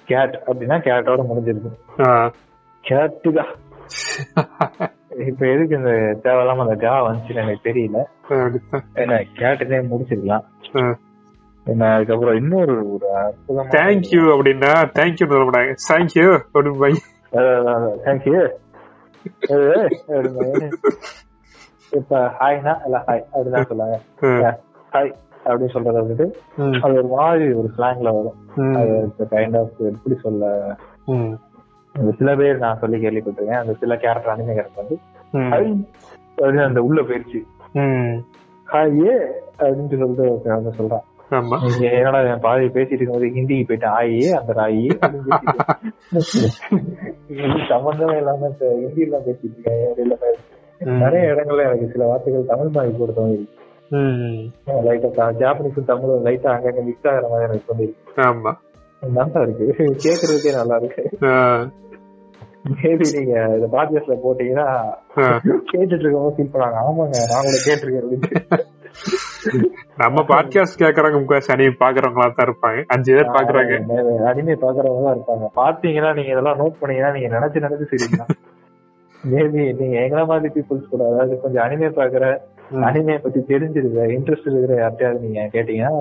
கேட் 0.09 0.37
அப்படின்னா 0.47 0.79
கேட்டோட 0.87 1.21
முடிஞ்சிருக்கு 1.31 1.73
ஆஹ் 2.07 2.31
கேட்டு 2.85 3.33
தான் 3.39 3.53
இப்ப 5.29 5.43
எதுக்கு 5.47 5.75
இந்த 5.77 5.93
தேவையில்லாம 6.25 6.65
அந்த 6.67 6.77
கா 6.77 6.93
வந்துச்சுன்னு 7.07 7.43
எனக்கு 7.43 7.67
தெரியல. 7.69 7.99
ஏன்னா 8.95 9.17
கேட்டுனே 9.41 9.81
முடிச்சிருக்கலாம். 9.91 10.45
ஆஹ் 10.73 10.95
என்ன 11.67 11.91
அதுக்கப்புறம் 11.95 12.37
இன்னொரு 12.37 12.75
ஒரு 12.93 13.07
அற்புதமான 13.17 13.73
தேங்க்யூ 13.75 14.23
அப்படின்னா 14.35 14.73
தேங்க்யூ 14.99 15.27
சொல்ல 15.27 15.45
மாட்டாங்க. 15.45 15.75
தேங்க்யூ 15.91 16.27
அப்படின்னு 16.55 17.03
தேங்க்யூ 18.07 18.39
இப்ப 21.93 22.21
ஹாய்னா 22.41 22.75
இல்ல 22.85 22.99
ஹாய் 23.07 23.25
அப்படிதான் 23.33 23.69
சொல்லாங்க 23.71 23.97
ஹாய் 24.93 25.13
அப்படின்னு 25.45 25.75
சொல்றத 25.75 26.03
வந்துட்டு 26.03 26.27
அது 26.81 26.95
ஒரு 26.95 27.09
மாதிரி 27.15 27.47
ஒரு 27.53 27.69
ஸ்லாங்ல 27.77 28.11
வரும். 28.17 28.39
அது 28.79 28.93
கைண்ட் 29.31 29.59
ஆஃப் 29.61 29.81
எப்படி 29.91 30.17
சொல்ல 30.17 30.51
அந்த 31.95 32.11
சில 32.19 32.31
பேர் 32.41 32.63
நான் 32.65 32.81
சொல்லி 32.83 32.99
கேள்விப்பட்டிருக்கேன். 33.05 33.63
அந்த 33.63 33.75
சில 33.81 33.97
கேரக்டர் 34.05 34.35
அனிமே 34.35 34.55
கேரக்டர் 34.59 34.83
வந்து 34.83 34.97
ஹாய் 35.53 36.67
அந்த 36.69 36.83
உள்ள 36.89 37.01
போயிருச்சு. 37.03 37.41
ஹாயே 38.69 39.15
அப்படின்ட்டு 39.63 40.01
சொல்லிட்டு 40.03 40.53
வந்து 40.57 40.79
சொல்றான். 40.81 41.07
என்னடா 41.91 42.19
என் 42.31 42.43
பாதி 42.47 42.65
பேசிட்டு 42.75 42.97
இருக்கும்போது 42.97 43.29
ஹிந்திக்கு 43.37 43.67
போயிட்டு 43.69 43.89
ஆயே 43.99 44.27
அந்த 44.39 44.53
ராயி 44.59 44.83
சம்பந்தமே 47.71 48.17
இல்லாம 48.17 48.51
இப்ப 48.53 48.67
ஹிந்தி 48.81 49.03
எல்லாம் 49.07 49.25
பேசிட்டு 49.27 49.75
இடையில 49.93 50.17
நிறைய 51.03 51.23
இடங்கள்ல 51.33 51.67
எனக்கு 51.69 51.93
சில 51.95 52.07
வார்த்தைகள் 52.07 52.51
தமிழ் 52.51 52.75
மாதிரி 52.77 52.93
கூட 52.97 53.13
தோணிருக்கு. 53.19 53.59
லைட்டா 54.87 55.27
ஜாப்பனீஸும் 55.41 55.91
தமிழும் 55.91 56.25
லைட்டா 56.27 56.49
அங்கங்க 56.55 56.83
மிக்ஸ் 56.85 57.09
ஆகிற 57.11 57.29
மாதிரி 57.33 57.47
எனக்கு 57.49 57.69
தோணிருக்கு. 57.71 58.03
ஆமா. 58.29 58.53
நல்லா 59.19 59.41
இருக்கு. 59.47 59.67
கேக்குறதுக்கே 60.05 60.53
நல்லா 60.59 60.77
இருக்கு. 60.81 61.03
மேபி 62.75 63.07
நீங்க 63.17 63.35
இந்த 63.57 63.69
பாட்காஸ்ட்ல 63.73 64.15
போட்டீங்கன்னா 64.25 64.67
கேட்டுட்டு 65.71 66.05
இருக்கவங்க 66.05 66.33
ஃபீல் 66.37 66.53
பண்ணாங்க 66.53 66.77
ஆமாங்க 66.89 67.17
நான் 67.31 67.47
கூட 67.49 67.59
கேட்டிருக்கேன் 67.67 68.69
நம்ம 70.03 70.23
பாட்காஸ்ட் 70.31 70.81
கேக்குறவங்க 70.83 71.21
முக்காசி 71.23 71.51
அணியை 71.55 71.73
பாக்குறவங்களா 71.81 72.27
தான் 72.37 72.49
இருப்பாங்க. 72.49 72.81
அஞ்சு 72.95 73.11
பேர் 73.17 73.35
பாக்குறாங்க. 73.37 73.75
அனிமே 74.31 74.55
பாக்குறவங்க 74.65 75.03
தான் 75.07 75.17
இருப்பாங்க. 75.17 75.47
பாத்தீங்கன்னா 75.61 76.11
நீங்க 76.19 76.31
இதெல்லாம் 76.35 76.61
நோட் 76.63 76.81
பண்ணீங்கன்னா 76.81 77.13
நீங்க 77.17 77.31
நினைச்சு 77.37 77.65
நினைச்சு 77.67 77.91
சிரிக்கலாம். 77.93 78.33
மேபி 79.33 79.63
நீங்க 79.81 79.97
எங்களை 80.05 80.25
மாதிரி 80.31 80.49
பீப்புள்ஸ் 80.55 80.93
கூட 80.93 81.03
அதாவது 81.11 81.35
கொஞ்சம் 81.43 81.65
அனிமே 81.65 81.91
பாக்குற 81.99 82.25
அனிமே 82.89 83.17
பத்தி 83.25 83.41
தெரிஞ்சிருக்கிற 83.51 84.05
இன்ட்ரெஸ்ட் 84.17 84.49
இருக்கிற 84.51 84.77
யார்ட்டையாவது 84.83 85.25
நீங்க 85.27 85.43
கேட்டீங்கன்னா 85.57 85.93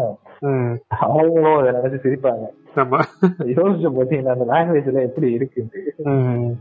அவங்களும் 0.89 1.57
அதை 1.57 1.71
நினைச்சு 1.71 2.03
சிரிப்பாங்க. 2.03 2.45
ஆமா. 2.75 2.99
யோசிச்சு 3.39 3.89
பாத்தீங்கன்னா 3.89 4.27
அந்த 4.27 4.45
லாங்குவேஜ்ல 4.45 5.01
எப்படி 5.01 5.37
இருக்குன்ட்டு 5.37 6.05
ம். 6.05 6.55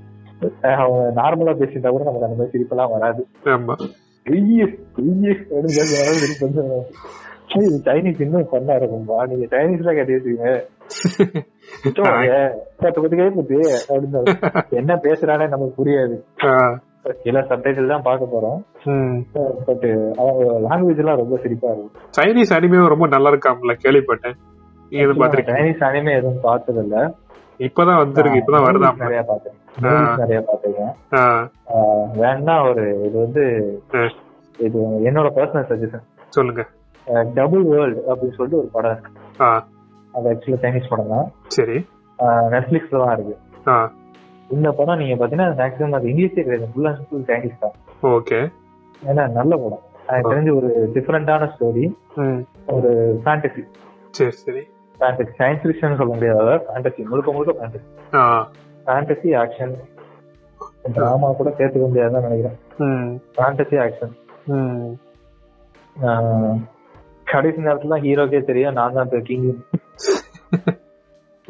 அவங்க 0.63 1.23
நார்மலா 1.23 1.55
பேசிட்டா 1.55 1.89
கூட 1.89 2.05
நமக்கு 2.05 2.25
அந்த 2.25 2.37
மாதிரி 2.37 2.55
சிரிப்பெல்லாம் 2.55 2.91
வராது. 2.91 3.27
ஆமா. 3.45 3.77
இது 7.57 7.81
சைனீஸ் 7.85 8.21
இன்னும் 8.21 8.49
பண்ணா 8.51 8.75
இருக்கும்பா. 8.75 9.29
நீங்க 9.29 9.47
சைனீஸ்ல 9.47 9.95
கேட்டு 9.95 10.17
வச்சுக்கீங்க 10.17 10.67
பத்து 12.81 13.01
பத்து 13.01 13.17
கைப்பத்து 13.17 13.87
அப்படின்னு 13.89 14.37
என்ன 14.71 14.95
பேசுறானே 14.95 15.49
நமக்கு 15.49 15.83
புரியாது. 15.83 16.23
சில 17.23 17.41
சப்டைட்டில் 17.41 17.93
தான் 17.93 18.03
பார்க்க 18.03 18.33
போறோம். 18.33 18.59
ம். 18.93 19.17
பட் 19.67 19.87
அவங்க 20.21 20.45
லாங்குவேஜ் 20.67 21.01
எல்லாம் 21.03 21.17
ரொம்ப 21.17 21.37
சிரிப்பா 21.43 21.69
இருக்கும் 21.69 21.95
சைனீஸ் 22.19 22.55
அனிமே 22.57 22.87
ரொம்ப 22.89 23.07
நல்லா 23.07 23.31
இருக்காம்ல 23.33 23.75
கேள்விப்பட்டேன். 23.85 24.37
நீங்க 24.93 25.05
எதுவும் 25.05 25.23
பாத்திருக்கீங்க 25.23 25.59
சைனீஸ் 25.59 25.85
அனிமே 25.89 26.13
எதுவும் 26.17 26.41
பார்த்தது 26.41 26.83
இல்ல 26.83 26.97
இப்பதான் 27.61 28.01
வந்திருக்கு 28.03 28.41
இப்பதான் 28.41 28.67
வருதாம் 28.67 29.03
நிறைய 29.05 29.23
Movies 29.83 30.17
நிறைய 30.17 30.39
பாத்துருக்கேன் 30.41 30.93
ஆஹ் 31.19 31.45
வேணா 32.21 32.55
ஒரு 32.71 32.85
இது 33.07 33.17
வந்து 33.19 33.43
இது 34.59 34.79
என்னோட 35.09 35.29
பர்சனல் 35.37 35.69
சஜஷன் 35.71 36.07
சொல்லுங்க. 36.29 36.63
டபுள் 37.37 37.65
வேர்ல்டு 37.65 38.01
அப்படின்னு 38.09 38.37
சொல்லிட்டு 38.37 38.61
ஒரு 38.63 38.69
படம் 38.73 38.93
இருக்கு. 38.93 39.13
அது 40.15 40.29
ஆக்சுவலா 40.33 40.61
சைனீஸ் 40.65 40.89
படம் 40.89 41.09
தான். 41.09 41.29
சரி. 41.49 41.77
நெட்ஃபிளிக்ஸ்ல 42.55 43.01
தான் 43.05 43.15
இருக்கு. 43.17 43.37
ஆஹ் 43.67 43.89
இந்த 44.57 44.69
படம் 44.79 45.01
நீங்க 45.01 45.15
பாத்தீங்கன்னா 45.19 45.49
மேக்ஸிமம் 45.61 45.97
அது 45.99 46.11
இங்கிலீஷே 46.13 46.43
கிடையாது. 46.47 46.73
ஃபுல் 46.73 46.89
அண்ட் 46.91 47.05
ஃபுல் 47.09 47.27
சைனீஸ் 47.31 47.63
தான். 47.65 47.75
ஓகே. 48.17 48.39
ஏன்னா 49.03 49.25
நல்ல 49.39 49.53
படம். 49.63 49.85
எனக்கு 50.09 50.31
தெரிஞ்சு 50.33 50.53
ஒரு 50.59 50.69
டிஃப்ரெண்டான 50.95 51.49
ஸ்டோரி 51.55 51.85
ஒரு 52.77 52.91
ஃபேண்டசி 53.25 53.63
சரி 54.19 54.35
சரி. 54.45 54.63
ஃபேண்டசி 54.99 55.33
சயின்ஸ் 55.41 55.65
ஃபிக்ஷன் 55.67 55.99
சொல்ல 56.01 56.13
முடியாது. 56.17 56.55
ஃபேண்டசி 56.67 57.07
முழுக்க 57.13 57.35
முழுக்க 57.37 57.53
ஃபேண்டசி 57.61 57.87
ஃபேண்டசி 58.87 59.31
ஆக்ஷன் 59.43 59.75
டிராமா 60.97 61.29
கூட 61.39 61.49
சேர்த்துக்க 61.59 61.87
முடியாதுன்னு 61.91 62.27
நினைக்கிறேன். 62.29 62.59
ஃபேண்டசி 63.37 63.79
ஆக்ஷன் 63.87 64.15
கடைசி 67.33 67.61
நேரத்துல 67.67 67.97
ஹீரோக்கே 68.05 68.43
தெரியும். 68.51 68.79
நான் 68.81 68.99
தான் 68.99 69.27
கிங் 69.31 69.49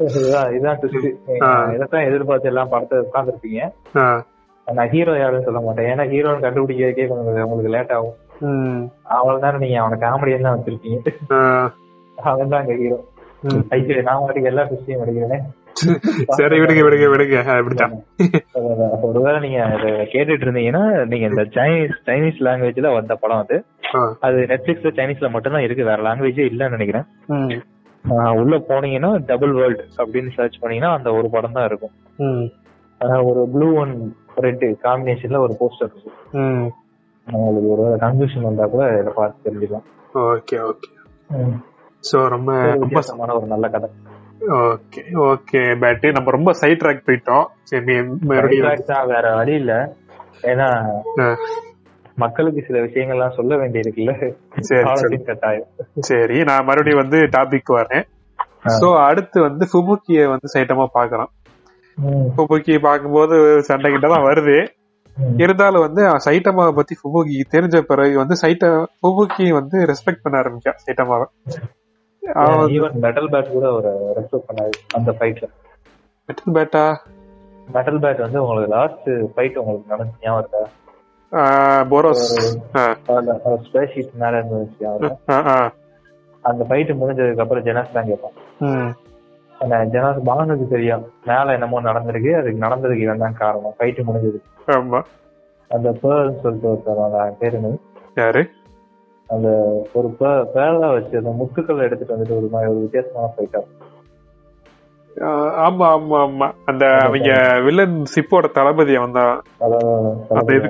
இதைத்தான் 1.75 2.07
எதிர்பார்த்து 2.09 2.51
எல்லாம் 2.51 2.71
படத்தை 2.73 2.97
உட்காந்துருப்பீங்க 2.99 3.61
ஆஹ் 4.01 4.21
நான் 4.67 4.91
ஹீரோ 4.93 5.13
யாருன்னு 5.17 5.47
சொல்ல 5.47 5.59
மாட்டேன். 5.59 5.87
ஏன்னா 5.91 6.03
ஹீரோன்னு 6.11 6.45
கண்டுபிடிக்கிறதுக்கே 6.45 7.07
கொஞ்சம் 7.07 7.45
உங்களுக்கு 7.45 7.73
லேட் 7.75 7.93
ஆகும். 7.95 8.17
அவ்வளவு 9.15 9.43
நேரம் 9.45 9.63
நீங்க 9.63 9.79
அவனை 9.81 9.97
காமெடியன் 9.99 10.47
தான் 10.47 10.57
வச்சிருக்கீங்க. 10.57 10.99
அவன் 12.17 12.53
தான் 12.53 12.69
ஹீரோ. 12.81 12.99
ஐயோ 13.75 14.01
நான் 14.07 14.21
வாட்டிக்கு 14.21 14.51
எல்லா 14.51 14.63
விஷயம் 14.71 15.01
படிக்கிறேனே. 15.01 15.39
சரி 16.37 16.55
விடுங்க 16.61 16.81
விடுங்க 16.85 17.05
விடுங்க. 17.11 17.37
அப்படித்தான் 17.53 17.93
ஒருவேளை 19.09 19.37
நீங்க 19.45 19.59
கேட்டுட்டு 20.13 20.45
இருந்தீங்கன்னா 20.47 20.81
நீங்க 21.11 21.25
இந்த 21.31 21.43
சைனீஸ் 21.57 21.95
சைனீஸ் 22.07 22.41
லாங்குவேஜ்ல 22.47 22.89
வந்த 22.97 23.15
படம் 23.21 23.41
அது. 23.43 23.57
அது 24.27 24.39
நெட்ஃபிளிக்ஸ்ல 24.51 24.91
சைனீஸ்ல 24.99 25.29
மட்டும்தான் 25.35 25.65
இருக்கு. 25.67 25.89
வேற 25.89 26.01
லாங்குவேஜே 26.07 26.45
இல்லன்னு 26.51 26.77
நினைக்கிறேன். 26.77 27.07
உள்ள 28.41 28.55
போனீங்கன்னா 28.69 29.11
டபுள் 29.29 29.53
வேர்ல்ட் 29.59 29.83
அப்படின்னு 30.01 30.31
சர்ச் 30.37 30.59
பண்ணீங்கன்னா 30.61 30.93
அந்த 30.97 31.09
ஒரு 31.17 31.27
படம் 31.35 31.57
தான் 31.57 31.67
இருக்கும். 31.69 31.95
ஒரு 33.29 33.41
ப்ளூ 33.53 33.69
அண்ட் 33.81 33.99
ரெட் 34.45 34.63
காம்பினேஷன்ல 34.85 35.41
ஒரு 35.45 35.53
போஸ்டர் 35.59 35.91
இருக்கும். 35.91 36.17
உங்களுக்கு 37.27 37.69
ஒரு 37.75 37.85
கன்ஃபியூஷன் 38.03 38.47
வந்தா 38.47 38.65
கூட 38.73 38.83
இதை 39.01 39.11
பார்த்து 39.19 39.45
தெரிஞ்சுக்கலாம். 39.47 39.87
Okay 40.25 40.57
okay. 40.69 40.89
சோ 42.09 42.17
ரொம்ப 42.35 42.51
வித்தியாசமான 42.81 43.35
ஒரு 43.39 43.47
நல்ல 43.53 43.65
கதை. 43.75 43.89
ஓகே 44.59 45.01
ஓகே 45.29 45.61
பேட்டு. 45.81 46.07
நம்ம 46.17 46.31
ரொம்ப 46.37 46.51
சைட் 46.61 46.81
ட்ராக் 46.83 47.07
போயிட்டோம். 47.07 47.45
சரி 47.71 47.97
வேற 49.11 49.27
வழி 49.39 49.53
இல்ல. 49.61 49.73
ஏன்னா 50.51 50.69
மக்களுக்கு 52.23 52.61
சில 52.67 52.77
விஷயங்கள்லாம் 52.85 53.37
சொல்ல 53.37 53.51
வேண்டியிருக்குல்ல? 53.61 54.13
கட்டாயம். 55.29 55.67
சரி 56.09 56.37
நான் 56.49 56.67
மறுபடியும் 56.69 57.01
வந்து 57.03 57.19
டாபிக் 57.35 57.71
வரேன். 57.79 58.05
சோ 58.81 58.87
அடுத்து 59.07 59.37
வந்து 59.47 59.65
ஃபுபுக்கிய 59.71 60.27
வந்து 60.33 60.49
சைட்டமா 60.55 60.85
பாக்குறோம் 60.97 61.31
ஃபுபுக்கி 62.35 62.75
பார்க்கும்போது 62.87 63.35
சண்டை 63.69 63.89
கிட்ட 63.93 64.07
தான் 64.13 64.27
வருது. 64.29 64.57
இருந்தாலும் 65.43 65.83
வந்து 65.85 66.01
சைட்டமா 66.25 66.65
பத்தி 66.79 66.93
ஃபுபுக்கி 66.99 67.37
தெரிஞ்ச 67.53 67.77
பிறகு 67.89 68.13
வந்து 68.21 68.35
சைட்ட 68.43 68.65
ஃபுபுக்கி 68.99 69.47
வந்து 69.59 69.77
ரெஸ்பெக்ட் 69.91 70.23
பண்ண 70.25 70.41
ஆரம்பிச்சா 70.41 70.73
சைட்டமாவை. 70.85 71.27
மெட்டல் 73.05 73.29
பேட் 73.33 73.49
கூட 73.55 73.67
ஒரு 73.77 73.91
ரெஸ்பெக்ட் 74.17 74.47
பண்ணாரு 74.49 74.77
அந்த 74.99 75.11
ஃபைட்ல 75.19 75.47
மெட்டல் 76.29 76.55
பேட்டா 76.57 76.85
மெட்டல் 77.75 77.99
பேட் 78.03 78.23
வந்து 78.25 78.39
உங்களுக்கு 78.43 78.71
லாஸ்ட் 78.77 79.09
ஃபைட் 79.33 79.59
உங்களுக்கு 79.61 79.91
நடந்துச்சு 79.93 80.23
ஞாபகம் 80.25 80.41
இருக்கா? 80.43 80.61
போரோஸ். 81.31 82.23
ஸ்பேஸ் 83.63 83.93
ஷீட் 83.93 84.13
மேல 84.13 84.41
இருந்துச்சு 84.41 84.85
ஆ. 85.29 85.71
அந்த 86.41 86.63
ஃபைட் 86.63 86.91
முடிஞ்சதுக்கு 87.01 87.39
அப்புறம் 87.39 87.63
ஜெனாஸ் 87.63 87.91
தான் 87.91 88.05
கேட்பான் 88.05 89.89
ஜெனாஸ் 89.89 90.23
பானுக்கு 90.25 90.67
தெரியும். 90.67 91.11
மேல 91.25 91.53
என்னமோ 91.53 91.81
நடந்திருக்கு 91.81 92.31
அதுக்கு 92.33 92.65
நடந்ததுக்கு 92.65 93.01
இவன் 93.01 93.17
தான் 93.17 93.33
காரணம். 93.33 93.73
ஃபைட் 93.79 94.01
முடிஞ்சது 94.07 94.39
ஆமா. 94.67 95.01
அந்த 95.69 95.89
பேர்ன்னு 95.91 96.39
சொல்லிட்டு 96.39 96.69
ஒருத்தர் 96.69 97.37
பேரு? 97.37 97.77
யாரு? 98.15 98.49
அந்த 99.27 99.47
ஒரு 99.93 100.15
பே- 100.19 100.45
பேரா 100.55 100.93
வச்சு 100.93 101.17
அந்த 101.17 101.29
முத்துக்கள் 101.29 101.81
எடுத்துட்டு 101.81 102.15
வந்துட்டு 102.15 102.37
ஒரு 102.37 102.47
மாதிரி 102.51 102.71
ஒரு 102.71 102.79
வித்தியாசமான 102.79 103.31
ஃபைட்டா 103.37 103.57
ஆ, 103.57 103.80
ஆமா 105.63 105.85
ஆமா 105.93 106.17
ஆமா. 106.25 106.47
அந்த 106.69 106.83
அவங்க 106.99 107.31
வில்லன் 107.65 107.97
சிப்போட 108.13 108.45
தளபதி 108.57 108.93
அவன் 108.99 109.17
தான். 109.17 109.33
அந்த 110.33 110.51
இது 110.51 110.69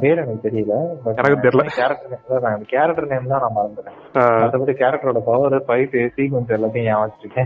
பேர் 0.00 0.20
எனக்கு 0.22 0.42
தெரியல 0.46 0.72
எனக்கு 1.12 1.36
தெரியல. 1.44 1.62
கேரக்டர் 1.76 2.16
அந்த 2.48 2.66
கேரக்டர் 2.72 3.10
நேம் 3.12 3.30
தான் 3.32 3.42
நான் 3.44 3.56
மறந்துட்டேன். 3.56 3.96
மற்றபடி 4.42 4.72
கேரக்டரோட 4.80 5.20
பவர் 5.28 5.56
ஃபைட் 5.68 5.96
சீக்வன்ஸ் 6.16 6.52
எல்லாத்தையும் 6.56 6.88
ஞாபகம் 6.88 7.38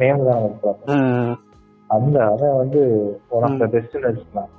நேம் 0.00 0.22
தான் 0.28 0.38
எனக்கு 0.40 0.72
அந்த 1.90 2.16
அவன் 2.28 2.56
வந்து 2.60 2.80
ஒன் 3.30 3.44
ஆஃப் 3.46 3.60
த 3.60 3.68
பெஸ்ட்னு 3.74 4.06
வச்சுக்கலாம் 4.06 4.50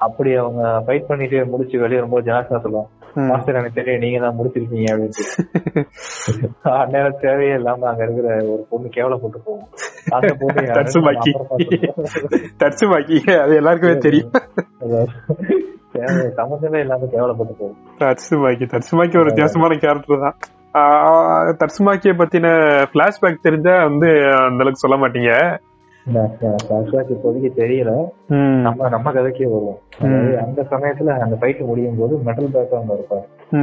அப்படி 0.00 0.30
அவங்க 0.40 0.62
ஃபைட் 0.84 1.08
பண்ணிட்டு 1.10 1.38
முடிச்சு 1.52 1.76
வெளியே 1.82 2.00
வரும்போது 2.00 2.28
ஜனாசா 2.28 2.58
சொல்லுவான். 2.64 2.90
மாஸ்டர் 3.28 3.58
எனக்கு 3.58 3.78
தெரியும் 3.78 4.02
நீங்க 4.04 4.18
தான் 4.20 4.36
முடிச்சிருக்கீங்க 4.38 4.88
அப்படின்ட்டு 4.92 5.24
அந்நேரம் 6.80 7.20
தேவையே 7.20 7.54
இல்லாம 7.54 7.86
அங்க 7.88 8.02
இருக்கிற 8.04 8.28
ஒரு 8.52 8.62
பொண்ணு 8.70 8.88
கேவலப்பட்டு 8.96 9.38
போகும். 9.44 9.68
அந்த 10.16 10.32
பொண்ணு 10.40 10.64
தட்சுமாக்கி. 10.78 11.32
தட்சுமாக்கி 12.58 13.18
அது 13.42 13.54
எல்லாருக்குமே 13.60 13.94
தெரியும். 14.06 14.32
தேவை 15.92 16.24
சம்மந்தமே 16.40 16.80
இல்லாம 16.84 17.08
கேவலப்பட்டு 17.14 17.54
போகும். 17.60 17.78
தட்சுமாக்கி 17.98 18.66
தட்சுமாக்கி 18.74 19.18
ஒரு 19.18 19.30
வித்தியாசமான 19.30 19.78
கேரக்டர் 19.84 20.24
தான். 20.26 20.36
தட்சுமாக்கிய 21.60 22.12
பத்தின 22.14 22.46
பிளாஷ்பேக் 22.94 23.44
தெரிஞ்சா 23.46 23.74
வந்து 23.88 24.08
அந்த 24.46 24.62
அளவுக்கு 24.62 24.84
சொல்ல 24.84 24.96
மாட்டீங்க. 24.96 25.30
ஃபிளாஷ்பேக் 26.12 27.12
இப்போதைக்கு 27.12 27.50
தெரியல. 27.56 28.08
நம்ம 28.60 28.88
நம்ம 28.88 29.12
கதைக்கே 29.12 29.42
வருவோம். 29.42 29.78
அந்த 30.44 30.62
சமயத்துல 30.62 31.18
அந்த 31.18 31.36
ஃபைட் 31.40 31.66
முடியும் 31.66 31.98
போது 31.98 32.16
மெட்டல் 32.16 32.50
பேக் 32.52 32.74
அங்க 32.74 32.94
இருப்பாரு 32.94 33.54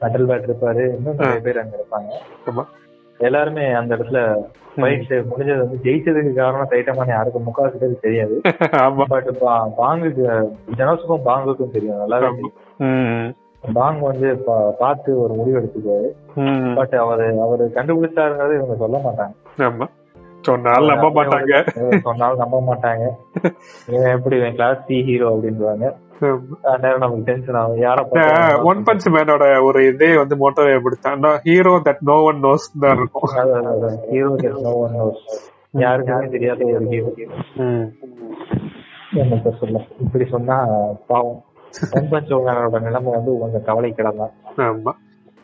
மெட்டல் 0.00 0.26
பேட் 0.26 0.50
இருப்பாரு. 0.50 0.96
இன்னும் 0.96 1.16
நிறைய 1.16 1.40
பேர் 1.40 1.58
அங்க 1.58 1.76
இருப்பாங்க. 1.76 2.64
எல்லாருமே 3.18 3.72
அந்த 3.72 3.96
இடத்துல 3.96 4.42
ஃபைட் 4.76 5.24
முடிஞ்சது 5.36 5.58
வந்து 5.58 5.78
ஜெயிச்சதுக்கு 5.82 6.34
காரணம் 6.34 6.70
தைட்டமான 6.70 7.08
யாருக்கும் 7.08 7.46
முக்காவாசி 7.46 7.76
பேருக்கு 7.76 7.98
தெரியாது. 8.00 8.40
பட் 9.08 9.28
பாங்குக்கு 9.78 10.48
ஜனோஸுக்கும் 10.76 11.20
பாங்குக்கும் 11.24 11.70
தெரியும். 11.70 11.96
நல்லாவே. 11.96 12.20
தெரியும். 12.20 13.34
பாங் 13.74 13.98
வந்து 14.00 14.44
பார்த்து 14.78 15.20
ஒரு 15.20 15.34
முடிவு 15.34 15.58
எடுத்துக்குவாரு. 15.58 16.74
பட் 16.74 16.94
அவரு 16.94 17.40
அவரு 17.40 17.70
கண்டுபிடிச்சாருங்கிறது 17.74 18.54
இவங்க 18.54 18.74
சொல்ல 18.78 19.00
மாட்டாங்க. 19.04 19.88
சொன்னாலும் 20.48 20.90
நம்ப 20.92 21.08
மாட்டாங்க. 21.16 21.54
சொன்னாலும் 22.04 22.42
நம்ப 22.42 22.58
மாட்டாங்க. 22.68 23.04
இவன் 23.88 24.14
எப்படி 24.16 24.36
இவன் 24.40 24.56
கிளாஸ் 24.58 24.86
சி 24.86 24.98
ஹீரோ 25.08 25.28
அப்படின்றாங்க 25.32 25.88
நேரம் 26.82 27.02
நமக்கு 27.02 27.26
டென்ஷன் 27.28 27.58
ஆகும். 27.60 27.78
யார 27.84 28.00
ஒன் 28.70 28.80
பஞ்ச் 28.86 29.06
மேனோட 29.14 29.44
ஒரு 29.68 29.80
இதே 29.90 30.10
வந்து 30.16 30.36
மோட்டோ 30.42 30.64
எப்படித்தான் 30.78 31.26
hero 31.46 31.72
that 31.86 32.02
no 32.10 32.16
one 32.28 32.40
knows 32.46 32.66
தான் 32.82 32.96
இருக்கும். 32.96 33.30
ஹீரோ 34.10 34.30
நோ 34.66 34.72
ஒன் 34.84 34.96
நோஸ் 35.00 35.22
யாருக்குமே 35.82 36.28
தெரியாத 36.34 36.64
ஒரு 36.72 36.86
ஹீரோ 36.92 37.10
என்ன 39.20 39.52
சொல்ல? 39.60 39.78
இப்படி 40.04 40.24
சொன்னா 40.34 40.56
பாவம். 41.08 41.38
ஒன் 41.98 42.10
பஞ்ச் 42.12 42.34
மேனோட 42.46 42.78
நிலைமை 42.86 43.10
வந்து 43.16 43.32
கொஞ்சம் 43.42 43.66
கவலைக்கிடம் 43.68 44.20
தான் 44.22 44.34
ஆமா. 44.66 44.92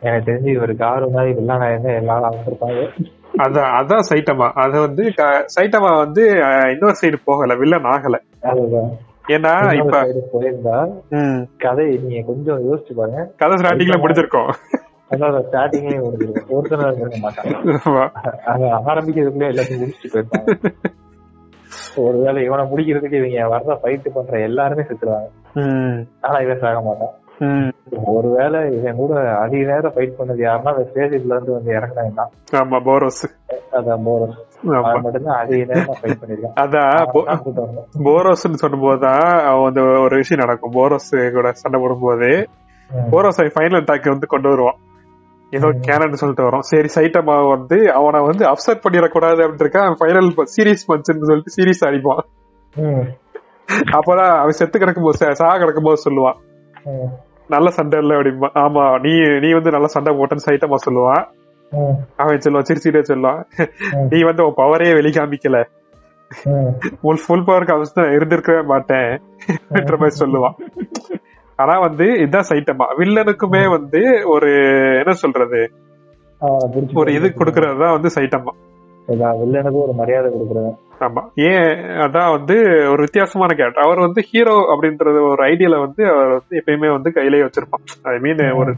எனக்கு 0.03 0.27
தெரிஞ்சு 0.29 0.51
இவர் 0.57 0.73
காரு 0.77 1.07
மாதிரி 1.15 1.31
வில்லானா 1.39 1.67
எல்லாரும் 2.01 2.29
அமைச்சிருப்பாங்க 2.29 2.81
அதான் 3.45 3.71
அதான் 3.79 4.07
சைட்டமா. 4.11 4.47
அது 4.65 4.77
வந்து 4.87 5.05
சைட்டமா 5.57 5.91
வந்து 6.05 6.25
இன்னொரு 6.73 6.97
சைடு 7.03 7.19
போகல 7.29 7.57
வில்லன் 7.63 7.91
ஆகல. 7.95 8.19
ஏன்னா 9.35 9.53
இப்ப 9.79 10.01
போயிருந்தா 10.33 10.77
கதை 11.65 11.87
நீங்க 12.03 12.21
கொஞ்சம் 12.27 12.61
யோசிச்சு 12.67 12.93
பாருங்க. 12.99 13.23
கதை 13.43 13.57
ஸ்டார்டிங்ல 13.61 13.97
முடிஞ்சிருக்கோம். 14.03 14.51
அதாவது 15.15 15.41
ஸ்டார்டிங்லயே 15.49 15.99
முடிஞ்சிருக்கும். 16.05 16.47
இருக்க 17.01 17.19
மாட்டாங்க. 17.25 17.53
ஆரம்பிக்கிறதுக்குள்ளே 18.93 19.51
எல்லாத்தையும் 19.53 19.83
முடிச்சுட்டு 19.83 20.13
போயிருப்பாங்க 20.15 20.85
ஒருவேளை 22.05 22.41
இவனை 22.47 22.65
முடிக்கிறதுக்கு 22.71 23.21
இவங்க 23.21 23.45
வர்ற 23.53 23.75
ஃபைட் 23.83 24.09
பண்ற 24.17 24.41
எல்லாருமே 24.49 24.83
செத்துருவாங்க. 24.89 25.31
ஆனா 26.27 26.39
இவன் 26.47 26.63
சாக 26.65 26.81
மாட்டான். 26.89 27.15
ஒருவேளை 28.05 28.79
இவன் 28.79 28.97
கூட 28.97 29.37
அதிக 29.37 29.65
நேரம் 29.65 29.93
ஃபைட் 29.93 30.15
பண்ணது 30.19 30.41
யாருன்னா 30.41 30.75
அந்த 30.75 30.91
ஸ்டேஜ்ல 30.95 31.15
இருந்து 31.15 31.53
வந்து 31.53 31.73
இறங்கினாங்க 31.73 32.21
ஆமா 32.53 32.81
போரோஸ் 32.81 33.29
அதான் 33.73 34.01
போரஸ் 34.07 34.45
ஆமா. 34.65 34.83
அவன் 34.83 35.01
மட்டும்தான் 35.01 35.45
அதிக 35.45 35.75
நேரம் 35.75 35.97
ஃபைட் 36.03 36.17
பண்ணிருக்கான். 36.23 36.61
அதான் 36.61 36.89
போ- 36.89 37.25
அவன் 37.25 37.25
தான் 37.25 37.39
கூட்டு 37.39 37.63
வரணும். 37.63 38.05
போரோஸ்னு 38.05 38.55
சொல்லும்போதுதான் 38.63 39.45
அவன் 39.45 39.63
வந்து 39.63 39.83
ஒரு 39.83 40.17
விஷயம் 40.17 40.45
நடக்கும். 40.45 40.73
போரோஸ் 40.73 41.33
கூட 41.33 41.53
சண்டை 41.53 41.81
போடும்போது 41.81 42.49
ம். 42.91 43.15
போரோஸ் 43.15 43.41
ஃபைனல் 43.41 43.81
அட்டாக் 43.81 44.09
வந்து 44.09 44.27
கொண்டு 44.27 44.49
வருவான். 44.49 44.77
ஏதோ 45.51 45.67
கேனன் 45.67 46.13
சொல்லிட்டு 46.13 46.43
வரும். 46.43 46.61
சரி 46.61 46.89
சைட்டமா 46.95 47.49
வந்து 47.49 47.93
அவனை 47.93 48.21
வந்து 48.21 48.47
அப்செட் 48.47 48.81
பண்ணிடக்கூடாது 48.89 49.39
அப்படின்னு 49.39 49.61
இருக்கா 49.61 49.81
ஃபைனல் 49.81 50.33
சீரியஸ் 50.37 50.89
பஞ்சுன்னு 50.89 51.41
சொல்லிட்டு 51.41 51.63
சீரியஸ் 51.63 51.89
அடிப்பான். 51.89 52.23
அப்பதான் 53.93 54.37
அவன் 54.37 54.51
செத்து 54.51 54.79
கிடக்கும்போது 54.79 55.13
சா- 55.21 55.31
சாக 55.31 55.59
கிடக்கும்போது 55.59 55.95
சொல்லுவான். 56.11 56.35
ம். 56.85 57.26
நல்ல 57.51 57.69
சண்டை 57.71 57.99
இல்ல 58.03 58.17
அப்படிம்பா 58.17 58.49
ஆமா 58.63 58.85
நீ 59.03 59.13
நீ 59.43 59.49
வந்து 59.53 59.71
நல்ல 59.71 59.89
சண்டை 59.89 60.13
போட்டேன்னு 60.15 60.47
சைட்டமா 60.47 60.79
சொல்லுவான். 60.87 61.25
அவன் 62.17 62.45
சொல்லுவான் 62.45 62.69
சிரிச்சிட்டே 62.69 63.03
சொல்லுவான். 63.09 63.41
நீ 64.11 64.19
வந்து 64.25 64.45
உன் 64.47 64.59
பவரே 64.59 64.89
வெளிக்காமிக்கல. 64.99 65.59
ம். 66.51 66.71
ஃபுல் 67.25 67.45
பவர் 67.47 67.69
காமிச்சு 67.69 68.05
இருந்திருக்கவே 68.17 68.63
மாட்டேன் 68.67 69.11
மாதிரி 69.97 70.17
சொல்லுவான் 70.23 70.57
ஆனா 71.59 71.75
வந்து 71.79 72.07
இதுதான் 72.23 72.49
சைட்டமா 72.49 72.87
வில்லனுக்குமே 72.99 73.63
வந்து 73.75 74.01
ஒரு 74.33 74.49
என்ன 75.01 75.13
சொல்றது? 75.21 75.61
ஒரு 77.01 77.11
இது 77.19 77.27
கொடுக்கறது 77.33 77.77
தான் 77.83 77.95
வந்து 77.95 78.11
சைட்டமா 78.17 78.53
வில்லனுக்கு 79.41 79.79
ஒரு 79.85 79.95
மரியாதை 80.01 80.29
கொடுக்குறேன் 80.31 80.75
ஆமா. 81.01 81.23
ஏன் 81.35 81.77
அதான் 81.77 82.31
வந்து 82.31 82.55
ஒரு 82.91 82.97
வித்தியாசமான 82.97 83.55
கேரக்டர். 83.55 83.85
அவர் 83.85 83.99
வந்து 83.99 84.23
ஹீரோ 84.23 84.53
அப்படின்றது 84.53 85.29
ஒரு 85.29 85.45
ஐடியால 85.45 85.79
வந்து 85.81 86.09
அவர் 86.09 86.29
வந்து 86.29 86.63
எப்பயுமே 86.67 86.91
வந்து 86.93 87.13
கையிலேயே 87.13 87.45
வச்சிருப்பான். 87.45 87.85
ஐ 88.03 88.19
மீன் 88.19 88.51
ஒரு 88.51 88.75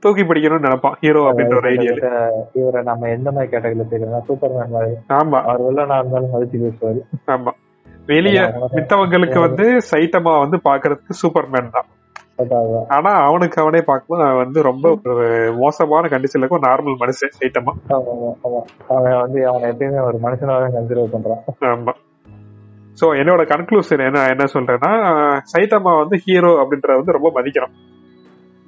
தூக்கி 0.00 0.22
பிடிக்கணும்னு 0.22 0.60
நினைப்பான் 0.60 0.96
ஹீரோ 1.00 1.20
அப்படின்ற 1.20 1.56
ஒரு 1.56 1.70
ஐடியால 1.70 2.10
இவரை 2.54 2.82
நம்ம 2.82 3.08
எந்த 3.08 3.30
மாதிரி 3.30 3.56
கேட்டகரியில 3.56 3.86
தெரியும்னா 3.90 4.20
சூப்பர்மேன் 4.28 4.68
மாதிரி. 4.68 4.94
ஆமா. 5.08 5.42
அவர் 5.42 5.62
வில்லனா 5.62 5.98
இருந்தாலும் 5.98 6.34
மதிச்சு 6.34 6.64
பேசுவாரு. 6.66 7.00
ஆமா. 7.26 7.50
வெளிய 8.06 8.54
மித்தவங்களுக்கு 8.74 9.40
வந்து 9.40 9.76
சைட்டமா 9.90 10.38
வந்து 10.38 10.60
பாக்குறதுக்கு 10.64 11.14
சூப்பர்மேன் 11.22 11.70
தான். 11.70 11.84
அதான் 11.84 11.97
ஆனா 12.88 13.10
அவனுக்கு 13.10 13.62
அவனே 13.62 13.80
பார்க்கும்போது 13.86 14.28
அவன் 14.28 14.44
வந்து 14.44 14.62
ரொம்ப 14.62 14.98
ஒரு 15.04 15.52
மோசமான 15.56 16.08
கண்டிஷன்ல 16.08 16.38
இருக்கும். 16.38 16.62
நார்மல் 16.62 17.00
மனுஷன் 17.00 17.56
ஆமா, 17.58 17.72
ஆமா, 17.90 18.28
ஆமா. 18.44 18.60
அவன் 18.88 19.20
வந்து 19.20 19.48
அவனை 19.48 19.70
எப்பயுமே 19.70 20.04
ஒரு 20.04 20.18
மனுஷனாவே 20.22 20.68
கன்சிடர் 20.72 21.12
பண்றான். 21.12 21.42
ஆமா. 21.60 21.92
சோ 23.00 23.06
என்னோட 23.06 23.42
கன்க்ளூஷன் 23.44 24.06
என்ன 24.06 24.26
என்ன 24.28 24.44
சொல்றேன்னா 24.44 24.92
சைட்டமா 25.52 25.98
வந்து 25.98 26.16
ஹீரோ 26.16 26.48
அப்படின்றத 26.48 26.96
வந்து 26.96 27.12
ரொம்ப 27.12 27.30
மதிக்கிறான். 27.34 27.74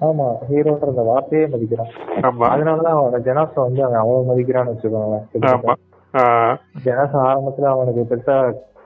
ஆமா 0.00 0.26
ஹீரோன்ற 0.50 0.86
அந்த 0.86 1.02
வார்த்தையே 1.02 1.46
மதிக்கிறான். 1.46 1.90
ஆமா. 2.22 2.46
அதனாலதான் 2.48 2.98
அவன 3.00 3.18
ஜெனாச 3.18 3.54
வந்து 3.54 3.84
அவன் 3.84 3.98
அவ்வளவு 3.98 4.34
மதிக்கிறான்னு 4.34 4.70
ஆமா. 4.70 4.74
வச்சுக்கோங்க 4.74 5.76
ஆஹ் 6.14 6.56
ஜெனாச 6.84 7.12
ஆரம்பத்துல 7.22 7.62
அவனுக்கு 7.62 8.16
பெருசா 8.16 8.36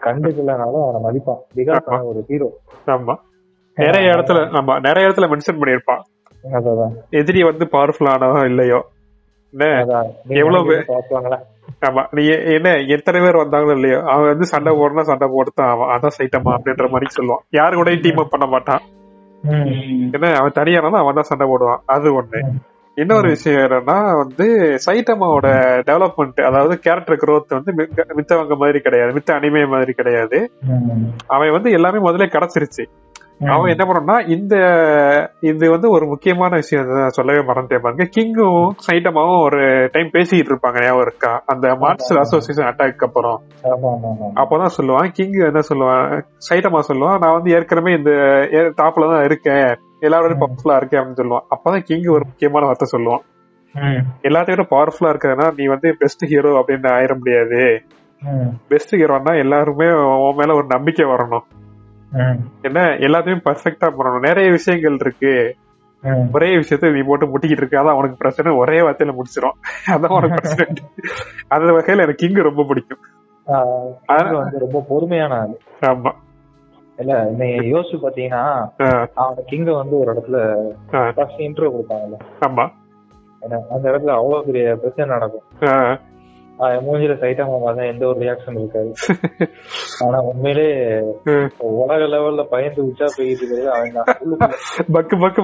கண்டுக்கலனாலும் 0.02 0.84
அவனை 0.84 1.00
மதிப்பான். 1.04 1.40
பிகாஸ் 1.54 1.84
அவன் 1.84 2.02
ஒரு 2.02 2.24
ஹீரோ 2.26 2.48
ஆமா. 2.86 3.16
நிறைய 3.74 4.10
இடத்துல 4.10 4.40
ஆமா 4.54 4.80
நிறைய 4.80 5.08
இடத்துல 5.08 5.36
மென்ஷன் 5.36 5.52
பண்ணிருப்பான் 5.52 6.00
எதிரி 7.10 7.42
வந்து 7.42 7.68
பவர்ஃபுல் 7.72 8.08
ஆனதோ 8.08 8.44
இல்லையோ? 8.44 8.86
எவ்வளவு 10.28 10.84
ஆமா. 11.86 12.06
நீ 12.10 12.28
என்ன? 12.54 12.74
எத்தனை 12.76 13.20
பேர் 13.20 13.34
வந்தாங்களோ 13.34 13.70
இல்லையோ? 13.70 14.02
அவன் 14.02 14.26
வந்து 14.26 14.46
சண்டை 14.46 14.76
போடணும் 14.76 15.00
சண்டை 15.00 15.28
போட்டுதான் 15.28 15.68
அவன் 15.68 15.88
அதான் 15.88 16.22
சைட்டமா 16.22 16.56
அப்படின்ற 16.56 16.90
மாதிரி 16.90 17.06
சொல்லுவான். 17.16 17.46
யாரு 17.50 17.76
கூட 17.76 17.94
டீம் 17.94 18.16
அப் 18.16 18.30
பண்ண 18.30 18.46
மாட்டான். 18.46 18.80
என்ன? 20.12 20.32
அவன் 20.34 20.52
தனியானா 20.54 20.90
அவன் 20.90 21.14
தான் 21.14 21.22
சண்டை 21.22 21.48
போடுவான். 21.48 21.78
அது 21.86 22.22
ஒண்ணு. 22.22 22.46
இன்னொரு 22.94 23.28
விஷயம் 23.28 23.60
என்னன்னா 23.60 24.16
வந்து 24.16 24.78
சைட்டமாவோட 24.86 25.48
டெவலப்மெண்ட் 25.86 26.44
அதாவது 26.44 26.78
கேரக்டர் 26.78 27.16
growth 27.16 27.44
வந்து 27.48 27.72
மித்த- 27.76 28.14
மித்தவங்க 28.16 28.56
மாதிரி 28.56 28.78
கிடையாது. 28.80 29.12
மித்த 29.12 29.30
அனிமே 29.30 29.68
மாதிரி 29.68 29.92
கிடையாது. 29.92 30.50
அவன் 31.26 31.50
வந்து 31.50 31.70
எல்லாமே 31.70 32.10
முதல்ல 32.10 32.28
கிடைச்சிருச்சு. 32.28 32.86
அவன் 33.40 33.70
என்ன 33.72 33.84
பண்ணா 33.84 34.16
இந்த 34.34 34.54
இது 35.40 35.70
வந்து 35.70 35.90
ஒரு 35.90 36.04
முக்கியமான 36.06 36.50
விஷயம் 36.60 36.90
சொல்லவே 37.08 37.40
மறந்துட்டே 37.48 37.78
பாருங்க. 37.84 38.04
கிங்கும் 38.14 38.66
சைட்டமாவும் 38.86 39.42
ஒரு 39.46 39.88
டைம் 39.92 40.10
பேசிக்கிட்டு 40.10 40.52
இருப்பாங்க 40.52 40.78
ஞாபகம் 40.84 41.04
இருக்கா? 41.06 41.42
அந்த 41.46 41.74
மார்ஷல் 41.82 42.20
அசோசியேஷன் 42.22 42.68
அட்டாக் 42.70 43.04
அப்புறம். 43.08 43.38
அப்பதான் 44.42 44.74
சொல்லுவான் 44.76 45.10
கிங் 45.12 45.34
என்ன 45.50 45.62
சொல்லுவான் 45.70 46.06
சைட்டமா 46.48 46.82
சொல்லுவான் 46.90 47.20
நான் 47.24 47.36
வந்து 47.38 47.54
ஏற்கனவே 47.56 47.92
இந்த 47.98 48.12
டாப்ல 48.82 49.10
தான் 49.14 49.26
இருக்கேன் 49.30 49.66
எல்லாரோட 50.06 50.36
பவர்ஃபுல்லா 50.42 50.78
இருக்கேன் 50.80 51.00
அப்படின்னு 51.00 51.20
சொல்லுவான். 51.22 51.46
அப்பதான் 51.56 51.86
கிங் 51.90 52.08
ஒரு 52.16 52.24
முக்கியமான 52.30 52.66
வார்த்தை 52.66 52.88
சொல்லுவான். 52.94 53.24
எல்லாத்தையும் 54.28 54.72
பவர்ஃபுல்லா 54.74 55.12
இருக்கிறதுனா 55.12 55.48
நீ 55.58 55.66
வந்து 55.66 55.88
பெஸ்ட் 55.98 56.24
ஹீரோ 56.32 56.52
அப்படின்னு 56.60 56.88
ஆயிட 56.96 57.14
முடியாது. 57.18 57.62
பெஸ்ட் 58.68 58.96
ஹீரோனா 58.96 59.32
எல்லாருமே 59.44 59.88
உன் 60.26 60.38
மேல 60.40 60.54
ஒரு 60.54 60.66
நம்பிக்கை 60.66 61.06
வரணும். 61.06 61.46
என்ன 62.62 62.80
எல்லாத்தையும் 62.98 63.44
பர்ஃபெக்டா 63.44 63.86
பண்ணணும். 63.86 64.20
நிறைய 64.20 64.50
விஷயங்கள் 64.50 64.96
இருக்கு. 65.00 65.54
ஒரே 66.32 66.48
விஷயத்த 66.56 66.92
நீ 66.92 67.00
போட்டு 67.00 67.26
முட்டிக்கிட்டு 67.26 67.60
இருக்க. 67.60 67.82
அதான் 67.82 67.96
உனக்கு 67.96 68.16
பிரச்சனை. 68.16 68.56
ஒரே 68.56 68.80
வார்த்தையில 68.80 69.14
முடிச்சிடும் 69.14 69.56
அதான் 69.86 70.16
உனக்கு 70.16 70.34
பிரச்சனை. 70.40 70.74
அந்த 71.48 71.72
வகையில 71.72 72.02
எனக்கு 72.02 72.26
கிங் 72.26 72.42
ரொம்ப 72.42 72.64
பிடிக்கும். 72.64 72.98
வந்து 74.40 74.58
ரொம்ப 74.58 74.84
பொறுமையான 74.88 75.38
ஆளு. 75.40 75.58
ஆமா. 75.80 76.10
இல்ல 76.96 77.22
நீங்க 77.24 77.62
யோசிச்சு 77.62 77.98
பாத்தீங்கன்னா 78.02 78.44
ஆ, 78.82 79.08
அவன 79.16 79.38
கிங்க 79.50 79.76
வந்து 79.76 79.98
ஒரு 79.98 80.10
இடத்துல 80.12 80.38
ஃபர்ஸ்ட் 81.14 81.38
இன்ட்ரோ 81.38 81.70
கொடுப்பாங்கல்ல. 81.70 82.18
ஆமா. 82.40 82.68
அந்த 83.70 83.90
இடத்துல 83.90 84.10
அவ்வளவு 84.10 84.44
பெரிய 84.44 84.74
பிரச்சனை 84.74 85.14
நடக்கும். 85.14 85.42
மூஞ்சில 86.86 87.14
சைட்டா 87.22 87.44
பார்த்தா 87.52 87.84
எந்த 87.92 88.04
ஒரு 88.06 88.18
ரியாக்ஷன் 88.24 88.58
இருக்காது. 88.60 88.90
ஆனா 90.04 90.18
உண்மையிலே. 90.30 90.66
உலக 91.82 92.00
லெவல்ல 92.12 92.42
பயந்து 92.52 92.80
உச்சா 92.88 93.06
போயிட்டு 93.16 93.42
இருக்கிறது 93.44 93.70
அவன் 93.76 93.92
பக்கு 94.96 95.16
பக்கு 95.22 95.40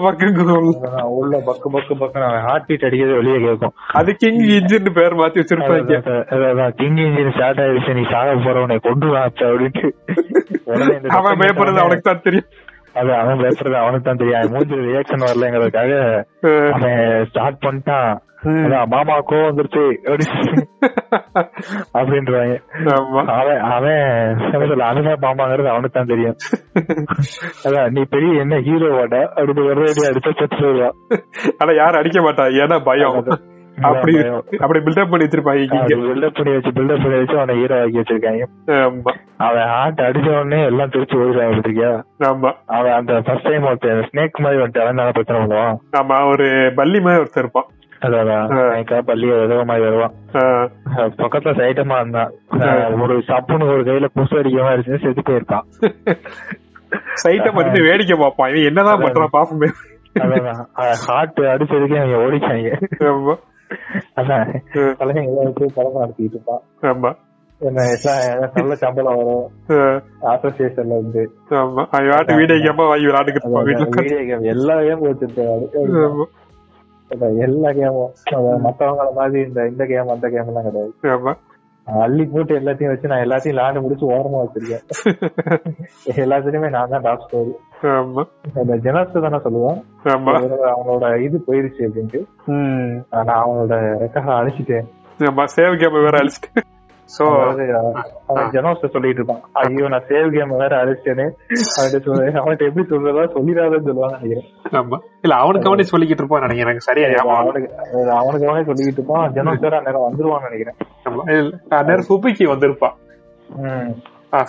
அவன் 0.85 1.11
உள்ள 1.19 1.35
பக்கு 1.49 1.69
பக்கு 1.77 1.97
பக்குன்னு 2.03 2.29
அவன் 2.31 2.47
ஹார்ட் 2.49 2.67
பீட் 2.67 2.87
அடிக்கிறது 2.89 3.19
வெளியே 3.21 3.39
கேட்கும். 3.47 3.75
அது 4.01 4.13
கிங் 4.23 4.43
இன்ஜின் 4.59 4.95
பேர் 5.01 5.21
மாத்தி 5.23 5.43
வச்சிருப்பாங்க 5.43 6.71
கிங் 6.81 7.01
இன்ஜின் 7.07 7.35
ஸ்டார்ட் 7.37 7.63
ஆயிடுச்சு 7.67 7.99
நீ 8.01 8.05
சாக 8.15 8.35
போறவனை 8.47 8.79
கொண்டு 8.89 9.09
வாச்ச 9.17 9.41
அப்படின்ட்டு. 9.51 9.91
அவன் 11.19 11.41
பயப்படுறது 11.43 11.85
அவனுக்கு 11.85 12.09
தான் 12.11 12.27
தெரியும். 12.29 12.51
அது 12.95 13.11
அவன் 13.15 13.39
பேசுறது 13.39 13.77
அவனுக்கு 13.83 14.07
தான் 14.07 14.17
தெரியும். 14.17 14.53
மூஞ்சில 14.55 14.81
ரியாக்ஷன் 14.89 15.27
வரலங்கிறதுக்காக 15.27 15.93
அவன் 16.73 16.99
ஸ்டார்ட் 17.27 17.63
பண்ணிட்டான். 17.67 18.11
மாமா 18.87 19.15
கோவம் 19.21 19.49
வந்துருச்சு. 19.49 19.83
அப்படி 20.05 20.25
அப்படின்றாங்க 21.99 22.55
அவன் 23.37 23.61
அவன் 23.71 24.01
அவன் 24.55 25.21
மாமாங்கிறது 25.25 25.69
அவனுக்கு 25.69 25.97
தான் 25.99 26.13
தெரியும். 26.13 26.37
அதான் 27.67 27.93
நீ 27.93 28.03
பெரிய 28.15 28.43
என்ன 28.45 28.61
ஹீரோவாட 28.69 29.17
அப்படின்னு 29.37 29.67
ஒரு 29.73 29.85
அடி 29.91 30.09
அடிச்சா 30.11 30.33
செத்து 30.41 30.71
ஆனா 31.61 31.73
யாரும் 31.73 32.01
அடிக்க 32.01 32.21
மாட்டா 32.21 32.47
ஏன்னா 32.63 32.79
பயம். 32.85 33.19
அப்படி 33.89 34.13
அப்படி 34.65 34.81
பில்டப் 34.87 35.11
பண்ணி 35.11 35.27
வச்சிருப்பாங்க 35.27 35.79
பில்டப் 36.09 36.37
பண்ணி 36.39 36.55
வச்சு 36.55 36.71
பில்டப் 36.79 37.03
பண்ணி 37.03 37.19
வச்சு 37.21 37.37
அவனை 37.39 37.57
ஹீரோ 37.61 37.79
ஆக்கி 37.83 38.01
வச்சிருக்காங்க. 38.01 38.45
அவன் 39.47 39.69
ஹார்ட் 39.75 40.01
அடிச்ச 40.07 40.29
உடனே 40.37 40.61
எல்லாம் 40.71 40.93
திருச்சி 40.95 41.19
ஓடிடுவான் 41.21 41.53
பார்த்திருக்கியா 41.53 41.93
ஆமா. 42.31 42.51
அவன் 42.79 42.97
அந்த 42.99 43.13
ஃபர்ஸ்ட் 43.27 43.49
டைம் 43.51 43.69
ஒருத்தன் 43.71 44.07
ஸ்னேக் 44.09 44.43
மாதிரி 44.45 44.63
வந்துட்டு 44.63 44.83
அவன் 44.85 45.03
தானே 45.03 45.15
பிரச்சனை 45.19 45.41
பண்ணுவான்? 45.43 45.77
ஆமா 46.01 46.19
ஒரு 46.33 46.49
பள்ளி 46.81 47.01
மாதிரி 47.07 47.23
ஒருத்தர் 47.23 47.45
இருப்பான். 47.45 47.69
அதான் 48.07 49.67
மாதிரி 49.71 49.85
வருவான். 49.87 50.15
பக்கத்துல 51.23 51.53
சைட்டமா 51.61 51.97
இருந்தான். 52.03 52.31
ஒரு 53.05 53.17
சப்புன்னு 53.31 53.71
ஒரு 53.75 53.83
கையில 53.89 54.09
புசு 54.19 54.41
அடிக்காம 54.41 54.73
இருந்துச்சு 54.75 55.03
செத்து 55.05 55.23
போயிருக்கான் 55.29 55.67
சைட்டை 57.23 57.51
மறுத்து 57.57 57.87
வேடிக்கை 57.89 58.17
பார்ப்பான். 58.23 58.51
இவன் 58.53 58.69
என்னதான் 58.71 59.05
பண்றான் 59.05 59.35
பாப்போமே 59.37 59.71
ஹார்ட் 61.09 61.41
அடிச்சதுக்கே 61.53 62.01
அவங்க 62.01 62.25
ஓடிச்சாங்க 62.25 62.71
அதான். 64.17 64.61
வச்சு 65.43 65.71
பழக்கம் 65.75 66.01
நடத்திட்டு 66.01 66.33
இருப்பான். 66.33 66.61
ஆமா. 66.81 67.13
நல்ல 68.55 68.75
சம்பளம் 68.75 69.17
வரும். 69.17 69.51
அசோசியேஷன்ல 70.23 70.87
இருந்து. 70.87 71.31
ஆமா. 71.49 71.87
அவன் 71.91 72.37
வீடியோ 72.37 72.73
கேமா 72.73 72.77
வாங்கி 72.77 73.07
உட்கார்ந்து. 73.07 73.63
வீடியோ 73.65 74.25
கேம் 74.25 74.43
எல்லா 74.43 74.75
கேமும் 74.75 75.13
வச்சிருக்காரு 75.13 76.27
எல்லா 77.39 77.71
கேமும். 77.71 78.13
மத்தவங்கள 78.65 79.13
மாதிரி 79.13 79.47
இந்த 79.47 79.67
இந்த 79.67 79.85
கேம் 79.85 80.09
அந்த 80.09 80.29
கேம் 80.29 80.47
எல்லாம் 80.47 80.63
கிடையாது. 80.63 80.95
அள்ளி 81.99 82.25
போட்டு 82.25 82.61
எல்லாத்தையும் 82.61 82.87
வச்சு 82.87 83.09
நான் 83.09 83.25
எல்லாத்தையும் 83.25 83.57
விளையாண்டு 83.57 83.81
முடிச்சு 83.81 84.11
ஓரமா 84.11 84.45
வச்சிருக்கேன். 84.45 84.85
எல்லாத்துலயுமே 86.25 86.71
நான் 86.71 86.89
தான் 86.89 87.01
டாப் 87.01 87.27
ஸ்டோரி 87.27 87.53
இந்த 88.55 88.77
ஜெனஸ் 88.77 89.21
தானே 89.21 89.37
சொல்லுவான். 89.37 89.83
அவனோட 90.75 91.21
இது 91.21 91.45
போயிருச்சு 91.47 91.89
அப்படின்ட்டு. 91.89 92.25
நான் 93.11 93.45
அவனோட 93.45 93.77
ரெக்கார்ட 94.05 94.35
அழிச்சிட்டேன். 94.41 94.87
சேவ் 95.57 95.79
கேம் 95.79 95.93
வேற 95.93 96.19
அழிச்சிட்டு 96.19 96.63
சோ 97.19 97.25
அவன் 98.27 98.51
ஜெனோஸ் 98.51 98.87
சொல்லிட்டு 98.87 99.23
இருப்பான். 99.23 99.41
ஐயோ 99.53 99.89
நான் 99.89 100.05
சேவ் 100.09 100.29
கேம் 100.37 100.57
வேற 100.57 100.73
அழிச்சிட்டேன்னு 100.85 101.27
அவன்கிட்ட 101.49 102.01
சொல்ல 102.07 102.43
அவன்கிட்ட 102.43 102.69
எப்படி 102.69 102.87
சொல்றதா 102.91 103.25
சொல்லிடாதன்னு 103.37 103.89
சொல்லுவான்னு 103.89 104.19
நினைக்கிறேன். 104.21 104.49
ஆமா. 104.73 104.97
இல்ல 105.23 105.35
அவனுக்கு 105.37 105.69
அவனே 105.69 105.87
சொல்லிக்கிட்டு 105.93 106.23
இருப்பான் 106.23 106.47
நினைக்கிறேன். 106.47 106.65
எனக்கு 106.65 106.81
சரியா. 106.81 107.07
அவனுக்கு 107.23 108.11
அவனுக்கு 108.11 108.49
அவனே 108.49 108.65
சொல்லிக்கிட்டு 108.65 109.01
இருப்பான். 109.01 109.33
ஜெனோஸ் 109.33 109.61
வேற 109.61 109.77
அந்நேரம் 109.81 110.07
வந்துருவான்னு 110.07 110.49
நினைக்கிறேன். 110.51 110.79
அந்நேரம் 111.71 112.09
சுபிக்கு 112.09 112.47
வந்திருப்பான். 112.55 112.97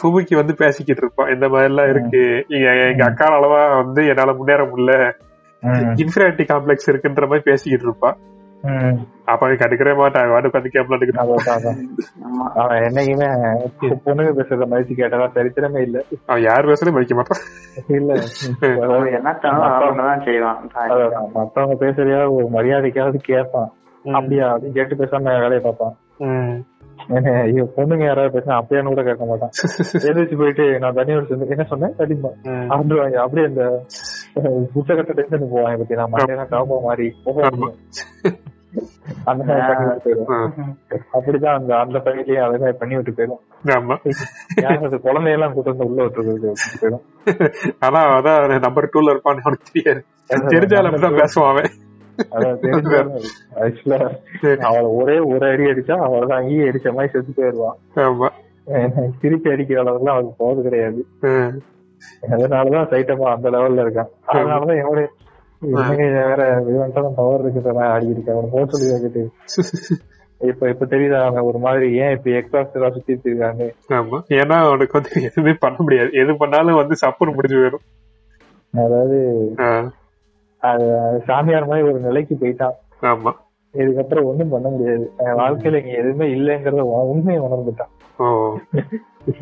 சுபுக்கி 0.01 0.36
வந்து 0.36 0.55
பேசிக்கிட்டு 0.55 1.01
இருப்பான். 1.03 1.34
இந்த 1.34 1.47
மாதிரி 1.49 1.70
எல்லாம் 1.70 1.89
இருக்கு. 1.89 2.45
எங்க 2.89 3.05
அக்கா 3.05 3.28
அளவா 3.38 3.84
வந்து 3.84 4.07
என்னால 4.07 4.34
முன்னேற 4.34 4.64
முடியல. 4.64 5.12
ம். 5.62 5.93
இன்ஃபினிட்டி 6.01 6.43
காம்ப்ளெக்ஸ் 6.51 6.89
இருக்குன்ற 6.91 7.22
மாதிரி 7.22 7.41
பேசிக்கிட்டு 7.43 7.88
இருப்பான். 7.88 8.18
ம். 8.64 8.97
அப்ப 9.26 9.45
அவன் 9.45 9.57
கண்டுக்கவே 9.57 9.95
மாட்டான் 9.95 10.30
வாட்டு 10.30 10.49
உட்காந்து. 11.36 11.72
ஆமா. 12.26 12.45
அவன் 12.53 12.82
என்னைக்குமே 12.82 13.28
பொண்ணுங்க 14.05 14.32
பேசுறத 14.32 14.68
மதிச்சு 14.72 14.97
கேட்டதா 14.97 15.28
சரித்திரமே 15.36 15.82
இல்ல. 15.82 16.03
அவன் 16.26 16.41
யார் 16.41 16.66
பேசுறதும் 16.66 16.91
மதிக்க 16.91 17.16
மாட்டான். 17.16 17.41
இல்ல. 17.88 18.14
மத்தவங்க 21.34 21.76
பேசுறியா 21.80 22.20
ஒரு 22.32 22.47
மரியாதைக்காவது 22.53 23.20
கேட்பான் 23.24 23.72
அப்படியா? 24.05 24.55
அப்படின்னு 24.55 24.72
கேட்டு 24.72 24.95
பேசாம 24.95 25.24
வேலையை 25.24 25.59
பார்ப்பான். 25.59 25.95
ஐயோ 27.43 27.64
பொண்ணுங்க 27.78 28.06
யாராவது 28.06 28.32
பேசினா 28.34 28.58
அப்படியான்னு 28.58 28.84
கூட 28.84 29.04
கேட்க 29.04 29.26
மாட்டான். 29.26 29.54
எதிர்த்து 30.10 30.38
போயிட்டு 30.38 30.80
நான் 30.80 30.95
தனியோட 30.95 31.26
சேர்ந்து 31.26 31.47
என்ன 31.49 31.64
சொன்னேன்? 31.64 31.95
கண்டிப்பா. 31.95 32.30
ம். 32.43 32.70
ஆண்டுவாங்க 32.70 33.18
அப்படியே 33.18 33.47
இந்த 33.47 33.64
புத்தகட்ட 34.74 35.14
டென்ஷன் 35.14 35.54
போவாங்க 35.54 35.78
பத்தி 35.78 35.95
நான் 35.95 36.12
மண்டையெல்லாம் 36.12 36.52
காப்பா 36.52 36.82
மாதிரி. 36.82 37.08
அந்த. 39.24 39.54
அப்படிதான் 41.14 41.56
அந்த 41.56 41.72
அந்த 41.76 41.97
பகுதியிலேயே 41.99 42.45
அதை 42.45 42.72
பண்ணி 42.72 42.95
விட்டு 42.95 43.12
போயிடும். 43.12 43.41
குழந்தையெல்லாம் 45.02 45.54
கூட்டு 45.54 45.70
வந்து 45.70 45.86
உள்ள 45.86 46.04
விட்டு 46.04 46.24
விட்டு 46.24 46.54
போயிடும். 46.82 47.06
ஆனா 47.80 48.02
அதான் 48.18 48.60
நம்பர் 48.60 48.91
டூல 48.93 49.14
இருப்பான்னு 49.14 49.45
அவனுக்கு 49.45 49.72
தெரியாது. 49.72 50.04
தெரிஞ்சாலும் 50.30 50.89
அப்படிதான் 50.89 51.22
பேசுவான் 51.22 51.72
actually 53.55 54.59
அவளை 54.59 54.86
ஒரே 54.86 55.19
ஒரு 55.19 55.49
அடி 55.49 55.63
அடிச்சா 55.63 55.95
அவள் 55.97 56.47
ஈ 56.47 56.59
அடிச்ச 56.59 56.93
மாதிரி 56.93 57.07
செத்து 57.07 57.34
போயிடுவான். 57.36 57.78
ஆமா. 57.95 58.28
திருப்பி 59.22 59.49
அடிக்கிற 59.51 59.84
அளவுக்குலாம் 59.84 60.15
அவளுக்கு 60.15 60.45
போறது 60.45 60.61
கிடையாது. 60.61 61.05
அதனாலதான் 62.22 62.89
சைட்டமா 62.89 63.34
அந்த 63.36 63.49
லெவல்ல 63.49 63.86
இருக்கான். 63.86 64.11
அதனாலதான் 64.28 65.07
இவனுங்க 65.61 66.13
வேற 66.13 66.63
பவர் 67.15 67.78
ஆடி 67.78 68.07
இருக்கேன். 68.07 68.34
அவனை 68.34 68.49
போக 68.51 68.65
சொல்லி 68.65 69.30
இப்ப 70.39 70.69
இப்ப 70.69 70.86
தெரியுதா 70.86 71.26
அவன் 71.26 71.43
ஒரு 71.43 71.57
மாதிரி 71.57 71.97
ஏன் 71.97 72.11
இப்ப 72.11 72.30
எக்ஸாஸ்டரா 72.32 72.89
சுத்திட்டு 72.89 73.26
இருக்காங்க 73.26 73.63
ஆமா. 73.89 74.17
ஏன்னா 74.30 74.65
அவனுக்கு 74.65 75.01
வந்து 75.01 75.22
எதுவுமே 75.22 75.55
பண்ண 75.59 75.78
முடியாது. 75.80 76.09
எது 76.11 76.38
பண்ணாலும் 76.38 76.76
வந்து 76.76 76.95
சப்புன்னு 77.05 77.34
முடிஞ்சு 77.34 77.57
போயிடும். 77.57 77.86
அதாவது 78.74 79.17
அது 80.62 80.86
சாமியார் 81.26 81.68
மாதிரி 81.68 81.88
ஒரு 81.88 81.99
நிலைக்கு 81.99 82.36
போயிட்டான் 82.36 82.76
ஆமா. 83.03 83.32
இதுக்கப்புறம் 83.74 84.26
ஒண்ணும் 84.26 84.49
பண்ண 84.49 84.68
முடியாது. 84.70 85.05
அவன் 85.20 85.38
வாழ்க்கையில 85.39 85.80
இங்க 85.82 85.93
எதுவுமே 85.99 86.26
இல்லைங்கிறத 86.34 86.84
உண- 86.88 87.07
உண்மையை 87.12 87.41
உணர்ந்துட்டான் 87.43 87.91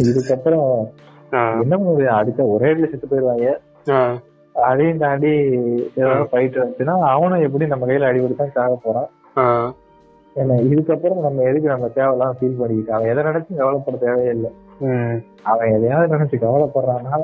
இதுக்கப்புறம் 0.05 0.67
என்ன 1.61 1.73
பண்ணுது 1.77 2.05
அடிச்சா 2.15 2.43
ஒரே 2.47 2.69
அடியில 2.69 2.89
செத்து 2.89 3.07
போயிருவாங்க 3.07 3.49
அதையும் 4.55 5.01
தாண்டி 5.01 5.31
ஏதாவது 5.95 6.23
ஃபைட் 6.29 6.57
வந்துச்சுன்னா 6.57 6.95
அவனும் 7.09 7.43
எப்படி 7.43 7.65
நம்ம 7.67 7.85
கையில 7.85 8.09
அடிபட்டு 8.09 8.39
தான் 8.39 8.55
சாக 8.55 8.73
போறான். 8.79 9.09
ஏன்னா 10.35 10.55
இதுக்கப்புறம் 10.65 11.21
நம்ம 11.21 11.43
எதுக்கு 11.43 11.67
நம்ம 11.67 11.87
தேவையெல்லாம் 11.95 12.35
ஃபீல் 12.37 12.59
பண்ணிக்கிட்டு 12.59 12.93
அவன் 12.95 13.11
எதை 13.11 13.21
நினைச்சு 13.27 13.51
கவலைப்பட 13.59 13.97
தேவையே 14.03 14.31
இல்லை 14.31 14.51
அவன் 15.45 15.73
எதையாவது 15.77 16.13
நினைச்சு 16.15 16.37
கவலைப்படுறான்னா 16.39 17.15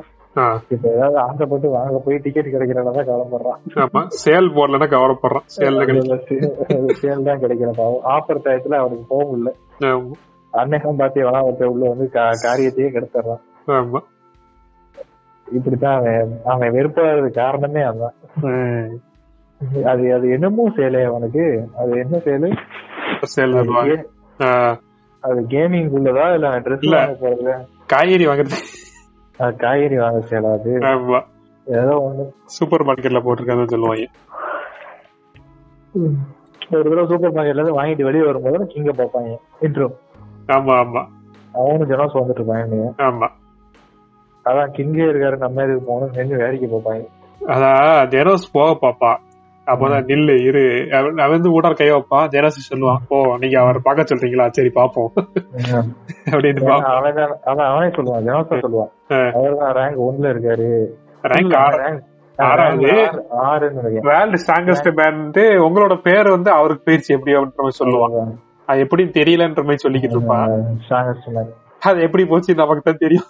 இப்ப 0.69 0.89
ஏதாவது 0.89 1.17
ஆசைப்பட்டு 1.17 1.69
வாங்க 1.69 1.97
போய் 1.97 2.17
டிக்கெட் 2.17 2.45
கிடைக்கிறதான் 2.45 3.09
கவலைப்படுறான். 3.09 3.59
ஆமா 3.75 4.01
சேல் 4.23 4.49
போடலன்னா 4.55 4.87
கவலைப்படுறான். 4.93 5.45
சேல்ல 5.55 6.17
சேல் 6.93 7.23
தான் 7.23 7.41
கிடைக்கிற 7.41 7.69
பாவம். 7.77 8.03
ஆஃபர் 8.05 8.43
டயத்துல 8.43 8.77
அவனுக்கு 8.77 9.05
போக 9.07 9.23
முடியல. 9.23 9.51
அன்னைக்கும் 10.53 10.95
பாத்தி 10.95 11.21
உள்ள 11.65 11.89
வந்து 11.89 12.05
காரியத்தையே 12.43 12.89
கெடுத்துறான். 12.91 13.41
ஆமா. 13.67 13.99
இப்படித்தான் 15.47 15.97
அவன் 15.97 16.41
அவன் 16.45 16.73
வெறுப்பாகிறது 16.73 17.29
காரணமே 17.33 17.81
அதான். 17.81 18.15
அது 19.83 20.13
அது 20.13 20.31
என்னமோ 20.31 20.69
செயலு 20.77 21.05
அவனுக்கு. 21.05 21.43
அது 21.77 21.91
என்ன 21.99 22.17
செயலு 22.17 22.49
சேல் 23.25 23.55
அது 25.23 25.39
கேமிங் 25.49 25.91
உள்ளதா 25.91 26.33
இல்ல 26.33 26.49
ட்ரெஸ் 26.59 26.83
இல்ல. 26.83 26.97
வாங்க 26.97 27.17
போறது 27.21 27.53
காய்கறி 27.87 28.25
வாங்குறது. 28.27 28.57
காய்கறி 29.59 29.97
வாங்க 29.97 30.19
செயலா 30.29 30.51
அது 30.57 30.73
ஆமா. 30.89 31.19
ஏதோ 31.67 31.93
ஒண்ணு. 32.01 32.23
சூப்பர் 32.55 32.85
மார்க்கெட்ல 32.87 33.21
போட்டிருக்காங்கன்னு 33.23 33.73
சொல்லுவாங்க. 33.73 34.05
ஒரு 36.73 36.83
தடவை 36.85 37.05
சூப்பர் 37.05 37.35
மார்க்கெட்ல 37.35 37.61
இருந்து 37.61 37.77
வாங்கிட்டு 37.79 38.07
வெளியே 38.07 38.25
வரும்போது 38.25 38.67
கிங்க 38.73 38.91
பார்ப்பாங்க. 38.91 39.31
இன்ட்ரோ 39.61 39.87
ஆமா 40.49 40.73
ஆமா. 40.77 41.01
அவனும் 41.53 41.89
ஜனஸ் 41.91 42.17
வந்துட்டு 42.17 42.41
இருப்பாங்க 42.41 42.87
ஆமா. 43.03 43.27
அதான் 44.45 44.73
கிங்கே 44.73 45.05
இருக்காரு 45.09 45.37
நம்ம 45.37 45.63
எதுக்கு 45.63 45.85
போகணும் 45.85 46.15
நின்று 46.17 46.41
வேடிக்கை 46.41 46.67
பார்ப்பாங்க. 46.69 47.03
அதான் 47.41 48.09
ஜெரோஸ் 48.09 48.45
போக 48.51 48.69
பாப்பா 48.83 49.11
அப்பதான் 49.65 50.05
நில்லு 50.05 50.45
இரு. 50.45 50.87
அவன் 50.91 51.29
வந்து 51.29 51.51
ஊடார் 51.51 51.73
கை 51.73 51.91
வைப்பான் 51.91 52.27
ஜெரோஸ் 52.27 52.73
சொல்லுவான் 52.73 52.95
ஓ 53.07 53.35
நீங்க 53.39 53.61
அவர் 53.61 53.81
பார்க்க 53.81 54.15
சொல்றீங்களா? 54.15 54.49
சரி 54.49 54.71
பாப்போம். 54.75 55.07
அப்படின்னு 56.25 57.37
அவன் 57.43 57.65
அவனே 57.65 57.87
சொல்லுவான் 57.87 58.31
ஜனசா 58.31 58.59
சொல்லுவான். 58.59 58.91
ஆ. 59.13 59.39
அவர் 59.39 59.57
தான் 59.57 59.73
ரேங்க் 59.73 60.01
ஒன்ல 60.01 60.25
இருக்காரு. 60.25 60.85
ரேங்க் 61.21 61.51
rank 61.51 61.99
ஆறாவது. 62.37 62.87
வேர்ல்டு 64.01 64.43
ஸ்ட்ராங்கஸ்ட் 64.45 64.91
பேண்ட் 64.91 65.37
உங்களோட 65.37 66.01
பேர் 66.01 66.29
வந்து 66.29 66.51
அவருக்கு 66.51 66.91
போயிருச்சு 66.91 67.07
எப்படி 67.07 67.37
அப்படின்ற 67.37 67.55
மாதிரி 67.55 67.77
சொல்லுவான். 67.79 68.35
அது 68.65 68.83
எப்படின்னு 68.83 68.99
தெரியலன்ற 68.99 69.63
மாதிரி 69.63 69.89
சொல்லிக்கிட்டு 69.89 70.09
இருப்பான். 70.09 70.77
மேன் 70.89 71.53
அது 71.79 72.01
எப்படி 72.01 72.25
போச்சு 72.25 72.55
நமக்கு 72.55 72.81
தான் 72.81 72.95
தெரியும். 72.97 73.23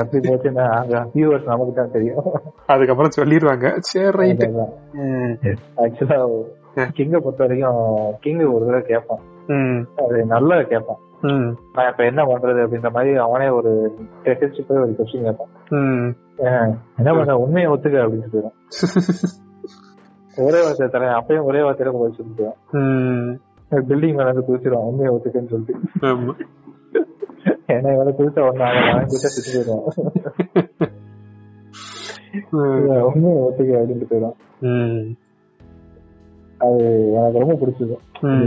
எப்படி 0.00 0.20
போச்சுன்னா 0.28 0.66
வியூவர்ஸ் 1.14 1.50
நமக்கு 1.50 1.72
தான் 1.72 1.94
தெரியும். 1.96 2.28
அதுக்கப்புறம் 2.66 3.16
சொல்லிடுவாங்க 3.16 3.66
சரி 3.90 4.12
ரைட் 4.18 4.44
ஆக்சுவலா 5.84 6.18
கிங்க 6.96 7.16
பொறுத்த 7.18 7.40
வரைக்கும் 7.44 7.82
கிங் 8.20 8.42
ஒரு 8.54 8.64
தடவை 8.66 8.82
கேட்பான் 8.92 9.22
அது 10.04 10.18
நல்லா 10.34 10.56
கேட்பான் 10.72 11.02
நான் 11.74 11.88
இப்ப 11.90 12.02
என்ன 12.04 12.22
பண்றது 12.24 12.60
அப்படின்ற 12.64 12.90
மாதிரி 12.96 13.12
அவனே 13.26 13.48
ஒரு 13.48 13.70
டெஸ்ட் 14.24 14.66
போய் 14.68 14.82
ஒரு 14.84 14.92
கொஸ்டின் 14.98 15.26
கேட்பான் 15.28 15.52
என்ன 16.98 17.10
பண்ண 17.16 17.38
உண்மையை 17.44 17.70
ஒத்துக்க 17.72 18.04
அப்படின்னு 18.04 18.30
சொல்லுவான் 18.32 18.56
ஒரே 20.36 20.58
வார்த்தை 20.64 20.86
தரேன் 20.88 21.16
அப்பயும் 21.18 21.48
ஒரே 21.50 21.60
வார்த்தையில 21.60 21.92
போய் 21.92 22.18
சொல்லிடுவான். 22.18 22.58
பில்டிங் 23.88 24.16
மேல 24.18 24.28
இருந்து 24.28 24.46
குதிச்சிருவான் 24.48 24.86
உண்மையை 24.90 25.10
ஒத்துக்கன்னு 25.14 25.52
சொல்லிட்டு. 25.54 25.74
ஏன்னா 27.68 27.92
இவனை 27.94 28.12
குதிச்ச 28.18 28.38
ஒண்ணு 28.48 28.90
அவன் 28.90 29.04
குதிச்சா 29.04 29.30
சுத்தி 29.34 29.50
போயிடுவான். 29.54 29.84
உண்மையை 33.00 33.38
ஒத்துக்க 33.48 33.72
அப்படின்ட்டு 33.80 34.08
போயிடுவான். 34.10 34.38
அது 36.58 36.76
எனக்கு 37.12 37.38
ரொம்ப 37.38 37.54
பிடிச்சது. 37.54 37.96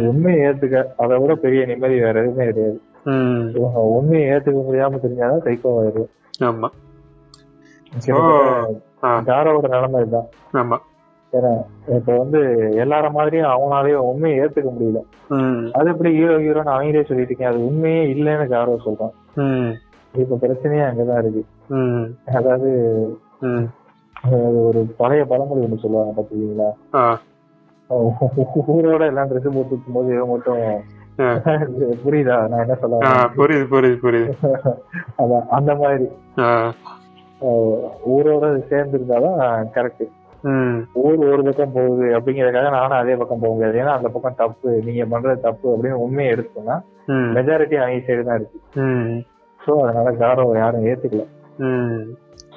உண்மையை 0.07 0.41
ஏத்துக்க. 0.45 0.85
அதை 0.97 1.17
விட 1.17 1.35
பெரிய 1.35 1.65
நிம்மதி 1.65 1.99
வேற 1.99 2.21
எதுவுமே 2.21 2.45
கிடையாது. 2.45 2.81
உண்மையை 3.73 4.29
ஏத்துக்க 4.29 4.59
முடியாம 4.69 4.97
தெரிஞ்சாதான் 5.03 5.43
சைக்கோ 5.45 5.69
ஆயிரும் 5.81 6.11
ஆமா. 6.39 6.69
தாரோட 9.03 9.67
நிலைமை 9.69 10.01
இதுதான். 10.01 10.29
ஆமா. 10.53 10.77
ஏன்னா 11.33 11.51
இப்ப 11.87 12.15
வந்து 12.17 12.39
எல்லார 12.83 13.11
மாதிரியும் 13.11 13.51
அவனாலேயும் 13.51 14.07
உண்மையை 14.09 14.39
ஏத்துக்க 14.39 14.69
முடியல. 14.69 15.01
அது 15.71 15.89
எப்படி 15.89 16.11
ஹீரோ 16.11 16.35
ஹீரோன்னு 16.37 16.73
அவங்களே 16.75 17.05
சொல்லிட்டு 17.05 17.33
இருக்கேன் 17.33 17.51
அது 17.51 17.65
உண்மையே 17.65 18.01
இல்லைன்னு 18.13 18.47
காரோ 18.47 18.77
சொல்றான் 18.85 19.13
இப்ப 20.13 20.37
பிரச்சனையே 20.41 20.83
அங்கதான் 20.87 21.21
இருக்கு. 21.21 21.43
அதாவது 22.31 22.69
ஒரு 24.63 24.79
பழைய 24.97 25.25
பழமொழி 25.25 25.65
ஒண்ணு 25.65 25.83
சொல்லுவாங்க 25.83 26.13
பாத்தீங்களா 26.17 26.69
ஊரோட 28.73 29.03
எல்லாம் 29.05 29.29
ட்ரெஸ் 29.29 29.55
போட்டு 29.55 29.73
இருக்கும் 29.73 29.93
போது 29.93 30.15
இவன் 30.15 30.29
மட்டும். 30.29 30.65
புரியுதா? 32.03 32.35
நான் 32.47 32.61
என்ன 32.61 32.75
சொல்ல? 32.75 32.99
புரியுது 33.37 33.65
புரியுது 33.73 33.97
புரியுது. 34.03 34.31
அதான் 35.21 35.45
அந்த 35.49 35.71
மாதிரி. 35.75 36.05
ஊரோட 38.13 38.45
சேர்ந்து 38.69 38.97
இருந்தாதான் 38.99 39.39
கரெக்ட் 39.75 40.03
ஊர் 41.01 41.21
ஒரு 41.27 41.41
பக்கம் 41.47 41.75
போகுது 41.75 42.05
அப்படிங்கறதுக்காக 42.17 42.69
நானும் 42.75 42.99
அதே 42.99 43.15
பக்கம் 43.15 43.41
போக 43.43 43.51
முடியாது. 43.53 43.79
ஏன்னா 43.81 43.93
அந்த 43.97 44.09
பக்கம் 44.09 44.39
தப்பு 44.39 44.69
நீங்க 44.87 45.05
பண்றது 45.11 45.45
தப்பு 45.45 45.67
அப்படின்னு 45.73 46.01
உண்மையை 46.05 46.29
எடுத்தோம்னா 46.33 46.77
ம், 47.11 47.29
மெஜாரிட்டி 47.37 47.77
அவங்க 47.77 48.01
சைடு 48.07 48.27
தான் 48.27 48.39
இருக்கு. 48.39 48.59
ம், 48.83 49.13
சோ 49.61 49.71
அதனால 49.83 50.11
காரம் 50.19 50.53
யாரும் 50.57 50.85
ஏத்துக்கல. 50.89 51.23
ம். 51.65 52.01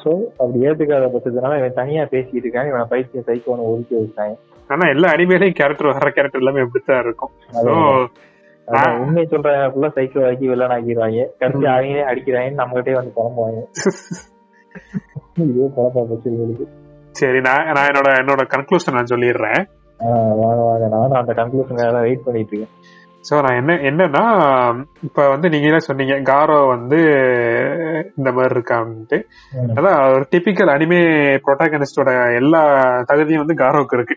சோ 0.03 0.11
அப்படி 0.39 0.59
ஏத்துக்காத 0.69 1.07
பட்சத்தினால 1.13 1.59
இவன் 1.61 1.79
தனியா 1.81 2.05
பேசிட்டு 2.13 2.43
இருக்கான். 2.43 2.69
இவனை 2.71 2.87
பைத்திய 2.93 3.23
சைக்கோன்னு 3.29 3.71
ஒதுக்கி 3.71 3.97
வச்சாங்க 3.99 4.35
ஆனா 4.71 4.85
எல்லா 4.93 5.09
அனிமேலையும் 5.15 5.59
கேரக்டர் 5.59 5.91
வர்ற 5.91 6.11
கேரக்டர் 6.11 6.43
எல்லாமே 6.43 6.63
இப்படித்தான் 6.65 7.03
இருக்கும். 7.05 7.33
உண்மை 9.01 9.23
சொல்ற 9.27 9.51
சைக்கோ 9.97 10.21
ஆக்கி 10.29 10.47
வில்லன் 10.51 10.75
ஆக்கிடுவாங்க 10.77 11.25
கடைசி 11.41 11.67
அவங்களே 11.73 12.05
அடிக்கிறாங்கன்னு 12.11 12.61
நம்ம 12.61 12.77
கிட்டே 12.79 12.95
வந்து 12.99 13.13
புலம்புவாங்க 13.17 13.61
இதே 15.43 15.67
குழப்பா 15.75 16.03
போச்சு 16.09 16.29
இவங்களுக்கு 16.31 16.65
சரி 17.15 17.41
நான் 17.41 17.65
நான் 17.65 17.87
என்னோட 17.87 18.11
என்னோட 18.23 18.41
கன்க்ளூஷன் 18.55 18.93
நான் 18.93 19.11
சொல்லிடுறேன். 19.11 19.69
ஆஹ் 19.99 20.37
வாங்க 20.37 20.63
வாங்க. 20.63 20.89
நானும் 20.89 21.11
அந்த 21.11 21.33
கன்க்ளூஷனுக்காக 21.33 22.01
வெயிட் 22.01 22.25
பண்ணிட்டு 22.25 22.57
இருக்கேன் 22.57 23.03
சோ 23.31 23.43
நான் 23.43 23.57
என்ன 23.57 23.75
என்னன்னா 23.75 24.85
இப்ப 25.03 25.29
வந்து 25.29 25.49
நீங்களே 25.49 25.79
சொன்னீங்க? 25.79 26.21
காரோ 26.23 26.65
வந்து 26.65 26.97
இந்த 28.17 28.33
மாதிரி 28.33 28.61
இருக்கான்ட்டு. 28.61 29.23
அதான் 29.57 30.13
ஒரு 30.13 30.27
டிபிக்கல் 30.31 30.71
அனிமே 30.71 31.01
ப்ரொட்டாகனிஸ்டோட 31.47 32.35
எல்லா 32.35 32.77
தகுதியும் 33.07 33.45
வந்து 33.47 33.65
காரோவுக்கு 33.65 33.95
இருக்கு. 33.95 34.17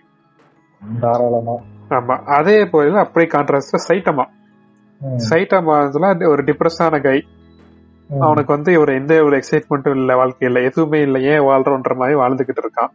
தாராளமா. 0.99 1.53
ஆமா. 1.89 2.23
அதே 2.25 2.65
போல 2.65 2.99
அப்படியே 2.99 3.31
கான்ட்ராஸ்ட் 3.31 3.91
சைட்டமா. 3.91 4.25
சைட்டமா 5.29 6.27
ஒரு 6.27 6.43
டிப்ரெஸ்ஸான 6.43 7.03
கை. 7.03 7.25
அவனுக்கு 8.19 8.53
வந்து 8.53 8.79
ஒரு 8.79 8.93
எந்த 8.93 9.23
ஒரு 9.23 9.39
எக்ஸைட்மெண்ட்டும் 9.39 9.95
இல்ல 9.95 10.25
வாழ்க்கையில. 10.25 10.63
எதுவுமே 10.63 11.01
இல்ல. 11.01 11.19
ஏன் 11.19 11.41
வாழ்றோன்ற 11.41 11.95
மாதிரி 11.95 12.19
வாழ்ந்துகிட்டு 12.19 12.57
இருக்கான். 12.57 12.89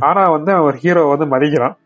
ஆனா 0.00 0.22
வந்து 0.22 0.52
அவன் 0.52 0.64
ஒரு 0.64 0.76
ஹீரோ 0.76 1.04
வந்து 1.04 1.24
மதிக்கிறான். 1.24 1.76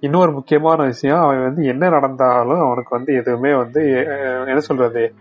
இன்னொரு 0.00 0.32
முக்கியமான 0.32 0.84
விஷயம் 0.84 1.18
அவன் 1.18 1.42
வந்து 1.42 1.64
என்ன 1.64 1.88
நடந்தாலும் 1.88 2.60
அவனுக்கு 2.60 2.96
வந்து 2.96 3.14
எதுவுமே 3.14 3.54
வந்து 3.54 4.06
என்ன 4.46 4.58
சொல்றது? 4.58 5.14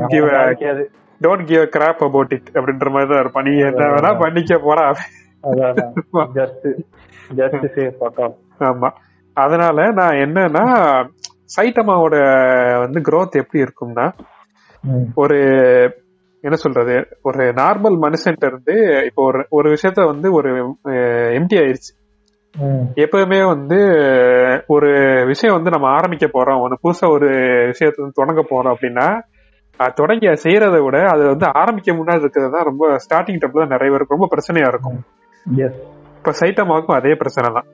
a- 0.00 0.06
நாளைக்காவது. 0.24 0.84
Don't 1.22 1.44
give 1.44 1.82
crap 1.82 1.94
about 1.94 2.32
it 2.32 2.48
அப்படின்ற 2.52 2.90
மாதிரி 2.90 3.10
தான் 3.10 3.20
இருப்பான். 3.20 3.44
நீ 3.44 3.58
என்ன 3.58 3.86
வேணா 3.86 4.18
பண்ணிக்க 4.18 4.54
போறா. 4.56 4.94
ஆமா. 8.58 8.90
அதனால 9.34 9.92
நான் 9.92 10.14
என்னன்னா 10.14 11.04
சைட்டமாவோட 11.56 12.16
வந்து 12.78 13.00
growth 13.00 13.30
எப்படி 13.30 13.64
இருக்கும்னா 13.64 14.12
ஒரு 15.14 15.38
என்ன 16.44 16.56
சொல்றது 16.56 16.94
ஒரு 17.28 17.42
நார்மல் 17.58 17.96
மனுஷன்ட்ட 18.04 18.48
இருந்து 18.50 18.74
இப்போ 19.08 19.22
ஒரு 19.30 19.40
ஒரு 19.56 19.68
விஷயத்த 19.74 20.06
வந்து 20.12 20.28
ஒரு 20.38 20.50
எம்டி 21.38 21.56
ஆயிருச்சு. 21.62 21.92
எப்பவுமே 23.04 23.38
வந்து 23.52 23.78
ஒரு 24.74 24.88
விஷயம் 25.30 25.56
வந்து 25.56 25.74
நம்ம 25.74 25.86
ஆரம்பிக்க 25.98 26.26
போறோம். 26.28 26.62
ஒன்று 26.64 26.82
புதுசா 26.84 27.06
ஒரு 27.16 27.28
விஷயத்த 27.72 28.02
வந்து 28.04 28.20
தொடங்க 28.20 28.42
போறோம் 28.50 28.74
அப்படின்னா 28.74 29.06
தொடங்கி 30.00 30.26
செய்யறதை 30.44 30.80
விட 30.86 30.96
அது 31.12 31.22
வந்து 31.30 31.46
ஆரம்பிக்க 31.60 31.94
முன்னாடி 32.00 32.22
இருக்கிறது 32.24 32.52
தான் 32.56 32.68
ரொம்ப 32.70 32.90
ஸ்டார்டிங் 33.04 33.40
டப்ல 33.42 33.62
தான் 33.62 33.74
நிறைய 33.76 33.90
பேருக்கு 33.92 34.16
ரொம்ப 34.16 34.28
பிரச்சனையா 34.34 34.68
இருக்கும். 34.72 34.98
இப்ப 36.16 36.34
சைட்டமாவுக்கும் 36.40 36.98
அதே 36.98 37.14
பிரச்சனை 37.22 37.48
தான். 37.56 37.68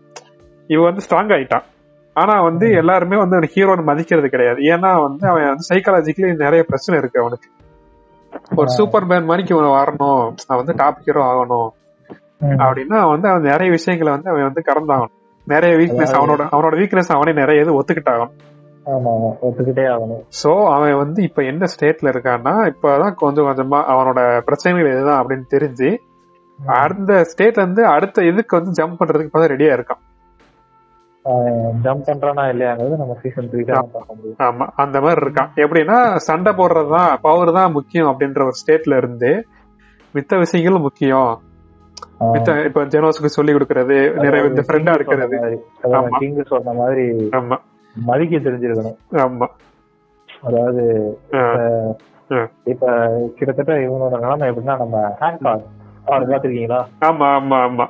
இவ 0.71 0.81
வந்து 0.91 1.05
ஸ்ட்ராங் 1.07 1.33
ஆயிட்டான் 1.37 1.67
ஆனா 2.15 2.43
வந்து 2.43 2.71
எல்லாருமே 2.71 3.17
வந்து 3.17 3.37
அவன் 3.37 3.53
ஹீரோன்னு 3.55 3.85
மதிக்கிறது 3.85 4.29
கிடையாது. 4.29 4.61
ஏன்னா 4.61 4.91
வந்து 5.03 5.29
அவன் 5.29 5.49
வந்து 5.49 5.69
சைக்காலஜிக்கலி 5.73 6.35
நிறைய 6.37 6.63
பிரச்சனை 6.65 7.01
இருக்கு 7.01 7.21
அவனுக்கு. 7.21 7.49
ஒரு 8.57 8.69
சூப்பர் 8.69 9.05
மேன் 9.05 9.29
மாதிரிக்கு 9.29 9.55
இவன் 9.57 9.77
வரணும். 9.79 10.23
அவன் 10.47 10.63
வந்து 10.65 10.75
டாப் 10.77 11.03
ஹீரோ 11.05 11.23
ஆகணும். 11.33 11.71
அப்படின்னா 12.65 12.99
வந்து 13.11 13.29
அவன் 13.29 13.43
நிறைய 13.43 13.71
விஷயங்களை 13.71 14.13
வந்து 14.13 14.31
அவன் 14.31 14.49
வந்து 14.49 14.63
கடந்தாகணும். 14.69 15.15
நிறைய 15.47 15.77
வீக்னஸ் 15.77 16.17
அவனோட 16.19 16.43
அவனோட 16.55 16.75
வீக்னஸ் 16.81 17.15
அவனே 17.17 17.33
நிறைய 17.41 17.63
இது 17.63 17.81
ஒத்துக்கிட்டாகணும். 17.81 18.35
ஒத்துக்கிட்டே 19.47 19.87
ஆகணும். 19.95 20.23
சோ 20.43 20.53
அவன் 20.75 20.97
வந்து 20.97 21.23
இப்ப 21.23 21.43
என்ன 21.43 21.65
ஸ்டேட்ல 21.65 22.13
இருக்கான்னா 22.13 22.55
இப்பதான் 22.73 23.15
கொஞ்சம் 23.15 23.47
கொஞ்சமா 23.47 23.81
அவனோட 23.95 24.21
பிரச்சனைகள் 24.41 24.93
இதுதான் 24.93 25.21
அப்படின்னு 25.23 25.47
தெரிஞ்சு 25.57 25.91
அந்த 26.85 27.13
ஸ்டேட்ல 27.31 27.63
இருந்து 27.63 27.85
அடுத்த 27.87 28.25
இதுக்கு 28.25 28.57
வந்து 28.57 28.73
ஜம்ப் 28.79 28.99
பண்றதுக்கு 29.01 29.29
இப்பதான் 29.29 29.53
ரெடியா 29.55 29.73
இருக்கான். 29.79 30.03
ஜம்ப் 31.85 32.07
பண்றானா 32.07 32.43
இல்லையாங்கிறது 32.51 32.97
நம்ம 32.97 33.17
சீசன் 33.23 33.49
த்ரீ 33.51 33.63
தான் 33.67 33.91
பார்க்க 33.93 34.15
முடியும். 34.15 34.39
ஆமா 34.39 34.67
அந்த 34.77 34.97
மாதிரி 35.01 35.21
இருக்கான். 35.25 35.51
எப்படின்னா 35.57 35.97
சண்டை 36.27 36.53
போடுறதுதான் 36.53 37.13
பவர் 37.21 37.53
தான் 37.53 37.73
முக்கியம் 37.73 38.11
அப்படின்ற 38.11 38.43
ஒரு 38.45 38.57
ஸ்டேட்ல 38.61 38.97
இருந்து 38.97 39.31
மித்த 40.15 40.39
விஷயங்களும் 40.39 40.81
முக்கியம். 40.81 41.33
மித்த 42.29 42.51
இப்ப 42.65 42.85
ஜெனோஸுக்கு 42.87 43.31
சொல்லி 43.31 43.53
கொடுக்கறது 43.53 43.97
நிறைய 44.17 44.45
இந்த 44.45 44.63
ஃப்ரெண்டா 44.67 44.93
இருக்கிறது. 44.95 45.39
கிங் 46.19 46.39
சொன்ன 46.47 46.73
மாதிரி 46.73 47.05
ஆமா. 47.39 47.59
மதிக்க 47.97 48.37
தெரிஞ்சிருக்கணும். 48.39 48.99
ஆமா. 49.23 49.49
அதாவது. 50.43 50.83
இப்ப 52.65 52.87
கிட்டத்தட்ட 53.37 53.75
இவனோட 53.85 54.15
நிலைமை 54.19 54.49
எப்படின்னா 54.51 54.77
நம்ம 54.79 54.97
ஹேங்காக் 55.21 55.67
பாத்திருக்கீங்களா 56.09 56.81
ஆமா 57.07 57.27
ஆமா 57.37 57.59
ஆமா. 57.61 57.87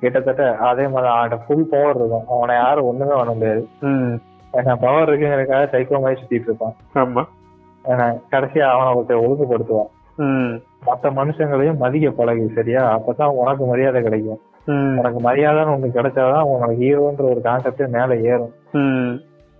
கிட்டத்தட்ட 0.00 0.56
அதே 0.56 0.88
மாதிரி 0.88 1.12
அவன்கிட்ட 1.12 1.38
ஃபுல் 1.46 1.68
பவர் 1.70 1.96
இருக்கும். 1.96 2.26
அவனை 2.28 2.56
யாரும் 2.56 2.84
ஒண்ணுமே 2.84 3.14
பண்ண 3.14 3.32
முடியாது. 3.32 3.68
பவர் 4.80 5.08
இருக்குங்கிறதுக்காக 5.08 5.74
சைக்கோ 5.74 6.00
மாதிரி 6.00 6.20
சுத்திட்டு 6.20 6.42
இருப்பான். 6.42 6.74
ஆமா. 6.94 7.24
கடைசியா 8.30 8.60
அவனை 8.60 8.92
ஒருத்தர் 8.92 9.30
ஒழுங்குபடுத்துவான். 9.30 9.88
மத்த 10.86 11.02
மனுஷங்களையும் 11.02 11.76
மதிக்க 11.76 12.10
பழகு 12.10 12.50
சரியா? 12.54 12.98
அப்பதான் 12.98 13.26
உனக்கு 13.26 13.64
மரியாதை 13.66 14.02
கிடைக்கும். 14.02 14.40
உனக்கு 14.98 15.30
மரியாதைன்னு 15.30 15.70
ஒண்ணு 15.70 15.90
கிடைச்சாதான் 15.94 16.42
உனக்கு 16.42 16.74
ஹீரோன்ற 16.74 17.22
ஒரு 17.22 17.40
கான்செப்டே 17.44 17.88
மேல 17.88 18.16
ஏறும். 18.16 18.52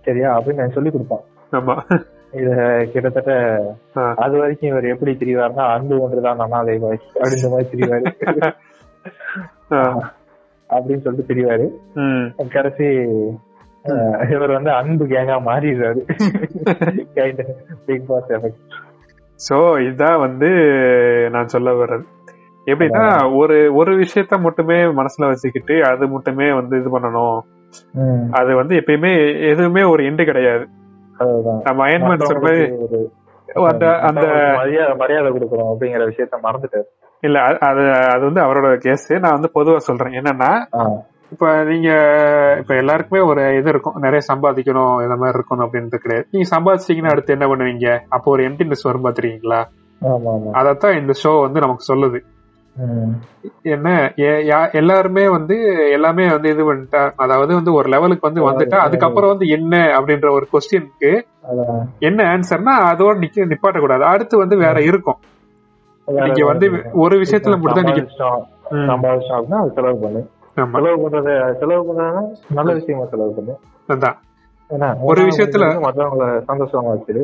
சரியா? 0.01 0.39
அப்படின்னு 0.39 0.53
நான் 0.53 0.71
சொல்லி 0.71 0.91
கொடுப்பான். 0.91 1.19
இத 2.33 2.87
கிட்டத்தட்ட. 2.91 3.61
அது 4.15 4.37
வரைக்கும் 4.37 4.69
இவர் 4.69 4.85
எப்படி 4.85 5.17
திரிவார்னா 5.19 5.73
அன்பு 5.73 6.01
ஒன்றுதான் 6.01 6.39
அண்ணாதை 6.39 6.79
வாய் 6.79 6.99
அப்படின்ற 7.13 7.49
மாதிரி 7.49 7.69
திரிவாரு. 7.73 8.11
அப்படின்னு 10.69 11.03
சொல்லிட்டு 11.03 11.29
திரிவாரு. 11.29 11.67
கடைசி 12.55 12.87
இவர் 14.33 14.55
வந்து 14.55 14.71
அன்பு 14.79 15.03
கேங்கா 15.11 15.35
மாறிடுறாரு. 15.49 16.01
பிக் 17.87 18.07
பாஸ் 18.09 18.31
எஃபெக்ட் 18.37 18.63
சோ 19.39 19.57
இதான் 19.89 20.23
வந்து 20.25 20.49
நான் 21.35 21.53
சொல்ல 21.53 21.73
வர்றது. 21.81 22.05
எப்படின்னா 22.67 23.05
ஒரு 23.41 23.57
ஒரு 23.79 23.91
விஷயத்த 24.01 24.37
மட்டுமே 24.45 24.79
மனசுல 24.99 25.29
வச்சுக்கிட்டு 25.31 25.75
அது 25.91 26.07
மட்டுமே 26.15 26.47
வந்து 26.59 26.73
இது 26.81 26.89
பண்ணணும். 26.95 27.39
அது 28.39 28.51
வந்து 28.59 28.73
எப்பயுமே 28.81 29.13
எதுவுமே 29.51 29.83
ஒரு 29.93 30.01
எண்டு 30.09 30.23
கிடையாது. 30.29 30.65
நம்ம 31.65 31.79
மாதிரி 32.03 32.59
ஒரு 32.83 32.99
அந்த 33.69 33.85
அந்த 34.07 34.25
மரியாதை 34.59 34.93
மரியாதை 35.01 35.29
கொடுக்கணும் 35.31 35.71
அப்படிங்கிற 35.71 36.03
விஷயத்த 36.09 36.37
மறந்துட்டாரு. 36.45 36.89
இல்ல 37.21 37.39
அது- 37.39 38.07
அது 38.07 38.19
வந்து 38.19 38.41
அவரோட 38.41 38.77
கேஸ் 38.77 39.13
நான் 39.13 39.39
வந்து 39.39 39.51
பொதுவா 39.55 39.77
சொல்றேன். 39.77 40.21
என்னன்னா 40.21 40.65
இப்ப 41.31 41.63
நீங்க 41.63 41.89
இப்ப 42.59 42.75
எல்லாருக்குமே 42.75 43.21
ஒரு 43.21 43.57
இது 43.57 43.69
இருக்கும். 43.69 43.93
நிறைய 43.95 44.19
சம்பாதிக்கணும் 44.33 45.01
இந்த 45.01 45.15
மாதிரி 45.15 45.37
இருக்கணும் 45.37 45.63
அப்படின்றது 45.63 45.95
கிடையாது. 45.95 46.27
நீங்க 46.31 46.59
சம்பாதிச்சீங்கன்னா 46.59 47.11
அடுத்து 47.11 47.37
என்ன 47.39 47.45
பண்ணுவீங்க? 47.45 47.99
அப்போ 48.09 48.31
ஒரு 48.31 48.43
எம்டினஸ் 48.43 48.77
வரும் 48.81 49.05
பாத்துருக்கீங்களா? 49.05 49.63
அதத்தான் 50.53 50.99
இந்த 50.99 51.13
ஷோ 51.23 51.41
வந்து 51.41 51.59
நமக்கு 51.59 51.95
சொல்லுது. 51.95 52.19
என்ன 53.61 54.13
எல்லாருமே 54.71 55.29
வந்து 55.29 55.87
எல்லாமே 55.91 56.29
வந்து 56.29 56.49
இது 56.49 56.73
பண்ணிட்டா 56.73 57.11
அதாவது 57.15 57.53
வந்து 57.53 57.73
ஒரு 57.73 57.89
லெவலுக்கு 57.89 58.31
வந்து 58.31 58.41
வந்துட்டா 58.41 58.79
அதுக்கப்புறம் 58.79 59.29
வந்து 59.29 59.47
என்ன 59.47 59.77
அப்படின்ற 59.77 60.31
ஒரு 60.31 60.47
கொஸ்டினுக்கு. 60.53 61.21
என்ன 61.99 62.23
ஆன்சர்னா 62.23 62.93
அதோட 62.93 63.17
நிக்க 63.17 63.53
நிப்பாட்ட 63.53 63.79
கூடாது 63.79 64.03
அடுத்து 64.03 64.37
வந்து 64.37 64.57
வேற 64.57 64.81
இருக்கும். 64.81 65.17
நீங்க 66.09 66.45
வந்து 66.45 66.71
ஒரு 66.93 67.17
விஷயத்துல 67.19 67.59
மட்டும் 67.59 67.83
நீங்க 67.83 68.01
சம்பாதிச்சோம் 68.71 69.43
அப்படின்னா 69.43 69.53
அது 69.53 69.71
செலவு 69.71 69.99
பண்ணு. 69.99 70.29
செலவு 70.71 71.09
பண்றது 71.09 71.57
செலவு 71.57 71.93
பண்றதுன்னா 71.93 72.31
நல்ல 72.49 72.73
விஷயமா 72.73 73.05
செலவு 73.05 73.33
பண்ணு. 73.33 73.57
அதான். 73.87 74.15
ஒரு 75.01 75.21
விஷயத்துல- 75.21 75.81
மத்தவங்கள 75.81 76.43
சந்தோஷமா 76.47 76.95
வச்சிரு. 76.95 77.23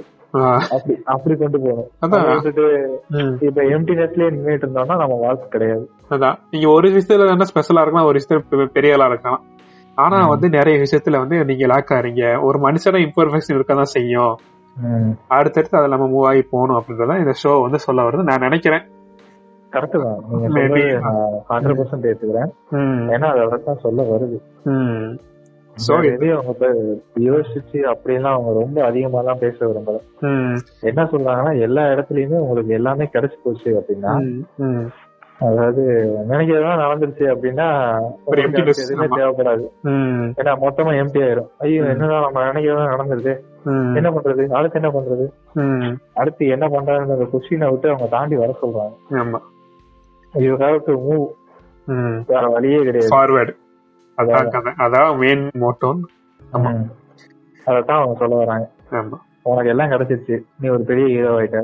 அப்படி 1.04 1.38
கொண்டு 1.38 1.60
போகணும். 1.60 1.88
அதான். 2.06 2.48
இப்ப 3.44 3.62
எம்டினஸ்லயே 3.62 4.30
நின்றுட்டு 4.30 4.66
இருந்தோம்னா 4.66 4.98
நம்ம 4.98 5.16
வாழ்க்கை 5.16 5.48
கிடையாது. 5.48 5.90
அதான். 6.10 6.36
நீங்க 6.52 6.70
ஒரு 6.70 6.90
விஷயத்துல 6.90 7.30
என்ன 7.30 7.46
ஸ்பெஷலா 7.54 7.82
இருக்கலாம் 7.82 8.06
ஒரு 8.06 8.20
விஷயத்துல 8.20 8.66
பெரிய 8.66 8.94
ஆளா 8.94 9.06
இருக்கலாம். 9.06 9.44
ஆனா. 9.96 10.28
வந்து 10.28 10.50
நிறைய 10.50 10.82
விஷயத்துல 10.82 11.18
வந்து 11.18 11.46
நீங்க 11.46 11.66
லாக் 11.66 11.92
ஆறீங்க 11.92 12.44
ஒரு 12.44 12.60
மனுஷன 12.60 13.10
இம்பர்ஃபெக்ஷன் 13.10 13.56
இருக்க 13.56 13.74
தான் 13.74 13.84
செய்யும். 13.84 14.38
அடுத்தடுத்து 15.28 15.78
அதை 15.78 15.90
நம்ம 15.90 16.08
மூவ் 16.08 16.28
ஆகி 16.28 16.42
போகணும் 16.42 16.84
அப்படின்றத 16.84 17.18
இந்த 17.18 17.34
ஷோ 17.44 17.62
வந்து 17.62 17.80
சொல்ல 17.80 18.02
வருது. 18.02 18.24
நான் 18.24 18.40
நினைக்கிறேன். 18.40 18.82
கரெக்ட் 19.72 20.04
தான். 20.04 20.24
நீங்க 20.30 20.48
ஹண்ட்ரட் 21.50 21.80
பர்சன்ட் 21.82 22.14
ஏத்துக்கிறேன். 22.14 22.52
ஏன்னா 23.10 23.42
அதை 23.42 23.60
தான் 23.66 23.78
சொல்ல 23.78 24.04
வருது. 24.04 24.38
So, 25.78 25.98
எதையும் 26.14 26.38
அவங்க 26.38 26.68
யோசிச்சு 27.20 27.94
அப்படிலாம் 27.94 28.32
அவங்க 28.32 28.60
ரொம்ப 28.60 28.84
அதிகமா 28.84 29.20
எல்லாம் 29.20 29.40
பேச 29.40 29.66
விரும்பல. 29.66 30.00
என்ன 30.82 31.04
சொல்றாங்கன்னா 31.04 31.60
எல்லா 31.60 31.84
இடத்துலயுமே 31.84 32.38
உங்களுக்கு 32.40 32.74
எல்லாமே 32.74 33.10
கிடைச்சு 33.14 33.38
போச்சு 33.44 33.84
அப்படின்னா 33.84 34.14
அதாவது 35.40 35.82
நினைக்கிறதெல்லாம் 36.30 36.84
நடந்துருச்சு 36.86 37.26
அப்படின்னா 37.34 37.68
எதுவுமே. 38.80 39.06
தேவைப்படாது. 39.16 39.66
ஏன்னா 40.38 40.54
மொத்தமா 40.62 40.94
எம்டி 41.02 41.20
ஆயிரும். 41.24 41.50
ஐயோ. 41.58 41.84
என்னதான் 41.84 42.22
நம்ம 42.22 42.42
நினைக்கிறதா 42.52 42.86
நடந்துருது? 42.94 43.40
ம், 43.40 43.55
என்ன 43.66 44.10
பண்றது? 44.10 44.54
அடுத்து 44.54 44.82
என்ன 44.82 45.00
பண்றது. 45.00 45.30
அடுத்து 46.14 46.48
என்ன 46.48 46.68
பண்றாங்கிற 46.68 47.30
கொஸ்டினை 47.34 47.70
விட்டு 47.70 47.90
அவங்க 47.90 48.08
தாண்டி 48.10 48.36
வர 48.36 48.58
சொல்றாங்க. 48.62 49.14
ஆமா. 49.14 49.40
You 50.34 50.56
have 50.56 50.80
to 50.86 51.12
move. 51.12 52.24
வேற 52.28 52.48
வழியே 52.48 52.78
கிடையாது. 52.78 53.08
ஃபார்வர்டு 53.08 53.56
அதான் 54.18 54.50
கதை. 54.50 54.74
அதான் 54.78 55.18
மெயின் 55.18 55.50
மோட்டோன் 55.54 56.08
ஆமா. 56.54 56.76
ம். 56.76 56.90
அதத்தான் 57.70 57.92
அவங்க 57.92 58.16
சொல்ல 58.18 58.36
வராங்க. 58.36 58.70
ஆமா. 58.92 59.14
உனக்கு 59.44 59.70
எல்லாம் 59.70 59.90
கிடைச்சிருச்சு. 59.90 60.40
நீ 60.60 60.70
ஒரு 60.70 60.84
பெரிய 60.84 61.06
ஹீரோ 61.06 61.40
ஆயிட்ட. 61.40 61.64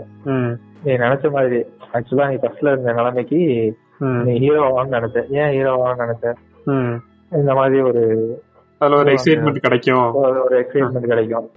நீ 0.83 0.93
நினைச்ச 0.93 1.31
மாதிரி. 1.31 1.65
ஆக்சுவலா 1.93 2.29
நீ 2.29 2.35
ஃபர்ஸ்ட்ல 2.35 2.71
இருந்த 2.71 2.91
நிலைமைக்கு 2.93 3.75
நீ 3.99 4.39
ஹீரோ 4.39 4.69
ஆகணும்னு 4.69 4.87
நினைச்ச. 4.87 5.27
ஏன் 5.29 5.51
ஹீரோ 5.51 5.75
ஆகணும்னு 5.75 6.33
நினைச்ச. 6.65 6.99
இந்த 7.31 7.53
மாதிரி 7.53 7.81
ஒரு 7.81 8.41
அதுல 8.77 8.97
ஒரு 8.97 9.11
எக்ஸைட்மெண்ட் 9.11 9.55
கிடைக்கும். 9.55 10.23
ஒரு- 10.23 10.51
எக்ஸைட்மெண்ட் 10.51 11.07
கிடைக்கும். 11.07 11.49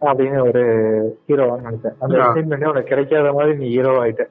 அப்படின்னு 0.00 0.46
ஒரு 0.46 0.62
ஹீரோ 1.26 1.44
ஆகணும்னு 1.44 1.68
நினைச்சேன். 1.68 1.96
அந்த. 1.98 2.16
எக்ஸைட்மெண்ட் 2.18 2.68
உனக்கு 2.68 2.90
கிடைக்காத 2.92 3.32
மாதிரி 3.32 3.56
நீ 3.56 3.68
ஹீரோ 3.68 3.92
ஆயிட்ட. 4.02 4.24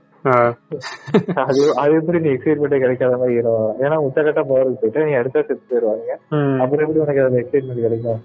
அது 1.43 1.61
அது 1.76 1.93
எப்படி 1.93 2.19
நீ 2.19 2.30
எக்ஸைட்மெண்ட் 2.30 2.80
கிடைக்காத 2.80 3.17
மாதிரி 3.17 3.36
ஹீரோ 3.36 3.76
ஏன்னா 3.80 3.97
உச்சக்கட்ட 4.05 4.41
பவருக்கு 4.41 4.80
போயிட்டு 4.82 5.05
நீ 5.05 5.11
அடுத்த 5.11 5.41
செத்து 5.41 5.65
போயிருவாங்க 5.69 6.17
அப்புறம் 6.61 6.84
எப்படி 6.88 6.99
உனக்கு 6.99 7.23
அந்த 7.23 7.39
எக்ஸைட்மெண்ட் 7.41 7.82
கிடைக்கும்? 7.82 8.21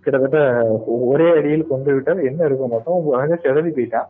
கிட்டத்தட்ட 0.00 0.40
ஒரே 0.86 1.30
அடியில் 1.30 1.66
கொண்டு 1.66 1.92
விட்டால் 1.94 2.24
என்ன 2.24 2.44
இருக்கும் 2.44 2.68
மொத்தம்? 2.68 3.04
வந்து 3.04 3.38
செதறி 3.42 3.72
போயிட்டான். 3.72 4.08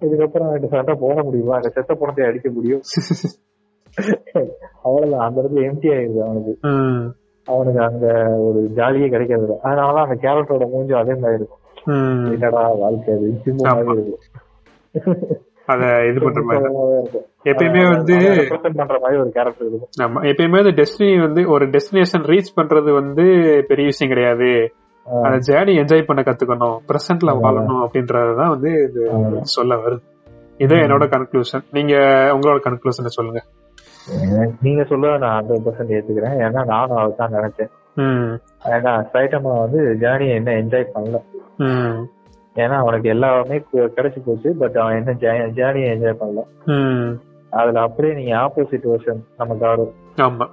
இதுக்கப்புறம் 0.00 0.66
சண்டை 0.66 0.94
போட 1.00 1.22
முடியுமா? 1.22 1.54
அந்த 1.54 1.68
செத்த 1.68 1.94
பணத்தை 1.94 2.26
அடிக்க 2.26 2.50
முடியும். 2.50 2.80
அவ்வளவுதான். 4.82 5.26
அந்த 5.28 5.40
இடத்துல 5.40 5.64
எம்டி 5.64 5.88
ஆயிருது 5.94 6.20
அவனுக்கு. 6.26 6.54
அவனுக்கு 7.44 7.82
அங்க 7.82 8.06
ஒரு 8.38 8.70
ஜாலியே 8.76 9.08
கிடைக்கிறது. 9.08 9.58
அதனாலதான் 9.64 10.08
அந்த 10.08 10.14
கேரக்டரோட 10.20 10.66
மூஞ்சும் 10.76 10.98
அதே 10.98 11.20
மாதிரி 11.20 11.34
இருக்கும். 11.34 12.32
என்னடா 12.32 12.68
வாழ்க்கை 12.68 13.14
அது? 13.14 13.40
மாதிரி 13.44 13.90
இருக்கும். 13.90 15.38
அத 15.66 16.06
இது 16.06 16.20
பண்ற 16.20 16.42
மாதிரி. 16.44 17.18
எப்பயுமே 17.44 17.90
வந்து 17.90 18.46
பண்ற 18.74 18.98
மாதிரி 19.00 19.20
ஒரு 19.20 19.30
கேரக்டர் 19.30 19.68
இருக்கும். 19.68 20.22
எப்பயுமே 20.22 20.62
வந்து 20.62 20.82
டெஸ்டினி 20.82 21.20
வந்து 21.20 21.50
ஒரு 21.50 21.66
டெஸ்டினேஷன் 21.66 22.22
ரீச் 22.22 22.60
பண்றது 22.60 22.92
வந்து 22.94 23.24
பெரிய 23.68 23.86
விஷயம் 23.86 24.12
கிடையாது. 24.12 24.72
அந்த 25.22 25.52
ஜேர்னி 25.52 25.84
என்ஜாய் 25.84 26.06
பண்ண 26.06 26.22
கத்துக்கணும். 26.22 26.78
பிரசன்ட்ல. 26.88 27.38
வாழணும் 27.42 27.86
அப்படின்றதுதான் 27.86 28.48
வந்து 28.48 28.90
இது. 28.90 29.10
சொல்ல 29.40 29.74
வருது. 29.74 30.00
இது 30.56 30.74
என்னோட 30.74 31.04
கன்க்ளூஷன் 31.04 31.64
நீங்க 31.70 31.94
உங்களோட 32.34 32.60
கன்க்ளூஷன் 32.64 33.06
சொல்லுங்க. 33.06 33.42
நீங்க 34.62 34.84
சொல்ல 34.84 35.16
நான் 35.18 35.42
ஹண்ட்ரட் 35.42 35.66
பர்சன்ட் 35.66 35.94
ஏத்துக்கிறேன். 35.98 36.36
ஏன்னா 36.44 36.64
நானும் 36.64 36.96
அதை 36.96 37.14
தான் 37.16 37.34
நினைச்சேன் 37.34 37.70
ஏன்னா 38.64 38.92
சைட்டமா 39.12 39.58
வந்து 39.58 39.96
ஜேர்னியை 40.00 40.34
என்ன 40.34 40.52
என்ஜாய் 40.52 40.86
பண்ணல. 40.94 41.18
ஏன்னா 42.54 42.76
அவனுக்கு 42.76 43.08
எல்லாமே 43.08 43.62
கிடைச்சு 43.74 44.20
போச்சு 44.24 44.54
பட் 44.58 44.76
அவன் 44.76 44.96
என்ன 44.96 45.12
ஜேர்னியை 45.54 45.90
என்ஜாய் 45.96 46.20
பண்ணல. 46.22 46.42
அதுல 47.50 47.80
அப்படியே 47.80 48.14
நீங்க 48.14 48.36
ஆப்போசிட் 48.36 48.88
வெர்ஷன் 48.92 49.20
நம்ம 49.36 49.54
காரு. 49.54 49.92
ஆமா. 50.16 50.46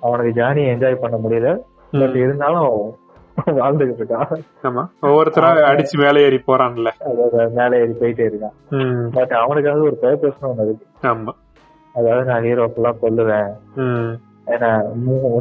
அவனுக்கு 0.00 0.42
ஜேர்னியை 0.42 0.70
என்ஜாய் 0.74 1.00
பண்ண 1.04 1.16
முடியல. 1.24 1.58
பட் 2.00 2.16
இருந்தாலும் 2.16 2.94
வாழ்ந்துகிட்டு 3.46 4.02
இருக்கான். 4.02 4.32
ஆமா. 4.62 4.82
ஒவ்வொருத்தரா 5.02 5.50
அடிச்சு 5.70 5.96
மேலே 6.02 6.22
ஏறி 6.22 6.42
போறான்ல. 6.46 6.88
மேலே 7.58 7.78
ஏறி 7.82 7.92
போயிட்டே 8.00 8.26
இருக்கான். 8.30 9.08
பட் 9.12 9.32
அவனுக்காக 9.44 9.78
ஒரு 9.78 9.98
பர்பஸ்னு 10.02 10.50
ஒண்ணு 10.50 10.64
இருக்கு. 10.64 10.86
ஆமா. 11.02 11.32
அதாவது 11.94 12.24
நான் 12.24 12.44
ஹீரோ 12.44 12.64
ஃபுல்லா 12.68 12.92
கொல்லுவேன். 13.00 13.50
ஏன்னா 14.46 14.70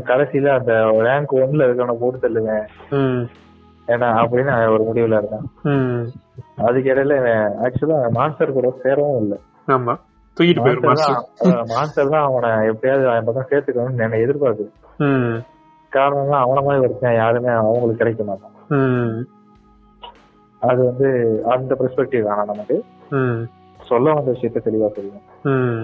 கடைசியில 0.10 0.50
அந்த 0.56 0.74
ரேங்க் 1.06 1.38
ஒன்ல 1.40 1.68
இருக்கவன 1.68 1.96
போட்டு 2.00 2.20
தள்ளுவேன். 2.20 2.66
ஏன்னா 3.88 4.08
அப்படின்னு 4.22 4.54
ஒரு 4.68 4.84
முடிவுல 4.84 5.20
இருக்கான் 5.22 5.48
ம். 5.72 6.02
அதுக்கு 6.62 6.92
இடையில 6.92 7.16
ஆக்சுவலா 7.66 7.98
மான்ஸ்டர் 8.12 8.58
கூட 8.58 8.68
சேரவும் 8.84 9.22
இல்லை. 9.22 9.38
ஆமா. 9.68 9.94
தூக்கிட்டு 10.38 10.92
மான்ஸ்டர் 11.72 12.14
தான் 12.14 12.28
அவனை 12.28 12.50
எப்படியாவது 12.68 13.10
அவன் 13.10 13.26
பக்கம் 13.26 13.50
சேர்த்துக்கணும்னு 13.50 14.06
என்ன 14.06 14.22
எதிர்பார்க்குது 14.26 14.72
ம். 15.00 15.34
காரணம் 15.92 16.32
தான் 16.32 16.44
அவன 16.44 16.62
மாதிரி 16.64 16.84
ஒருத்தன் 16.84 17.16
யாருமே 17.16 17.52
அவங்களுக்கு 17.60 18.02
கிடைக்க 18.04 18.24
மாட்டான். 18.24 18.56
அது 20.62 20.82
வந்து 20.86 21.08
அந்த 21.52 21.76
பெர்ஸ்பெக்டிவ் 21.76 22.28
வேணாம் 22.28 22.52
நமக்கு. 22.52 22.78
சொல்ல 23.80 24.14
வந்த 24.14 24.32
விஷயத்த 24.32 24.62
தெளிவா 24.66 24.90
சொல்லுவோம் 24.90 25.26
ம். 25.52 25.82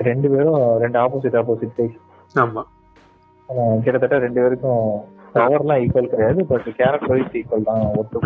ரெண்டு 0.00 0.30
பேரும் 0.30 0.78
ரெண்டு 0.78 0.98
ஆப்போசிட் 0.98 1.38
ஆப்போசிட் 1.40 1.76
சைஸ் 1.78 1.96
ஆமா. 2.34 2.62
கிட்டத்தட்ட 3.82 4.18
ரெண்டு 4.18 4.40
பேருக்கும் 4.40 4.84
பவர்லாம் 5.34 5.82
ஈக்குவல் 5.82 6.08
கிடையாது 6.08 6.46
பட் 6.46 6.68
கேரக்டர் 6.76 7.08
வைஸ் 7.08 7.36
ஈக்குவல் 7.36 7.62
தான் 7.62 7.82
ஒத்து 7.96 8.18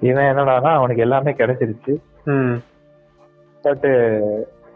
இவன் 0.00 0.28
என்னடானா 0.30 0.70
அவனுக்கு 0.72 1.02
எல்லாமே 1.02 1.32
கிடைச்சிருச்சு. 1.32 1.92
பட் 3.64 3.86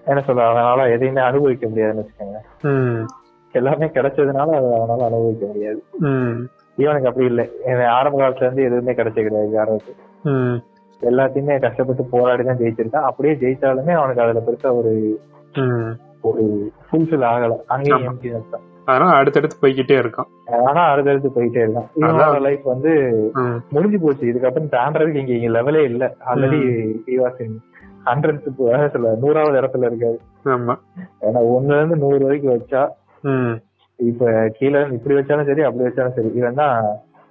என்ன 0.06 0.20
சொல்ல 0.20 0.42
அவனால 0.48 0.92
எதையுமே 0.92 1.20
அனுபவிக்க 1.20 1.68
முடியாதுன்னு 1.68 2.02
வச்சுக்கோங்க. 2.02 2.40
எல்லாமே 3.54 3.86
கிடைச்சதுனால 3.86 4.48
அதை 4.58 4.70
அவனால 4.78 5.02
அனுபவிக்க 5.02 5.46
முடியாது. 5.46 5.80
இவனுக்கு 6.78 7.08
அப்படி 7.08 7.26
இல்லை. 7.26 7.44
ஆரம்ப 7.88 8.18
காலத்துல 8.18 8.46
இருந்து 8.46 8.62
எதுவுமே 8.62 8.92
கிடைச்ச 8.92 9.18
கிடையாது 9.22 9.94
ம். 10.24 10.56
எல்லாத்தையுமே 11.02 11.54
கஷ்டப்பட்டு 11.64 12.04
போராடி 12.12 12.42
தான் 12.44 12.60
ஜெயிச்சிருக்கான் 12.60 13.08
அப்படியே 13.08 13.34
ஜெயிச்சாலுமே 13.42 13.94
அவனுக்கு 13.98 14.24
அதுல 14.24 14.42
பெருசா 14.46 14.70
ஒரு 14.80 14.92
ஒரு 16.28 16.44
ஃபுல்ஃபில் 16.86 17.26
ஆகல. 17.32 17.54
அங்கேயும் 17.74 18.06
தான் 18.46 18.64
அதனால 18.88 19.12
அடுத்தடுத்து 19.20 19.56
போய்கிட்டே 19.62 19.96
இருக்கான். 20.00 20.28
ஆனா 20.68 20.82
அடுத்தடுத்து 20.92 21.28
போயிட்டே 21.36 21.60
இருக்கான். 21.64 21.88
இவனோட 22.00 22.38
லைஃப் 22.44 22.64
வந்து 22.72 22.90
முடிஞ்சு 23.74 23.98
போச்சு. 24.04 24.24
இதுக்கப்புறம் 24.30 24.72
தாண்டறதுக்கு 24.74 25.22
இங்க 25.22 25.34
இங்க 25.38 25.50
லெவலே 25.56 25.82
இல்ல. 25.90 26.04
ஆல்ரெடி 26.30 26.60
ஹண்ட்ரட் 28.08 28.44
சொல்ல 28.94 29.12
நூறாவது 29.22 29.60
இடத்துல 29.60 29.88
இருக்காரு. 29.90 30.18
ஆமா. 30.54 30.74
ஏன்னா 31.26 31.40
ஒண்ணுல 31.54 31.78
இருந்து 31.80 32.02
நூறு 32.04 32.22
வரைக்கும் 32.26 32.54
வச்சா 32.54 32.82
இப்ப 33.98 34.24
கீழே 34.58 34.80
இப்படி 34.96 35.14
வச்சாலும் 35.18 35.48
சரி 35.50 35.62
அப்படி 35.66 35.86
வச்சாலும் 35.86 36.16
சரி. 36.16 36.30
இவன் 36.40 36.60
தான் 36.62 36.76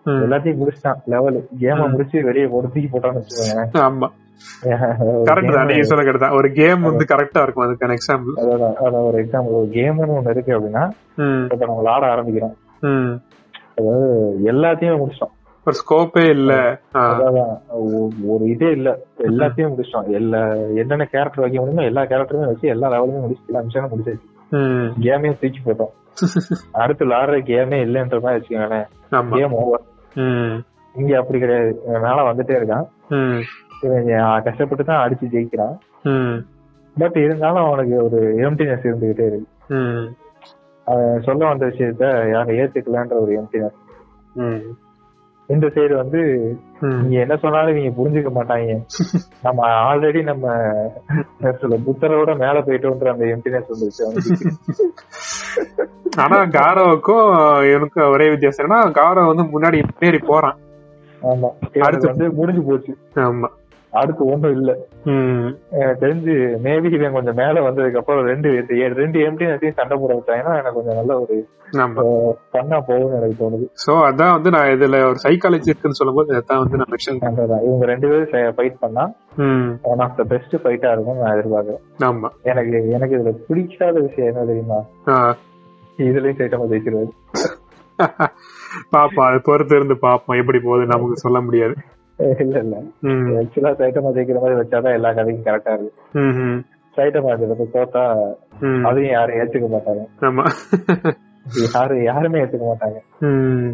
எல்லாத்தையும் 0.05 0.59
முடிச்சிட்டான். 0.61 0.99
லெவல் 1.05 1.37
கேம. 1.59 1.89
முடிச்சு 1.91 2.23
வெளியே 2.23 2.45
போட்டு 2.45 2.73
தூக்கி 2.73 2.89
போட்டான்னு 2.91 3.21
வச்சுக்கோங்க. 3.21 3.65
ஆமா. 3.85 4.07
கரெக்ட் 5.27 5.55
தான் 5.55 5.69
நீங்க 5.69 5.83
சொல்ல 5.83 6.03
கரெக்ட் 6.03 6.25
தான். 6.25 6.37
ஒரு 6.39 6.47
கேம் 6.51 6.81
வந்து 6.81 7.05
கரெக்டா 7.05 7.41
இருக்கும். 7.43 7.65
அதுக்கான 7.65 7.95
எக்ஸாம்பிள் 7.97 8.35
அதான் 8.81 9.07
ஒரு 9.09 9.17
எக்ஸாம்பிள் 9.23 9.57
ஒரு 9.59 9.69
கேம்னு 9.75 10.17
ஒண்ணு 10.17 10.29
இருக்கு 10.29 10.53
அப்படின்னா 10.57 10.83
இப்ப 11.45 11.65
நம்ம 11.65 11.79
விளாட 11.79 12.03
ஆரம்பிக்கிறோம். 12.13 12.55
அதாவது 13.77 14.09
எல்லாத்தையும் 14.51 15.01
முடிச்சிட்டோம். 15.01 15.33
ஒரு 15.67 15.75
ஸ்கோப்பே 15.81 16.23
இல்ல. 16.29 16.53
ஒரு 18.33 18.43
இதே 18.45 18.69
இல்ல. 18.71 18.89
எல்லாத்தையும் 19.29 19.71
முடிச்சிட்டோம். 19.71 20.09
எல்லா 20.11 20.41
என்னென்ன 20.81 21.07
கேரக்டர் 21.11 21.43
வைக்க 21.43 21.57
முடியுமோ 21.59 21.83
எல்லா 21.83 22.03
கேரக்டருமே 22.03 22.49
வச்சு 22.51 22.67
எல்லா 22.67 22.89
லெவலுமே 22.93 23.21
முடிச்சு 23.21 23.49
எல்லா 23.49 23.61
மிஷனும் 23.61 23.93
முடிச்சாச்சு. 23.93 24.25
தூக்கி 25.41 25.61
போட்டோம். 25.65 25.93
அடுத்து 26.81 27.03
விளாடுற 27.05 27.37
கேமே 27.47 27.77
இல்லைன்ற 27.85 28.17
மாதிரி 28.21 28.37
வச்சுக்கோங்களேன். 28.37 28.87
கேம் 29.31 29.55
ஓவர் 29.61 29.83
இங்க 30.95 31.11
அப்படி 31.21 31.39
கிடையாது. 31.39 31.71
மேல 31.85 32.17
வந்துட்டே 32.27 32.55
இருக்கான். 32.59 32.85
கஷ்டப்பட்டு 34.43 34.83
தான் 34.83 35.03
அடிச்சு 35.05 35.25
ஜெயிக்கிறான். 35.33 35.75
பட் 36.95 37.17
இருந்தாலும் 37.25 37.65
அவனுக்கு 37.65 37.95
ஒரு 38.03 38.19
எம்டினஸ் 38.47 38.87
இருந்துகிட்டே 38.89 39.25
இருக்கு. 39.31 39.49
அவன் 40.87 41.23
சொல்ல 41.27 41.41
வந்த 41.45 41.65
விஷயத்த 41.65 42.03
யாரும் 42.31 42.57
ஏத்துக்கலன்ற 42.61 43.15
ஒரு 43.23 43.31
எம்டினஸ் 43.41 43.79
இந்த 45.47 45.67
சைடு 45.67 45.95
வந்து 45.95 46.19
நீங்க 46.79 47.19
என்ன 47.19 47.35
சொன்னாலும் 47.35 47.77
இவங்க 47.77 47.91
புரிஞ்சுக்க 47.97 48.31
மாட்டாங்க. 48.33 48.71
நம்ம 49.41 49.67
ஆல்ரெடி 49.67 50.23
நம்ம 50.23 50.45
சொல்ல 51.59 51.77
புத்தரோட 51.77 52.37
மேல 52.37 52.59
போயிட்டோன்ற 52.59 53.11
அந்த 53.11 53.25
எம்டினஸ் 53.25 53.71
வந்துருச்சு 53.73 54.07
ஆனா 56.17 56.37
காரோவுக்கும் 56.57 57.27
எனக்கு 57.73 58.09
ஒரே 58.09 58.29
வித்தியாசம் 58.29 58.65
என்னன்னா 58.65 58.91
காரோ 58.91 59.23
வந்து 59.25 59.43
முன்னாடி 59.43 59.83
முன்னேறி 59.91 60.17
போறான். 60.25 60.57
ஆமா. 61.21 61.49
அடுத்து 61.79 62.07
வந்து 62.07 62.31
முடிஞ்சு 62.31 62.61
போச்சு. 62.61 62.97
ஆமா. 63.15 63.47
அடுத்து 63.95 64.23
ஒண்ணும் 64.25 64.55
இல்ல. 64.57 64.71
எனக்கு 65.75 66.01
தெரிஞ்சு 66.01 66.33
மேபி 66.63 66.89
இவன் 66.91 67.13
கொஞ்சம் 67.13 67.35
மேல 67.35 67.61
வந்ததுக்கு 67.61 68.01
அப்புறம் 68.01 68.27
ரெண்டு 68.27 68.49
ரெண்டு 68.97 69.19
எம்டினஸையும் 69.27 69.77
சண்டை 69.77 69.97
போட 69.97 70.13
வச்சாங்கன்னா 70.13 70.55
எனக்கு 70.59 70.79
கொஞ்சம் 70.79 70.99
நல்ல 70.99 71.19
ஒரு 71.19 71.37
பண்ணா 72.51 72.77
போகும்னு 72.87 73.17
எனக்கு 73.17 73.37
தோணுது. 73.39 73.65
சோ 73.83 73.93
அதான் 74.07 74.35
வந்து 74.35 74.49
நான் 74.49 74.71
இதுல 74.75 74.99
ஒரு 75.07 75.19
சைக்காலஜி 75.23 75.71
இருக்குன்னு 75.71 75.99
சொல்லும்போது 75.99 76.37
அதான் 76.39 76.61
வந்து 76.63 76.79
நான் 76.81 76.91
மென்ஷன் 76.93 77.21
அதான் 77.43 77.65
இவங்க 77.67 77.85
ரெண்டு 77.85 78.09
பேரும் 78.09 78.55
ஃபைட் 78.57 78.77
பண்ணா 78.79 79.05
ஒன் 79.91 79.99
ஆஃப் 79.99 80.17
த 80.17 80.25
பெஸ்ட் 80.25 80.55
ஃபைட்டா 80.55 80.91
இருக்கும் 80.91 81.21
நான் 81.21 81.33
எதிர்பார்க்கறேன். 81.35 81.83
ஆமா. 82.05 82.29
எனக்கு 82.43 82.77
எனக்கு 82.91 83.17
இதுல 83.17 83.33
பிடிக்காத 83.49 83.95
விஷயம் 83.99 84.31
என்ன 84.31 84.45
தெரியுமா. 84.45 84.79
இதுலயும் 85.99 86.39
சைட்டமா 86.39 86.69
ஜெயிச்சிருவாரு. 86.71 87.11
பாப்போம் 88.93 89.27
அது 89.27 89.37
பொறுத்து 89.41 89.75
இருந்து 89.75 89.95
பாப்போம். 90.01 90.39
எப்படி 90.39 90.59
போகுது 90.59 90.85
நமக்கு 90.85 91.17
சொல்ல 91.17 91.39
முடியாது. 91.41 91.75
இல்ல 92.19 92.57
இல்ல. 92.59 92.75
ஆக்சுவலா 93.39 93.71
சைட்டமா 93.79 94.09
ஜெயிக்கிற 94.15 94.39
மாதிரி 94.41 94.59
வச்சாதான் 94.59 94.95
எல்லா 94.95 95.09
கதைக்கும் 95.11 95.47
கரெக்டா 95.47 95.73
இருக்கு. 95.75 96.45
சைட்டமா 96.97 97.31
இருக்கிறத 97.31 97.65
தோத்தா 97.73 98.03
அதையும் 98.85 99.13
யாரும் 99.13 99.37
ஏத்துக்க 99.39 99.67
மாட்டாங்க. 99.69 100.03
ஆமா. 100.27 100.45
யாரும் 101.69 102.03
யாருமே 102.03 102.41
ஏத்துக்க 102.41 102.65
மாட்டாங்க. 102.67 102.99
ம். 103.27 103.67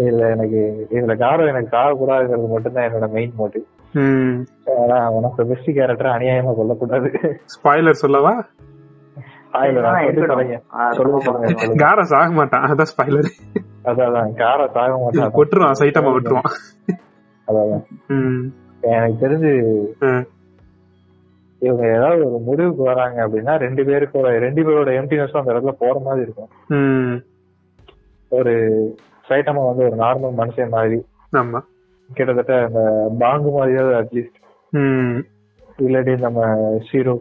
இதுல 0.00 0.24
எனக்கு 0.30 0.60
இதுல 0.94 1.14
காரம் 1.18 1.50
எனக்கு 1.50 1.72
சாகக்கூடாதுங்கிறது 1.74 2.48
மட்டும்தான் 2.48 2.86
என்னோட 2.88 3.06
மெயின் 3.12 3.32
மோட்டிவ் 3.38 3.66
ஆனா 4.74 4.98
உனக்கு 5.10 5.46
பெஸ்ட் 5.46 5.70
கேரக்டர் 5.72 6.14
அநியாயமா 6.14 6.52
கொல்லக்கூடாது 6.58 7.08
ஸ்பாய்லர் 7.54 8.02
சொல்லவா? 8.02 8.32
ஆயில 9.54 9.80
நான் 9.80 9.94
சொல்லி 9.94 10.06
இருக்கட்டும். 10.10 10.30
தொலைங்க. 10.34 10.58
ஆ, 10.72 10.82
சொல்லுங்க, 10.90 11.08
ரொம்ப 11.08 11.24
சொல்லுங்க, 11.26 11.48
சொல்லுங்க. 11.54 11.80
கார 11.82 12.04
சாக 12.10 12.28
மாட்டான் 12.32 12.66
அதான் 12.68 12.90
ஸ்பாய்லர் 12.92 13.28
அதான் 13.84 14.06
அதான். 14.10 14.30
கார 14.38 14.60
சாக 14.76 14.92
மாட்டான் 14.98 15.34
விட்டுருவான் 15.38 15.80
சைட்டமா 15.80 16.12
விட்டுருவான் 16.14 16.50
அதான். 17.46 17.84
எனக்கு 18.80 19.28
தெரிஞ்சு. 19.28 19.52
இவங்க 21.58 21.88
ஏதாவது 21.96 22.28
ஒரு 22.28 22.38
முடிவுக்கு 22.44 22.82
வராங்க 22.82 23.28
அப்படின்னா 23.28 23.56
ரெண்டு 23.56 23.82
பேருக்கோட 23.84 24.38
ரெண்டு 24.38 24.62
பேரோட 24.62 24.88
எம்டினஸும் 24.88 25.38
அந்த 25.38 25.52
இடத்துல 25.52 25.74
போற 25.78 26.00
மாதிரி 26.04 26.22
இருக்கும். 26.22 26.50
ஒரு 28.28 28.52
சைட்டமா 29.28 29.74
வந்து 29.74 29.84
ஒரு 29.84 29.96
நார்மல் 29.96 30.40
மனுஷன் 30.40 30.68
மாதிரி. 30.68 31.04
ஆமா. 31.32 31.60
கிட்டத்தட்ட 32.14 32.64
அந்த 32.64 33.10
பாங்கு 33.18 33.50
மாதிரியாவது 33.50 33.94
அட்லீஸ்ட் 34.00 34.38
இல்லாட்டி 35.78 36.18
நம்ம 36.18 36.40
ஷீரோ 36.92 37.14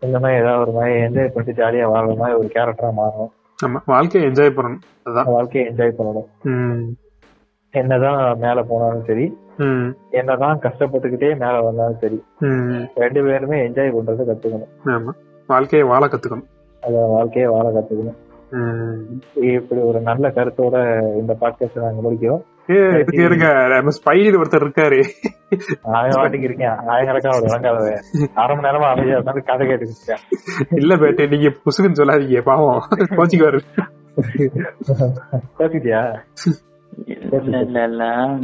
இந்த 0.00 0.18
மாதிரி 0.18 0.40
ஏதாவது 0.40 0.60
ஒரு 0.60 0.72
மாதிரி 0.72 1.00
என்ஜாய் 1.00 1.32
பண்ணிட்டு 1.34 1.62
ஜாலியா 1.62 1.86
வாழ்ற 1.86 2.16
மாதிரி 2.16 2.38
ஒரு 2.38 2.50
கேரக்டரா 2.54 2.90
மாறணும். 2.96 3.32
ஆமா 3.66 3.80
வாழ்க்கையை 3.86 4.30
என்ஜாய் 4.30 4.56
பண்ணணும். 4.56 4.82
அதான். 5.04 5.32
வாழ்க்கையை 5.32 5.72
என்ஜாய் 5.72 5.94
பண்ணணும். 5.98 6.28
என்னதான் 7.70 8.38
மேல 8.38 8.62
போனாலும் 8.62 9.04
சரி 9.04 9.26
என்னதான் 10.10 10.58
கஷ்டப்பட்டுக்கிட்டே 10.58 11.38
மேல 11.38 11.60
வந்தாலும் 11.60 11.98
சரி 12.00 12.24
ரெண்டு 12.94 13.22
பேருமே 13.22 13.68
என்ஜாய் 13.68 13.94
பண்றதை 13.96 14.24
கத்துக்கணும். 14.30 14.72
ஆமா. 14.84 15.12
வாழ்க்கையை 15.46 15.88
வாழ 15.88 16.06
கத்துக்கணும். 16.06 16.46
அத 16.80 17.06
வாழ்க்கையை 17.08 17.50
வாழ 17.50 17.66
கத்துக்கணும். 17.70 18.18
இப்படி 19.34 19.80
ஒரு 19.80 20.00
நல்ல 20.00 20.28
கருத்தோட 20.28 20.76
இந்த 21.16 21.36
பாட்காஸ்ட் 21.40 21.82
நாங்க 21.82 22.00
முடிக்கிறோம். 22.02 22.42
ஒருத்தர் 22.68 24.64
இருக்காரு. 24.64 25.00
ஆயிரம் 25.82 26.22
வாட்டிக்கு 26.22 26.42
இருக்கேன் 26.42 26.68
ஆயிரக்கணக்கா 26.68 27.34
ஒரு 27.34 27.46
வழங்காத 27.46 28.00
அரை 28.34 28.56
மணி 28.56 28.68
நேரமா 28.68 28.88
அமைதியா 28.90 29.18
உட்காந்து 29.18 29.44
கதை 29.44 29.66
கேட்டுக்கிட்டு 29.66 29.94
இருக்கேன். 29.96 30.22
இல்ல 30.70 30.94
பேட்டே 30.94 31.28
நீங்க 31.28 31.48
புசுக்குன்னு 31.48 32.00
சொல்லாதீங்க 32.00 32.40
பாவம். 32.40 32.82
இல்ல 35.56 35.70
இல்ல 35.70 36.22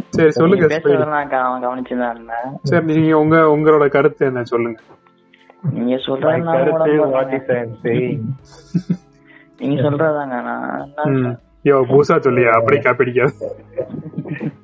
சரி 0.09 0.30
சொல்லுங்க 0.30 0.66
சரி 2.62 2.84
நீங்க 2.84 3.18
உங்க 3.18 3.36
உங்களோட 3.36 3.88
கருத்து 3.88 4.26
என்ன? 4.26 4.42
சொல்லுங்க. 4.44 4.78
நீங்க 5.72 5.98
சொல்றது. 5.98 6.32
நீங்க 9.59 9.82
சொல்றதாங்க 9.82 10.42
நான். 10.42 11.36
யோ 11.64 11.66
பூசா 11.66 12.08
சொல்லியா? 12.08 12.48
அப்படி 12.48 12.78
காப்பிடிக்காது. 12.78 13.30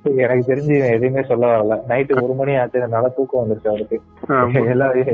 எனக்கு 0.16 0.54
தெரிஞ்சு 0.54 0.90
எதுவுமே 0.92 1.22
சொல்ல 1.22 1.46
வரல. 1.46 1.80
நைட்டு 1.88 2.22
ஒரு 2.22 2.34
மணி 2.34 2.56
ஆச்சு 2.56 2.78
நல்லா 2.78 3.12
தூக்கம் 3.16 3.48
வந்துருச்சு 3.48 3.68
அவருக்கு. 3.68 4.00
எல்லாரும் 4.66 5.04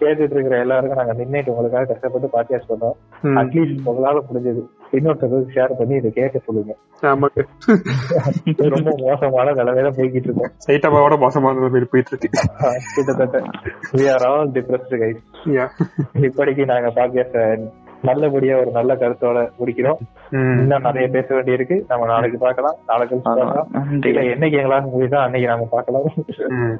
கேட்டுட்டு 0.00 0.30
இருக்கிற 0.30 0.58
எல்லாருக்கும் 0.58 1.06
நாங்க 1.06 1.24
நின்னுட்டு 1.24 1.48
உங்களுக்காக 1.48 1.84
கஷ்டப்பட்டு 1.84 2.28
பாட்காஸ்ட் 2.28 2.72
பண்ணோம். 2.72 3.26
அட்லீஸ்ட் 3.26 3.78
உங்களால 3.86 4.20
முடிஞ்சது. 4.34 4.66
இன்னொருத்தருக்கு 4.92 5.44
ஷேர் 5.54 5.72
பண்ணி 5.78 5.94
இதை 5.94 6.10
கேட்க 6.10 6.38
சொல்லுங்க. 6.38 6.76
ரொம்ப 8.56 8.94
மோசமான 8.96 9.50
நிலைமையில 9.50 9.92
போய்கிட்டு 9.92 10.14
இருக்கோம். 10.14 10.50
சைட்டாபாவோட 10.66 11.18
மோசமான 11.18 11.58
நிலைமையில 11.58 11.84
போயிட்டு 11.90 12.18
இருக்கு. 12.18 12.28
கிட்டத்தட்ட. 12.94 13.38
Are 13.92 14.26
all 14.26 14.50
depressed 14.50 14.90
guys. 14.90 15.16
Yeah. 15.44 15.68
இப்படிக்கு 16.14 16.64
நாங்க 16.64 16.88
பாட்காஸ்ட் 16.88 17.72
நல்லபடியா 18.02 18.58
ஒரு 18.58 18.70
நல்ல 18.70 18.94
கருத்தோட 18.94 19.48
முடிக்கிறோம். 19.64 19.96
இன்னும் 20.30 20.82
நிறைய 20.82 21.08
பேச 21.08 21.34
வேண்டி 21.34 21.52
இருக்கு 21.52 21.84
நம்ம 21.88 22.06
நாளைக்கு 22.06 22.38
பார்க்கலாம். 22.38 22.76
நாளைக்கு. 22.86 23.16
பார்க்கலாம். 23.16 23.68
இல்ல 24.06 24.20
என்னைக்கு 24.20 24.50
எங்களால 24.50 24.86
முடியுதோ 24.96 25.14
அன்னைக்கு 25.14 25.48
நாம 25.48 25.68
பார்க்கலாம். 25.70 26.02
ம். 26.48 26.78